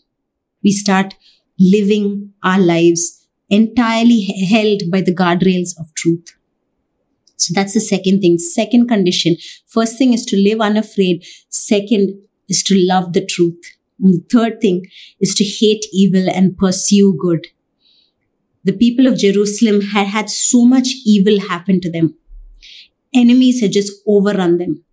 we 0.62 0.73
start 0.73 1.14
living 1.59 2.33
our 2.43 2.59
lives 2.59 3.29
entirely 3.49 4.23
held 4.49 4.83
by 4.91 5.01
the 5.01 5.14
guardrails 5.14 5.79
of 5.79 5.95
truth. 5.95 6.37
So 7.37 7.53
that's 7.55 7.75
the 7.75 7.81
second 7.81 8.21
thing. 8.21 8.39
Second 8.39 8.89
condition. 8.89 9.37
First 9.67 9.99
thing 9.99 10.12
is 10.12 10.25
to 10.27 10.37
live 10.37 10.61
unafraid. 10.61 11.25
Second 11.49 12.19
is 12.49 12.62
to 12.64 12.75
love 12.77 13.12
the 13.12 13.25
truth. 13.25 13.76
The 13.99 14.24
third 14.30 14.61
thing 14.61 14.86
is 15.20 15.34
to 15.36 15.44
hate 15.44 15.84
evil 15.92 16.28
and 16.28 16.57
pursue 16.57 17.16
good. 17.18 17.47
The 18.64 18.72
people 18.72 19.07
of 19.07 19.18
Jerusalem 19.18 19.80
had 19.80 20.09
had 20.09 20.28
so 20.28 20.64
much 20.64 20.88
evil 21.05 21.40
happen 21.40 21.80
to 21.80 21.90
them. 21.90 22.16
Enemies 23.14 23.61
had 23.61 23.72
just 23.72 23.92
overrun 24.07 24.59
them. 24.59 24.84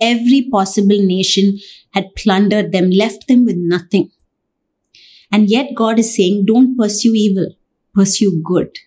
Every 0.00 0.48
possible 0.50 1.02
nation 1.02 1.58
had 1.92 2.14
plundered 2.16 2.72
them, 2.72 2.90
left 2.90 3.28
them 3.28 3.44
with 3.44 3.56
nothing. 3.58 4.10
And 5.30 5.50
yet 5.50 5.74
God 5.74 5.98
is 5.98 6.14
saying, 6.14 6.46
don't 6.46 6.76
pursue 6.78 7.12
evil, 7.14 7.48
pursue 7.94 8.40
good. 8.42 8.78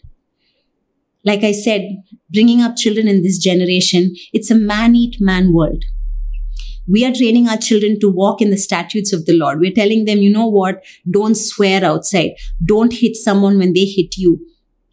Like 1.25 1.43
I 1.43 1.51
said, 1.51 1.81
bringing 2.29 2.61
up 2.61 2.77
children 2.77 3.07
in 3.07 3.21
this 3.21 3.37
generation, 3.37 4.15
it's 4.31 4.49
a 4.49 4.55
man 4.55 4.95
eat 4.95 5.17
man 5.19 5.53
world. 5.53 5.83
We 6.89 7.05
are 7.05 7.13
training 7.13 7.47
our 7.47 7.57
children 7.57 7.99
to 7.99 8.09
walk 8.09 8.41
in 8.41 8.49
the 8.49 8.57
statutes 8.57 9.13
of 9.13 9.25
the 9.25 9.37
Lord. 9.37 9.59
We're 9.59 9.71
telling 9.71 10.05
them, 10.05 10.19
you 10.19 10.31
know 10.31 10.47
what? 10.47 10.83
Don't 11.09 11.35
swear 11.35 11.83
outside. 11.85 12.31
Don't 12.65 12.93
hit 12.93 13.15
someone 13.15 13.59
when 13.59 13.73
they 13.73 13.85
hit 13.85 14.17
you. 14.17 14.45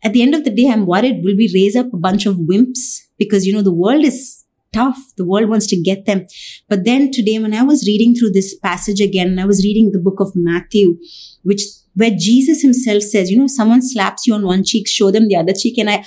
At 0.04 0.12
the 0.12 0.22
end 0.22 0.34
of 0.34 0.44
the 0.44 0.50
day, 0.50 0.68
I'm 0.68 0.86
worried. 0.86 1.24
Will 1.24 1.36
we 1.36 1.50
raise 1.54 1.74
up 1.74 1.92
a 1.92 1.96
bunch 1.96 2.26
of 2.26 2.36
wimps? 2.36 3.00
Because, 3.18 3.46
you 3.46 3.54
know, 3.54 3.62
the 3.62 3.72
world 3.72 4.04
is 4.04 4.44
tough. 4.72 4.98
The 5.16 5.24
world 5.24 5.48
wants 5.48 5.66
to 5.68 5.80
get 5.80 6.04
them. 6.04 6.26
But 6.68 6.84
then 6.84 7.10
today, 7.10 7.38
when 7.38 7.54
I 7.54 7.62
was 7.62 7.86
reading 7.86 8.14
through 8.14 8.32
this 8.32 8.54
passage 8.54 9.00
again, 9.00 9.28
and 9.28 9.40
I 9.40 9.46
was 9.46 9.64
reading 9.64 9.92
the 9.92 9.98
book 9.98 10.20
of 10.20 10.32
Matthew, 10.34 10.98
which 11.42 11.62
where 11.94 12.10
Jesus 12.10 12.60
himself 12.60 13.02
says, 13.04 13.30
you 13.30 13.38
know, 13.38 13.46
someone 13.46 13.80
slaps 13.80 14.26
you 14.26 14.34
on 14.34 14.44
one 14.44 14.64
cheek, 14.64 14.86
show 14.86 15.10
them 15.10 15.28
the 15.28 15.36
other 15.36 15.54
cheek. 15.54 15.78
And 15.78 15.88
I, 15.88 16.04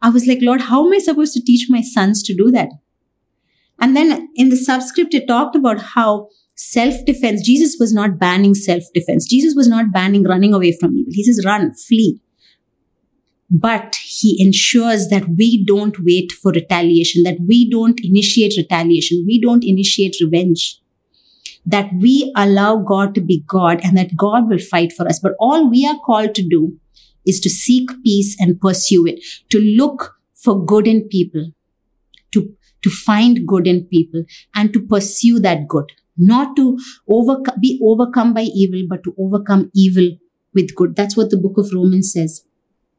I 0.00 0.08
was 0.08 0.26
like, 0.26 0.38
Lord, 0.40 0.62
how 0.62 0.86
am 0.86 0.92
I 0.94 0.98
supposed 0.98 1.34
to 1.34 1.44
teach 1.44 1.66
my 1.68 1.82
sons 1.82 2.22
to 2.22 2.34
do 2.34 2.50
that? 2.52 2.70
And 3.80 3.96
then 3.96 4.28
in 4.34 4.48
the 4.48 4.56
subscript, 4.56 5.14
it 5.14 5.26
talked 5.28 5.54
about 5.54 5.80
how 5.80 6.28
self 6.54 7.04
defense, 7.04 7.42
Jesus 7.44 7.76
was 7.78 7.92
not 7.92 8.18
banning 8.18 8.54
self 8.54 8.82
defense. 8.92 9.26
Jesus 9.26 9.54
was 9.54 9.68
not 9.68 9.92
banning 9.92 10.24
running 10.24 10.52
away 10.52 10.72
from 10.72 10.96
evil. 10.96 11.12
He 11.12 11.24
says, 11.24 11.44
run, 11.44 11.72
flee. 11.74 12.20
But 13.50 13.96
he 13.96 14.36
ensures 14.42 15.08
that 15.08 15.26
we 15.38 15.64
don't 15.64 15.96
wait 16.00 16.32
for 16.32 16.52
retaliation, 16.52 17.22
that 17.22 17.38
we 17.46 17.70
don't 17.70 17.98
initiate 18.02 18.54
retaliation, 18.58 19.24
we 19.26 19.40
don't 19.40 19.64
initiate 19.64 20.16
revenge, 20.20 20.80
that 21.64 21.90
we 21.98 22.30
allow 22.36 22.76
God 22.76 23.14
to 23.14 23.22
be 23.22 23.44
God 23.46 23.80
and 23.82 23.96
that 23.96 24.16
God 24.16 24.50
will 24.50 24.58
fight 24.58 24.92
for 24.92 25.08
us. 25.08 25.18
But 25.18 25.32
all 25.38 25.70
we 25.70 25.86
are 25.86 25.98
called 26.04 26.34
to 26.34 26.46
do 26.46 26.78
is 27.26 27.40
to 27.40 27.48
seek 27.48 27.90
peace 28.04 28.36
and 28.38 28.60
pursue 28.60 29.06
it, 29.06 29.24
to 29.50 29.58
look 29.58 30.18
for 30.34 30.64
good 30.64 30.86
in 30.86 31.08
people, 31.08 31.52
to, 32.32 32.54
to 32.82 32.90
find 32.90 33.46
good 33.46 33.66
in 33.66 33.84
people 33.84 34.24
and 34.54 34.72
to 34.72 34.80
pursue 34.80 35.38
that 35.40 35.68
good, 35.68 35.92
not 36.16 36.56
to 36.56 36.78
be 37.60 37.80
overcome 37.82 38.34
by 38.34 38.42
evil, 38.42 38.82
but 38.88 39.02
to 39.04 39.14
overcome 39.18 39.70
evil 39.74 40.10
with 40.54 40.74
good. 40.74 40.96
That's 40.96 41.16
what 41.16 41.30
the 41.30 41.36
book 41.36 41.58
of 41.58 41.72
Romans 41.72 42.12
says. 42.12 42.44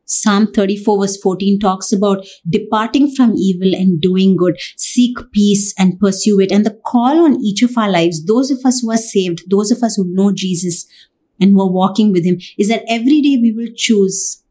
Psalm 0.05 0.47
34 0.47 1.01
verse 1.01 1.21
14 1.21 1.59
talks 1.59 1.93
about 1.93 2.25
departing 2.49 3.13
from 3.13 3.36
evil 3.36 3.75
and 3.75 4.01
doing 4.01 4.36
good. 4.36 4.57
Seek 4.75 5.17
peace 5.32 5.71
and 5.77 5.99
pursue 5.99 6.39
it. 6.39 6.51
And 6.51 6.65
the 6.65 6.80
call 6.84 7.23
on 7.23 7.39
each 7.43 7.61
of 7.61 7.77
our 7.77 7.91
lives, 7.91 8.25
those 8.25 8.49
of 8.49 8.57
us 8.65 8.80
who 8.80 8.91
are 8.91 8.97
saved, 8.97 9.43
those 9.51 9.69
of 9.69 9.84
us 9.84 9.97
who 9.97 10.05
know 10.07 10.32
Jesus, 10.34 10.88
and 11.39 11.51
who 11.51 11.61
are 11.61 11.71
walking 11.71 12.11
with 12.11 12.25
him 12.25 12.38
is 12.57 12.67
that 12.69 12.84
every 12.88 13.21
day 13.21 13.38
we 13.41 13.53
will 13.55 13.71
choose 13.75 14.43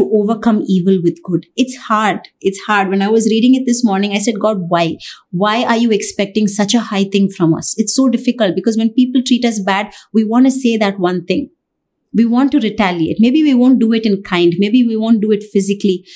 to 0.00 0.10
overcome 0.14 0.62
evil 0.66 0.98
with 1.02 1.22
good. 1.22 1.46
It's 1.56 1.76
hard. 1.76 2.28
It's 2.40 2.60
hard. 2.60 2.88
When 2.88 3.02
I 3.02 3.08
was 3.08 3.26
reading 3.26 3.54
it 3.54 3.66
this 3.66 3.84
morning, 3.84 4.12
I 4.12 4.18
said, 4.18 4.40
God, 4.40 4.68
why? 4.68 4.96
Why 5.30 5.64
are 5.64 5.76
you 5.76 5.90
expecting 5.90 6.48
such 6.48 6.74
a 6.74 6.80
high 6.80 7.04
thing 7.04 7.28
from 7.28 7.54
us? 7.54 7.74
It's 7.78 7.94
so 7.94 8.08
difficult 8.08 8.54
because 8.54 8.76
when 8.76 8.90
people 8.90 9.22
treat 9.22 9.44
us 9.44 9.60
bad, 9.60 9.92
we 10.12 10.24
want 10.24 10.46
to 10.46 10.50
say 10.50 10.76
that 10.78 10.98
one 10.98 11.26
thing. 11.26 11.50
We 12.14 12.24
want 12.24 12.52
to 12.52 12.60
retaliate. 12.60 13.18
Maybe 13.20 13.42
we 13.42 13.54
won't 13.54 13.78
do 13.78 13.92
it 13.92 14.06
in 14.06 14.22
kind. 14.22 14.54
Maybe 14.58 14.84
we 14.86 14.96
won't 14.96 15.20
do 15.20 15.30
it 15.30 15.44
physically, 15.44 16.06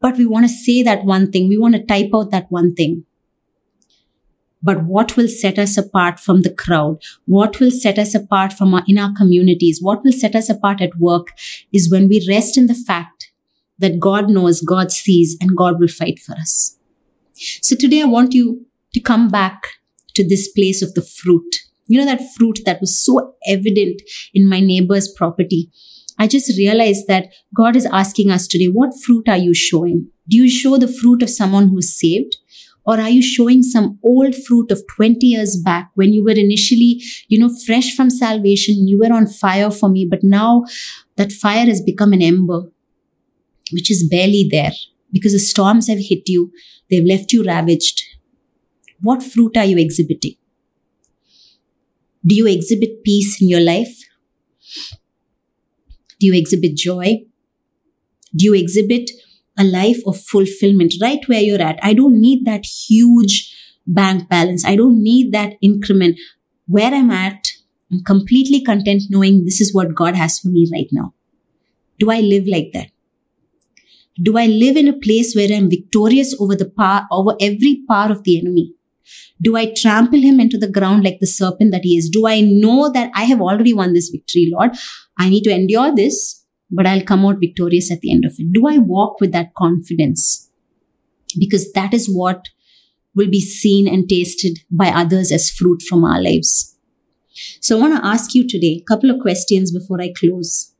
but 0.00 0.16
we 0.16 0.26
want 0.26 0.44
to 0.44 0.52
say 0.52 0.82
that 0.82 1.04
one 1.04 1.32
thing. 1.32 1.48
We 1.48 1.58
want 1.58 1.74
to 1.74 1.84
type 1.84 2.10
out 2.14 2.30
that 2.30 2.46
one 2.50 2.74
thing. 2.74 3.04
But 4.64 4.84
what 4.84 5.16
will 5.16 5.28
set 5.28 5.58
us 5.58 5.76
apart 5.76 6.18
from 6.18 6.40
the 6.40 6.52
crowd? 6.52 7.02
What 7.26 7.60
will 7.60 7.70
set 7.70 7.98
us 7.98 8.14
apart 8.14 8.54
from 8.54 8.72
our, 8.72 8.82
in 8.88 8.98
our 8.98 9.12
communities? 9.14 9.80
What 9.82 10.02
will 10.02 10.12
set 10.12 10.34
us 10.34 10.48
apart 10.48 10.80
at 10.80 10.96
work 10.98 11.28
is 11.70 11.90
when 11.92 12.08
we 12.08 12.26
rest 12.26 12.56
in 12.56 12.66
the 12.66 12.74
fact 12.74 13.30
that 13.78 14.00
God 14.00 14.30
knows, 14.30 14.62
God 14.62 14.90
sees, 14.90 15.36
and 15.38 15.54
God 15.54 15.78
will 15.78 15.88
fight 15.88 16.18
for 16.18 16.32
us. 16.32 16.78
So 17.34 17.76
today 17.76 18.00
I 18.00 18.06
want 18.06 18.32
you 18.32 18.66
to 18.94 19.00
come 19.00 19.28
back 19.28 19.68
to 20.14 20.26
this 20.26 20.48
place 20.48 20.80
of 20.80 20.94
the 20.94 21.02
fruit. 21.02 21.56
You 21.86 21.98
know, 21.98 22.06
that 22.06 22.34
fruit 22.34 22.60
that 22.64 22.80
was 22.80 22.98
so 22.98 23.34
evident 23.46 24.00
in 24.32 24.48
my 24.48 24.60
neighbor's 24.60 25.12
property. 25.12 25.70
I 26.18 26.28
just 26.28 26.56
realized 26.56 27.06
that 27.08 27.26
God 27.54 27.76
is 27.76 27.86
asking 27.86 28.30
us 28.30 28.46
today, 28.46 28.66
what 28.66 28.94
fruit 29.04 29.28
are 29.28 29.36
you 29.36 29.52
showing? 29.52 30.10
Do 30.28 30.36
you 30.38 30.48
show 30.48 30.78
the 30.78 30.88
fruit 30.88 31.22
of 31.22 31.28
someone 31.28 31.68
who 31.68 31.78
is 31.78 31.98
saved? 31.98 32.36
Or 32.86 33.00
are 33.00 33.08
you 33.08 33.22
showing 33.22 33.62
some 33.62 33.98
old 34.02 34.34
fruit 34.34 34.70
of 34.70 34.82
20 34.94 35.26
years 35.26 35.56
back 35.56 35.90
when 35.94 36.12
you 36.12 36.22
were 36.22 36.32
initially, 36.32 37.02
you 37.28 37.38
know, 37.38 37.54
fresh 37.66 37.94
from 37.94 38.10
salvation? 38.10 38.86
You 38.86 38.98
were 38.98 39.12
on 39.12 39.26
fire 39.26 39.70
for 39.70 39.88
me, 39.88 40.06
but 40.08 40.22
now 40.22 40.64
that 41.16 41.32
fire 41.32 41.66
has 41.66 41.80
become 41.80 42.12
an 42.12 42.22
ember, 42.22 42.70
which 43.72 43.90
is 43.90 44.06
barely 44.08 44.46
there 44.50 44.72
because 45.12 45.32
the 45.32 45.38
storms 45.38 45.88
have 45.88 45.98
hit 45.98 46.28
you. 46.28 46.52
They've 46.90 47.04
left 47.04 47.32
you 47.32 47.44
ravaged. 47.44 48.02
What 49.00 49.22
fruit 49.22 49.56
are 49.56 49.64
you 49.64 49.78
exhibiting? 49.78 50.34
Do 52.26 52.34
you 52.34 52.46
exhibit 52.46 53.04
peace 53.04 53.40
in 53.40 53.48
your 53.48 53.60
life? 53.60 54.02
Do 56.18 56.26
you 56.26 56.34
exhibit 56.34 56.74
joy? 56.74 57.24
Do 58.34 58.44
you 58.46 58.54
exhibit 58.54 59.10
a 59.58 59.64
life 59.64 59.98
of 60.06 60.20
fulfillment 60.20 60.94
right 61.00 61.20
where 61.26 61.40
you're 61.40 61.62
at. 61.62 61.78
I 61.82 61.94
don't 61.94 62.20
need 62.20 62.44
that 62.44 62.64
huge 62.64 63.54
bank 63.86 64.28
balance. 64.28 64.64
I 64.64 64.76
don't 64.76 65.02
need 65.02 65.32
that 65.32 65.54
increment. 65.60 66.18
Where 66.66 66.92
I'm 66.92 67.10
at, 67.10 67.48
I'm 67.92 68.02
completely 68.02 68.62
content 68.62 69.04
knowing 69.10 69.44
this 69.44 69.60
is 69.60 69.74
what 69.74 69.94
God 69.94 70.16
has 70.16 70.38
for 70.38 70.48
me 70.48 70.68
right 70.72 70.88
now. 70.90 71.14
Do 71.98 72.10
I 72.10 72.20
live 72.20 72.44
like 72.46 72.70
that? 72.72 72.88
Do 74.22 74.38
I 74.38 74.46
live 74.46 74.76
in 74.76 74.88
a 74.88 74.98
place 74.98 75.34
where 75.34 75.52
I'm 75.52 75.68
victorious 75.68 76.34
over 76.40 76.54
the 76.54 76.70
power, 76.70 77.06
over 77.10 77.34
every 77.40 77.82
power 77.88 78.10
of 78.10 78.22
the 78.24 78.38
enemy? 78.38 78.74
Do 79.42 79.56
I 79.56 79.72
trample 79.72 80.20
him 80.20 80.40
into 80.40 80.56
the 80.56 80.70
ground 80.70 81.04
like 81.04 81.18
the 81.20 81.26
serpent 81.26 81.72
that 81.72 81.84
he 81.84 81.98
is? 81.98 82.08
Do 82.08 82.26
I 82.26 82.40
know 82.40 82.90
that 82.92 83.10
I 83.14 83.24
have 83.24 83.40
already 83.40 83.72
won 83.72 83.92
this 83.92 84.08
victory, 84.08 84.50
Lord? 84.52 84.70
I 85.18 85.28
need 85.28 85.42
to 85.42 85.50
endure 85.50 85.94
this 85.94 86.43
but 86.70 86.86
I'll 86.86 87.02
come 87.02 87.24
out 87.24 87.40
victorious 87.40 87.90
at 87.90 88.00
the 88.00 88.12
end 88.12 88.24
of 88.24 88.34
it. 88.38 88.52
Do 88.52 88.66
I 88.66 88.78
walk 88.78 89.20
with 89.20 89.32
that 89.32 89.54
confidence? 89.54 90.50
Because 91.38 91.72
that 91.72 91.94
is 91.94 92.06
what 92.06 92.48
will 93.14 93.30
be 93.30 93.40
seen 93.40 93.86
and 93.86 94.08
tasted 94.08 94.60
by 94.70 94.88
others 94.88 95.30
as 95.30 95.50
fruit 95.50 95.82
from 95.82 96.04
our 96.04 96.20
lives. 96.20 96.76
So 97.60 97.76
I 97.76 97.80
want 97.80 97.96
to 97.96 98.06
ask 98.06 98.34
you 98.34 98.46
today 98.46 98.80
a 98.80 98.84
couple 98.84 99.10
of 99.10 99.20
questions 99.20 99.72
before 99.72 100.00
I 100.00 100.12
close. 100.16 100.72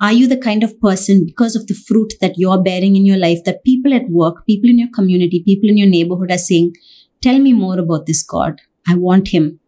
Are 0.00 0.12
you 0.12 0.28
the 0.28 0.36
kind 0.36 0.62
of 0.62 0.80
person, 0.80 1.26
because 1.26 1.56
of 1.56 1.66
the 1.66 1.74
fruit 1.74 2.14
that 2.20 2.34
you're 2.36 2.62
bearing 2.62 2.94
in 2.94 3.04
your 3.04 3.16
life, 3.16 3.42
that 3.44 3.64
people 3.64 3.92
at 3.92 4.08
work, 4.08 4.46
people 4.46 4.70
in 4.70 4.78
your 4.78 4.90
community, 4.94 5.42
people 5.44 5.68
in 5.68 5.76
your 5.76 5.88
neighborhood 5.88 6.30
are 6.30 6.38
saying, 6.38 6.74
Tell 7.20 7.40
me 7.40 7.52
more 7.52 7.80
about 7.80 8.06
this 8.06 8.22
God. 8.22 8.60
I 8.86 8.94
want 8.94 9.28
him. 9.28 9.58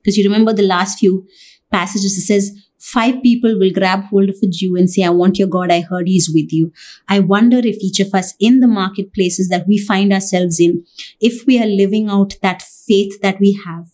Because 0.00 0.16
you 0.16 0.24
remember 0.24 0.52
the 0.52 0.62
last 0.62 1.00
few 1.00 1.26
passages, 1.72 2.16
it 2.16 2.22
says, 2.22 2.56
five 2.82 3.22
people 3.22 3.56
will 3.58 3.70
grab 3.70 4.02
hold 4.06 4.28
of 4.28 4.36
a 4.42 4.46
Jew 4.48 4.74
and 4.76 4.90
say, 4.90 5.04
I 5.04 5.10
want 5.10 5.38
your 5.38 5.46
God. 5.46 5.70
I 5.70 5.82
heard 5.82 6.08
he's 6.08 6.28
with 6.28 6.52
you. 6.52 6.72
I 7.08 7.20
wonder 7.20 7.58
if 7.58 7.76
each 7.76 8.00
of 8.00 8.12
us 8.12 8.34
in 8.40 8.58
the 8.58 8.66
marketplaces 8.66 9.48
that 9.50 9.68
we 9.68 9.78
find 9.78 10.12
ourselves 10.12 10.58
in, 10.58 10.84
if 11.20 11.46
we 11.46 11.62
are 11.62 11.66
living 11.66 12.08
out 12.10 12.34
that 12.42 12.60
faith 12.60 13.20
that 13.22 13.38
we 13.38 13.58
have, 13.64 13.86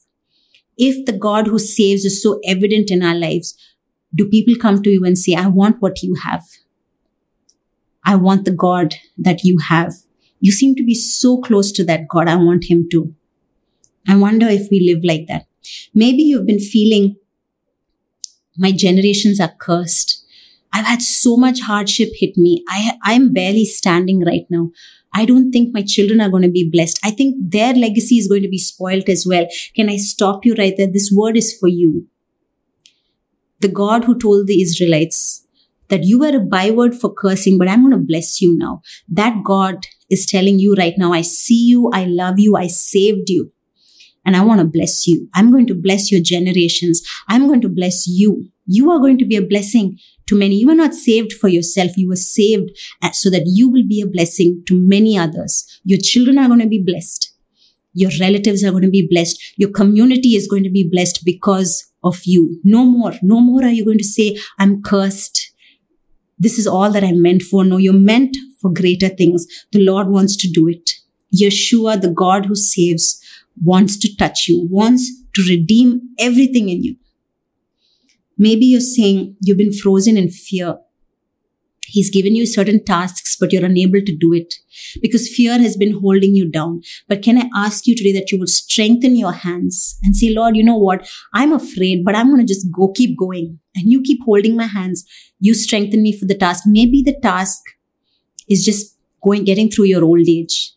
if 0.78 1.04
the 1.04 1.12
God 1.12 1.48
who 1.48 1.58
saves 1.58 2.06
is 2.06 2.22
so 2.22 2.40
evident 2.46 2.90
in 2.90 3.02
our 3.02 3.14
lives, 3.14 3.58
do 4.14 4.26
people 4.26 4.54
come 4.58 4.82
to 4.82 4.90
you 4.90 5.04
and 5.04 5.18
say, 5.18 5.34
I 5.34 5.48
want 5.48 5.82
what 5.82 6.02
you 6.02 6.14
have? 6.24 6.44
I 8.06 8.14
want 8.14 8.46
the 8.46 8.52
God 8.52 8.94
that 9.18 9.44
you 9.44 9.58
have. 9.68 9.92
You 10.40 10.50
seem 10.50 10.74
to 10.76 10.82
be 10.82 10.94
so 10.94 11.42
close 11.42 11.72
to 11.72 11.84
that 11.84 12.08
God. 12.08 12.26
I 12.26 12.36
want 12.36 12.70
him 12.70 12.88
too. 12.90 13.14
I 14.08 14.16
wonder 14.16 14.48
if 14.48 14.70
we 14.70 14.80
live 14.80 15.04
like 15.04 15.26
that. 15.26 15.44
Maybe 15.92 16.22
you've 16.22 16.46
been 16.46 16.58
feeling 16.58 17.16
my 18.58 18.72
generations 18.72 19.40
are 19.40 19.54
cursed. 19.58 20.24
I've 20.72 20.84
had 20.84 21.00
so 21.00 21.36
much 21.36 21.60
hardship 21.60 22.10
hit 22.14 22.36
me. 22.36 22.64
I, 22.68 22.98
I'm 23.02 23.32
barely 23.32 23.64
standing 23.64 24.24
right 24.24 24.44
now. 24.50 24.70
I 25.14 25.24
don't 25.24 25.50
think 25.50 25.72
my 25.72 25.82
children 25.82 26.20
are 26.20 26.28
going 26.28 26.42
to 26.42 26.50
be 26.50 26.68
blessed. 26.70 26.98
I 27.02 27.10
think 27.10 27.36
their 27.38 27.72
legacy 27.72 28.16
is 28.16 28.28
going 28.28 28.42
to 28.42 28.48
be 28.48 28.58
spoilt 28.58 29.08
as 29.08 29.24
well. 29.26 29.46
Can 29.74 29.88
I 29.88 29.96
stop 29.96 30.44
you 30.44 30.54
right 30.54 30.74
there? 30.76 30.90
This 30.92 31.10
word 31.14 31.36
is 31.36 31.56
for 31.58 31.68
you. 31.68 32.06
The 33.60 33.68
God 33.68 34.04
who 34.04 34.18
told 34.18 34.46
the 34.46 34.60
Israelites 34.60 35.46
that 35.88 36.04
you 36.04 36.18
were 36.18 36.36
a 36.36 36.40
byword 36.40 36.94
for 36.94 37.12
cursing, 37.12 37.58
but 37.58 37.68
I'm 37.68 37.80
going 37.80 37.92
to 37.92 38.06
bless 38.06 38.42
you 38.42 38.56
now. 38.56 38.82
That 39.08 39.42
God 39.44 39.86
is 40.10 40.26
telling 40.26 40.58
you 40.58 40.74
right 40.74 40.94
now, 40.98 41.12
I 41.12 41.22
see 41.22 41.66
you, 41.66 41.90
I 41.92 42.04
love 42.04 42.38
you, 42.38 42.56
I 42.56 42.66
saved 42.66 43.30
you. 43.30 43.52
And 44.28 44.36
I 44.36 44.44
want 44.44 44.60
to 44.60 44.66
bless 44.66 45.06
you. 45.06 45.26
I'm 45.34 45.50
going 45.50 45.66
to 45.68 45.74
bless 45.74 46.12
your 46.12 46.20
generations. 46.20 47.00
I'm 47.28 47.46
going 47.46 47.62
to 47.62 47.68
bless 47.70 48.06
you. 48.06 48.50
You 48.66 48.90
are 48.90 48.98
going 48.98 49.16
to 49.16 49.24
be 49.24 49.36
a 49.36 49.40
blessing 49.42 49.98
to 50.26 50.36
many. 50.36 50.56
You 50.56 50.68
are 50.68 50.74
not 50.74 50.92
saved 50.92 51.32
for 51.32 51.48
yourself. 51.48 51.96
You 51.96 52.10
were 52.10 52.16
saved 52.16 52.78
uh, 53.00 53.12
so 53.12 53.30
that 53.30 53.44
you 53.46 53.70
will 53.70 53.88
be 53.88 54.02
a 54.02 54.06
blessing 54.06 54.62
to 54.66 54.78
many 54.78 55.16
others. 55.16 55.80
Your 55.82 55.98
children 55.98 56.36
are 56.36 56.46
going 56.46 56.60
to 56.60 56.68
be 56.68 56.82
blessed. 56.82 57.32
Your 57.94 58.10
relatives 58.20 58.62
are 58.62 58.70
going 58.70 58.82
to 58.82 58.90
be 58.90 59.08
blessed. 59.10 59.40
Your 59.56 59.70
community 59.70 60.36
is 60.36 60.46
going 60.46 60.64
to 60.64 60.70
be 60.70 60.86
blessed 60.86 61.24
because 61.24 61.90
of 62.04 62.20
you. 62.26 62.60
No 62.64 62.84
more. 62.84 63.14
No 63.22 63.40
more 63.40 63.64
are 63.64 63.70
you 63.70 63.86
going 63.86 63.96
to 63.96 64.04
say, 64.04 64.36
I'm 64.58 64.82
cursed. 64.82 65.52
This 66.38 66.58
is 66.58 66.66
all 66.66 66.90
that 66.90 67.02
I'm 67.02 67.22
meant 67.22 67.40
for. 67.40 67.64
No, 67.64 67.78
you're 67.78 67.94
meant 67.94 68.36
for 68.60 68.70
greater 68.70 69.08
things. 69.08 69.46
The 69.72 69.82
Lord 69.82 70.08
wants 70.08 70.36
to 70.36 70.50
do 70.50 70.68
it. 70.68 70.90
Yeshua, 71.34 71.98
the 71.98 72.10
God 72.10 72.44
who 72.44 72.54
saves, 72.54 73.22
wants 73.64 73.96
to 73.98 74.16
touch 74.16 74.46
you, 74.48 74.66
wants 74.70 75.10
to 75.34 75.42
redeem 75.48 76.00
everything 76.18 76.68
in 76.68 76.82
you. 76.82 76.96
Maybe 78.36 78.66
you're 78.66 78.80
saying 78.80 79.36
you've 79.40 79.58
been 79.58 79.72
frozen 79.72 80.16
in 80.16 80.28
fear. 80.30 80.76
He's 81.86 82.10
given 82.10 82.36
you 82.36 82.44
certain 82.46 82.84
tasks, 82.84 83.36
but 83.40 83.50
you're 83.50 83.64
unable 83.64 84.00
to 84.00 84.16
do 84.16 84.34
it 84.34 84.54
because 85.00 85.34
fear 85.34 85.58
has 85.58 85.76
been 85.76 85.98
holding 86.00 86.36
you 86.36 86.48
down. 86.50 86.82
But 87.08 87.22
can 87.22 87.38
I 87.38 87.48
ask 87.56 87.86
you 87.86 87.96
today 87.96 88.12
that 88.12 88.30
you 88.30 88.38
will 88.38 88.46
strengthen 88.46 89.16
your 89.16 89.32
hands 89.32 89.98
and 90.02 90.14
say, 90.14 90.30
Lord, 90.30 90.54
you 90.54 90.62
know 90.62 90.76
what? 90.76 91.08
I'm 91.32 91.52
afraid, 91.52 92.04
but 92.04 92.14
I'm 92.14 92.28
going 92.28 92.46
to 92.46 92.52
just 92.52 92.70
go 92.70 92.88
keep 92.88 93.18
going. 93.18 93.58
And 93.74 93.90
you 93.90 94.02
keep 94.02 94.20
holding 94.24 94.54
my 94.54 94.66
hands. 94.66 95.04
You 95.40 95.54
strengthen 95.54 96.02
me 96.02 96.16
for 96.16 96.26
the 96.26 96.36
task. 96.36 96.64
Maybe 96.66 97.02
the 97.02 97.18
task 97.22 97.62
is 98.48 98.64
just 98.64 98.96
going, 99.24 99.44
getting 99.44 99.70
through 99.70 99.86
your 99.86 100.04
old 100.04 100.28
age. 100.28 100.74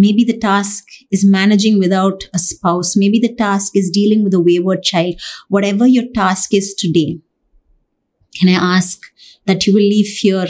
Maybe 0.00 0.24
the 0.24 0.38
task 0.38 0.86
is 1.10 1.30
managing 1.30 1.78
without 1.78 2.22
a 2.32 2.38
spouse. 2.38 2.96
Maybe 2.96 3.18
the 3.18 3.34
task 3.34 3.76
is 3.76 3.90
dealing 3.90 4.24
with 4.24 4.32
a 4.32 4.40
wayward 4.40 4.82
child. 4.82 5.16
Whatever 5.48 5.86
your 5.86 6.06
task 6.14 6.54
is 6.54 6.72
today, 6.72 7.20
can 8.38 8.48
I 8.48 8.76
ask 8.76 9.02
that 9.44 9.66
you 9.66 9.74
will 9.74 9.82
leave 9.82 10.06
fear 10.06 10.46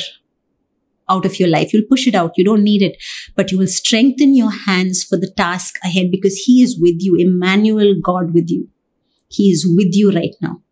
out 1.09 1.27
of 1.27 1.41
your 1.41 1.49
life? 1.49 1.73
You'll 1.73 1.91
push 1.91 2.07
it 2.07 2.15
out. 2.15 2.39
You 2.39 2.45
don't 2.45 2.63
need 2.63 2.81
it, 2.81 2.97
but 3.35 3.51
you 3.51 3.59
will 3.59 3.67
strengthen 3.67 4.37
your 4.37 4.53
hands 4.53 5.03
for 5.03 5.17
the 5.17 5.33
task 5.37 5.81
ahead 5.83 6.13
because 6.13 6.37
He 6.37 6.63
is 6.63 6.79
with 6.79 6.99
you. 7.01 7.17
Emmanuel, 7.17 7.97
God 8.01 8.33
with 8.33 8.51
you. 8.51 8.69
He 9.27 9.51
is 9.51 9.67
with 9.67 9.91
you 9.91 10.13
right 10.13 10.37
now. 10.41 10.63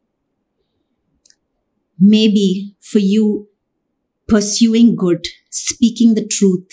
Maybe 1.98 2.76
for 2.78 3.00
you, 3.00 3.48
pursuing 4.28 4.94
good, 4.94 5.26
speaking 5.50 6.14
the 6.14 6.24
truth, 6.24 6.68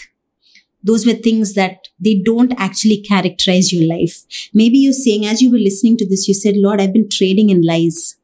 those 0.86 1.06
were 1.06 1.14
things 1.14 1.56
that 1.56 1.88
they 2.00 2.22
don't 2.24 2.54
actually 2.58 3.02
characterize 3.02 3.74
your 3.74 3.88
life. 3.88 4.24
Maybe 4.54 4.78
you're 4.78 4.94
saying, 4.94 5.26
as 5.26 5.42
you 5.42 5.52
were 5.52 5.58
listening 5.58 5.98
to 5.98 6.08
this, 6.08 6.28
you 6.28 6.36
said, 6.36 6.56
Lord, 6.58 6.80
I've 6.80 6.94
been 6.94 7.10
trading 7.10 7.50
in 7.50 7.66
lies. 7.66 8.16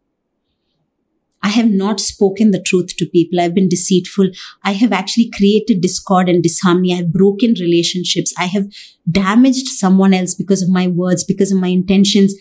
I 1.43 1.49
have 1.49 1.71
not 1.71 1.99
spoken 1.99 2.51
the 2.51 2.61
truth 2.61 2.95
to 2.97 3.07
people. 3.07 3.41
I've 3.41 3.55
been 3.55 3.67
deceitful. 3.67 4.29
I 4.63 4.73
have 4.73 4.93
actually 4.93 5.31
created 5.35 5.81
discord 5.81 6.29
and 6.29 6.43
disharmony. 6.43 6.93
I've 6.93 7.11
broken 7.11 7.55
relationships. 7.59 8.31
I 8.37 8.45
have 8.45 8.67
damaged 9.09 9.67
someone 9.67 10.13
else 10.13 10.35
because 10.35 10.61
of 10.61 10.69
my 10.69 10.87
words, 10.87 11.23
because 11.23 11.51
of 11.51 11.59
my 11.59 11.69
intentions. 11.69 12.35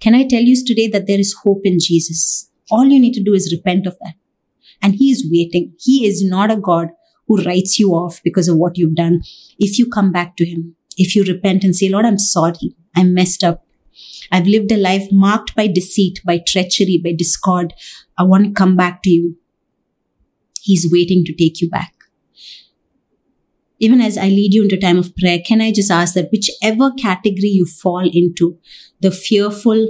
Can 0.00 0.14
I 0.14 0.26
tell 0.26 0.40
you 0.40 0.56
today 0.64 0.88
that 0.88 1.06
there 1.06 1.20
is 1.20 1.36
hope 1.44 1.60
in 1.64 1.78
Jesus? 1.78 2.50
All 2.70 2.86
you 2.86 2.98
need 2.98 3.12
to 3.12 3.22
do 3.22 3.34
is 3.34 3.52
repent 3.52 3.86
of 3.86 3.98
that. 4.02 4.14
And 4.80 4.94
He 4.94 5.10
is 5.10 5.28
waiting. 5.30 5.74
He 5.78 6.06
is 6.06 6.24
not 6.24 6.50
a 6.50 6.56
God 6.56 6.88
who 7.26 7.42
writes 7.42 7.78
you 7.78 7.92
off 7.92 8.20
because 8.22 8.48
of 8.48 8.56
what 8.56 8.78
you've 8.78 8.94
done. 8.94 9.22
If 9.58 9.78
you 9.78 9.88
come 9.88 10.12
back 10.12 10.36
to 10.36 10.44
Him, 10.44 10.76
if 10.96 11.14
you 11.14 11.24
repent 11.24 11.64
and 11.64 11.74
say, 11.74 11.88
Lord, 11.88 12.06
I'm 12.06 12.18
sorry, 12.18 12.74
I 12.94 13.04
messed 13.04 13.44
up. 13.44 13.66
I've 14.30 14.46
lived 14.46 14.72
a 14.72 14.76
life 14.76 15.08
marked 15.10 15.54
by 15.54 15.66
deceit, 15.66 16.20
by 16.24 16.38
treachery, 16.38 17.00
by 17.02 17.12
discord. 17.12 17.74
I 18.18 18.24
want 18.24 18.44
to 18.44 18.52
come 18.52 18.76
back 18.76 19.02
to 19.04 19.10
you. 19.10 19.36
He's 20.60 20.88
waiting 20.90 21.24
to 21.24 21.34
take 21.34 21.60
you 21.60 21.70
back. 21.70 21.92
Even 23.78 24.00
as 24.00 24.16
I 24.16 24.28
lead 24.28 24.54
you 24.54 24.62
into 24.62 24.76
time 24.78 24.98
of 24.98 25.14
prayer, 25.16 25.38
can 25.44 25.60
I 25.60 25.70
just 25.70 25.90
ask 25.90 26.14
that 26.14 26.30
whichever 26.32 26.90
category 26.92 27.48
you 27.48 27.66
fall 27.66 28.08
into, 28.10 28.58
the 29.00 29.10
fearful, 29.10 29.88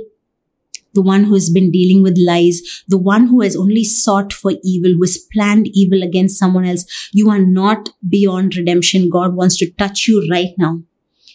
the 0.96 1.02
one 1.02 1.24
who 1.24 1.34
has 1.34 1.48
been 1.48 1.70
dealing 1.70 2.02
with 2.02 2.18
lies, 2.18 2.60
the 2.88 2.98
one 2.98 3.28
who 3.28 3.42
has 3.42 3.54
only 3.54 3.84
sought 3.84 4.32
for 4.32 4.52
evil, 4.64 4.90
who 4.94 5.02
has 5.02 5.18
planned 5.32 5.68
evil 5.72 6.02
against 6.02 6.38
someone 6.38 6.64
else. 6.64 6.84
You 7.12 7.30
are 7.30 7.38
not 7.38 7.90
beyond 8.08 8.56
redemption. 8.56 9.08
God 9.08 9.34
wants 9.34 9.56
to 9.58 9.70
touch 9.70 10.08
you 10.08 10.26
right 10.28 10.54
now. 10.58 10.82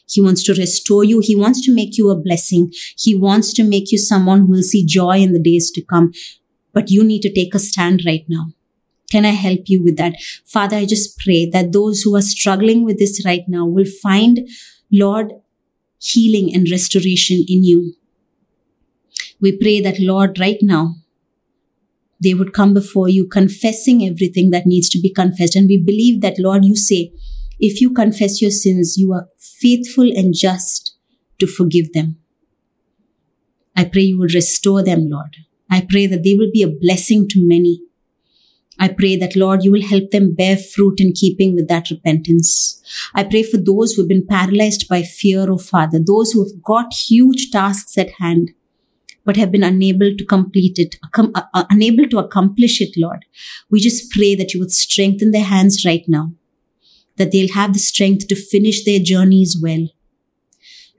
He 0.09 0.19
wants 0.19 0.43
to 0.43 0.53
restore 0.53 1.05
you. 1.05 1.21
He 1.23 1.35
wants 1.35 1.61
to 1.65 1.73
make 1.73 1.97
you 1.97 2.09
a 2.09 2.17
blessing. 2.17 2.71
He 2.97 3.15
wants 3.15 3.53
to 3.53 3.63
make 3.63 3.91
you 3.93 3.97
someone 3.97 4.41
who 4.41 4.47
will 4.47 4.63
see 4.63 4.85
joy 4.85 5.19
in 5.19 5.31
the 5.31 5.39
days 5.41 5.71
to 5.71 5.81
come. 5.81 6.11
But 6.73 6.91
you 6.91 7.03
need 7.03 7.21
to 7.21 7.33
take 7.33 7.55
a 7.55 7.59
stand 7.59 8.03
right 8.05 8.25
now. 8.27 8.47
Can 9.09 9.25
I 9.25 9.35
help 9.45 9.61
you 9.67 9.83
with 9.83 9.97
that? 9.97 10.15
Father, 10.45 10.77
I 10.77 10.85
just 10.85 11.17
pray 11.19 11.45
that 11.49 11.71
those 11.71 12.01
who 12.01 12.15
are 12.15 12.21
struggling 12.21 12.83
with 12.83 12.97
this 12.97 13.23
right 13.25 13.43
now 13.47 13.65
will 13.65 13.89
find, 14.01 14.47
Lord, 14.91 15.33
healing 15.99 16.53
and 16.55 16.67
restoration 16.71 17.45
in 17.47 17.63
you. 17.63 17.93
We 19.41 19.57
pray 19.57 19.81
that, 19.81 19.99
Lord, 19.99 20.39
right 20.39 20.59
now, 20.61 20.95
they 22.23 22.35
would 22.35 22.53
come 22.53 22.75
before 22.75 23.09
you 23.09 23.27
confessing 23.27 24.05
everything 24.05 24.51
that 24.51 24.67
needs 24.67 24.87
to 24.89 25.01
be 25.01 25.11
confessed. 25.11 25.55
And 25.55 25.67
we 25.67 25.81
believe 25.81 26.21
that, 26.21 26.37
Lord, 26.37 26.63
you 26.63 26.75
say, 26.75 27.11
if 27.59 27.81
you 27.81 27.91
confess 27.91 28.41
your 28.41 28.51
sins, 28.51 28.97
you 28.97 29.11
are 29.13 29.27
faithful 29.37 30.11
and 30.15 30.35
just 30.35 30.95
to 31.39 31.47
forgive 31.47 31.93
them. 31.93 32.17
I 33.75 33.85
pray 33.85 34.03
you 34.03 34.19
will 34.19 34.27
restore 34.27 34.83
them, 34.83 35.09
Lord. 35.09 35.37
I 35.69 35.85
pray 35.89 36.05
that 36.05 36.23
they 36.23 36.35
will 36.35 36.51
be 36.51 36.61
a 36.61 36.67
blessing 36.67 37.27
to 37.29 37.47
many. 37.47 37.81
I 38.77 38.89
pray 38.89 39.15
that, 39.15 39.35
Lord, 39.35 39.63
you 39.63 39.71
will 39.71 39.81
help 39.81 40.11
them 40.11 40.35
bear 40.35 40.57
fruit 40.57 40.99
in 40.99 41.13
keeping 41.13 41.55
with 41.55 41.67
that 41.67 41.89
repentance. 41.89 42.81
I 43.15 43.23
pray 43.23 43.43
for 43.43 43.57
those 43.57 43.93
who 43.93 44.03
have 44.03 44.09
been 44.09 44.27
paralyzed 44.27 44.87
by 44.87 45.01
fear, 45.03 45.49
oh 45.49 45.57
Father, 45.57 45.99
those 45.99 46.31
who 46.31 46.43
have 46.43 46.61
got 46.63 46.93
huge 46.93 47.51
tasks 47.51 47.97
at 47.97 48.11
hand 48.19 48.51
but 49.25 49.37
have 49.37 49.51
been 49.51 49.63
unable 49.63 50.15
to 50.15 50.25
complete 50.25 50.77
it, 50.77 50.95
uh, 51.13 51.41
uh, 51.53 51.65
unable 51.69 52.07
to 52.09 52.19
accomplish 52.19 52.81
it, 52.81 52.91
Lord. 52.97 53.25
We 53.69 53.79
just 53.79 54.11
pray 54.11 54.35
that 54.35 54.53
you 54.53 54.59
would 54.59 54.71
strengthen 54.71 55.31
their 55.31 55.43
hands 55.43 55.85
right 55.85 56.03
now, 56.07 56.33
that 57.17 57.31
they'll 57.31 57.53
have 57.53 57.73
the 57.73 57.79
strength 57.79 58.27
to 58.27 58.35
finish 58.35 58.83
their 58.83 58.99
journeys 58.99 59.57
well. 59.61 59.87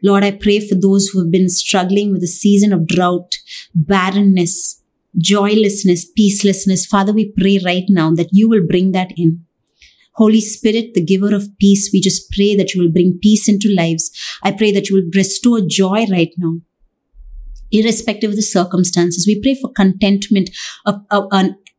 Lord, 0.04 0.24
I 0.24 0.32
pray 0.32 0.60
for 0.60 0.74
those 0.74 1.08
who 1.08 1.20
have 1.20 1.30
been 1.30 1.48
struggling 1.48 2.12
with 2.12 2.22
a 2.22 2.28
season 2.28 2.72
of 2.72 2.86
drought, 2.86 3.36
barrenness, 3.74 4.82
joylessness, 5.16 6.10
peacelessness. 6.18 6.86
Father, 6.86 7.12
we 7.12 7.32
pray 7.32 7.60
right 7.64 7.84
now 7.88 8.10
that 8.12 8.30
you 8.32 8.48
will 8.48 8.66
bring 8.66 8.92
that 8.92 9.12
in. 9.16 9.44
Holy 10.16 10.40
Spirit, 10.40 10.94
the 10.94 11.04
giver 11.04 11.34
of 11.34 11.56
peace, 11.58 11.90
we 11.92 12.00
just 12.00 12.30
pray 12.32 12.54
that 12.56 12.74
you 12.74 12.82
will 12.82 12.90
bring 12.90 13.18
peace 13.22 13.48
into 13.48 13.72
lives. 13.74 14.10
I 14.42 14.52
pray 14.52 14.70
that 14.72 14.90
you 14.90 14.96
will 14.96 15.10
restore 15.14 15.60
joy 15.60 16.06
right 16.06 16.32
now 16.36 16.60
irrespective 17.72 18.30
of 18.30 18.36
the 18.36 18.42
circumstances. 18.42 19.26
We 19.26 19.40
pray 19.40 19.54
for 19.54 19.72
contentment 19.72 20.50
of, 20.84 20.96
of, 21.10 21.30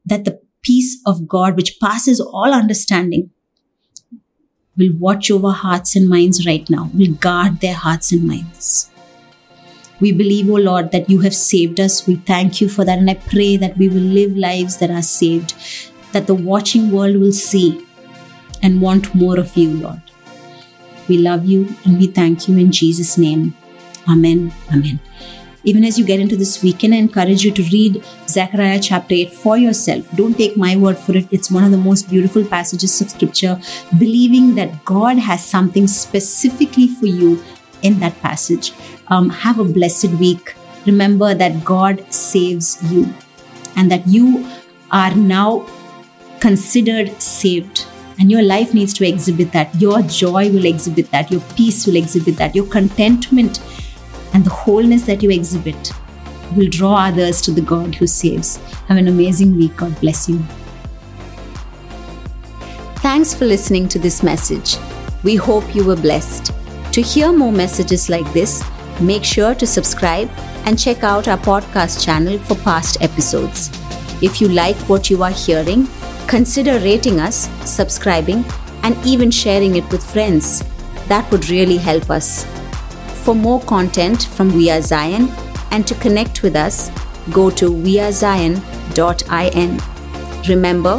that 0.05 0.25
the 0.25 0.41
peace 0.61 0.99
of 1.05 1.27
God, 1.27 1.55
which 1.55 1.79
passes 1.79 2.19
all 2.19 2.53
understanding, 2.53 3.29
will 4.75 4.95
watch 4.97 5.29
over 5.29 5.51
hearts 5.51 5.95
and 5.95 6.09
minds 6.09 6.45
right 6.47 6.67
now, 6.69 6.89
will 6.93 7.13
guard 7.13 7.59
their 7.59 7.75
hearts 7.75 8.11
and 8.11 8.27
minds. 8.27 8.89
We 9.99 10.11
believe, 10.11 10.49
O 10.49 10.53
oh 10.53 10.61
Lord, 10.61 10.91
that 10.91 11.09
you 11.09 11.19
have 11.19 11.35
saved 11.35 11.79
us. 11.79 12.07
We 12.07 12.15
thank 12.15 12.59
you 12.59 12.67
for 12.67 12.83
that. 12.83 12.97
And 12.99 13.09
I 13.09 13.13
pray 13.13 13.55
that 13.57 13.77
we 13.77 13.87
will 13.87 14.09
live 14.19 14.35
lives 14.35 14.77
that 14.77 14.89
are 14.89 15.03
saved, 15.03 15.53
that 16.11 16.27
the 16.27 16.33
watching 16.33 16.91
world 16.91 17.17
will 17.17 17.31
see 17.31 17.85
and 18.61 18.81
want 18.81 19.13
more 19.13 19.39
of 19.39 19.55
you, 19.55 19.73
Lord. 19.73 20.01
We 21.07 21.17
love 21.19 21.45
you 21.45 21.75
and 21.85 21.97
we 21.97 22.07
thank 22.07 22.47
you 22.47 22.57
in 22.57 22.71
Jesus' 22.71 23.17
name. 23.17 23.55
Amen. 24.07 24.53
Amen. 24.73 24.99
Even 25.65 25.85
as 25.85 25.97
you 25.97 26.05
get 26.05 26.19
into 26.19 26.35
this 26.35 26.61
weekend, 26.61 26.93
I 26.93 26.97
encourage 26.97 27.43
you 27.43 27.51
to 27.51 27.63
read 27.63 28.03
Zechariah 28.27 28.79
chapter 28.81 29.15
8 29.15 29.33
for 29.33 29.57
yourself. 29.57 30.05
Don't 30.15 30.37
take 30.37 30.57
my 30.57 30.75
word 30.75 30.97
for 30.97 31.15
it. 31.15 31.27
It's 31.31 31.49
one 31.49 31.63
of 31.63 31.71
the 31.71 31.77
most 31.77 32.09
beautiful 32.09 32.43
passages 32.43 32.99
of 32.99 33.09
scripture, 33.09 33.59
believing 33.97 34.55
that 34.55 34.83
God 34.83 35.17
has 35.17 35.45
something 35.45 35.87
specifically 35.87 36.87
for 36.87 37.05
you 37.05 37.41
in 37.81 37.99
that 37.99 38.19
passage. 38.19 38.73
Um, 39.07 39.29
have 39.29 39.59
a 39.59 39.63
blessed 39.63 40.11
week. 40.19 40.55
Remember 40.85 41.33
that 41.33 41.63
God 41.63 42.11
saves 42.11 42.77
you 42.91 43.13
and 43.77 43.89
that 43.89 44.05
you 44.05 44.45
are 44.91 45.15
now 45.15 45.65
considered 46.41 47.21
saved. 47.21 47.85
And 48.19 48.29
your 48.29 48.43
life 48.43 48.73
needs 48.73 48.93
to 48.95 49.07
exhibit 49.07 49.53
that. 49.53 49.73
Your 49.75 50.01
joy 50.01 50.51
will 50.51 50.65
exhibit 50.65 51.09
that. 51.11 51.31
Your 51.31 51.41
peace 51.55 51.87
will 51.87 51.95
exhibit 51.95 52.35
that. 52.37 52.53
Your 52.53 52.67
contentment 52.67 53.59
and 54.33 54.43
the 54.43 54.49
wholeness 54.49 55.03
that 55.03 55.23
you 55.23 55.29
exhibit 55.31 55.91
will 56.55 56.69
draw 56.69 57.07
others 57.07 57.41
to 57.41 57.51
the 57.51 57.61
God 57.61 57.95
who 57.95 58.07
saves. 58.07 58.57
Have 58.87 58.97
an 58.97 59.07
amazing 59.07 59.55
week. 59.55 59.75
God 59.77 59.99
bless 59.99 60.29
you. 60.29 60.39
Thanks 62.97 63.33
for 63.33 63.45
listening 63.45 63.87
to 63.89 63.99
this 63.99 64.23
message. 64.23 64.77
We 65.23 65.35
hope 65.35 65.75
you 65.75 65.85
were 65.85 65.95
blessed. 65.95 66.51
To 66.93 67.01
hear 67.01 67.31
more 67.31 67.51
messages 67.51 68.09
like 68.09 68.31
this, 68.33 68.63
Make 69.01 69.23
sure 69.23 69.55
to 69.55 69.65
subscribe 69.65 70.29
and 70.65 70.79
check 70.79 71.03
out 71.03 71.27
our 71.27 71.37
podcast 71.37 72.05
channel 72.05 72.37
for 72.37 72.55
past 72.55 73.01
episodes. 73.01 73.69
If 74.21 74.39
you 74.39 74.47
like 74.47 74.77
what 74.87 75.09
you 75.09 75.23
are 75.23 75.31
hearing, 75.31 75.87
consider 76.27 76.79
rating 76.79 77.19
us, 77.19 77.49
subscribing, 77.69 78.45
and 78.83 78.95
even 79.05 79.31
sharing 79.31 79.75
it 79.75 79.91
with 79.91 80.03
friends. 80.03 80.63
That 81.07 81.29
would 81.31 81.49
really 81.49 81.77
help 81.77 82.09
us. 82.09 82.45
For 83.23 83.33
more 83.33 83.61
content 83.61 84.25
from 84.25 84.53
We 84.53 84.69
Are 84.69 84.81
Zion 84.81 85.29
and 85.71 85.87
to 85.87 85.95
connect 85.95 86.43
with 86.43 86.57
us, 86.57 86.91
go 87.31 87.49
to 87.51 87.69
wearezion.in. 87.71 88.59
Remember, 90.49 90.97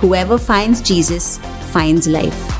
whoever 0.00 0.36
finds 0.36 0.80
Jesus 0.80 1.38
finds 1.70 2.08
life. 2.08 2.59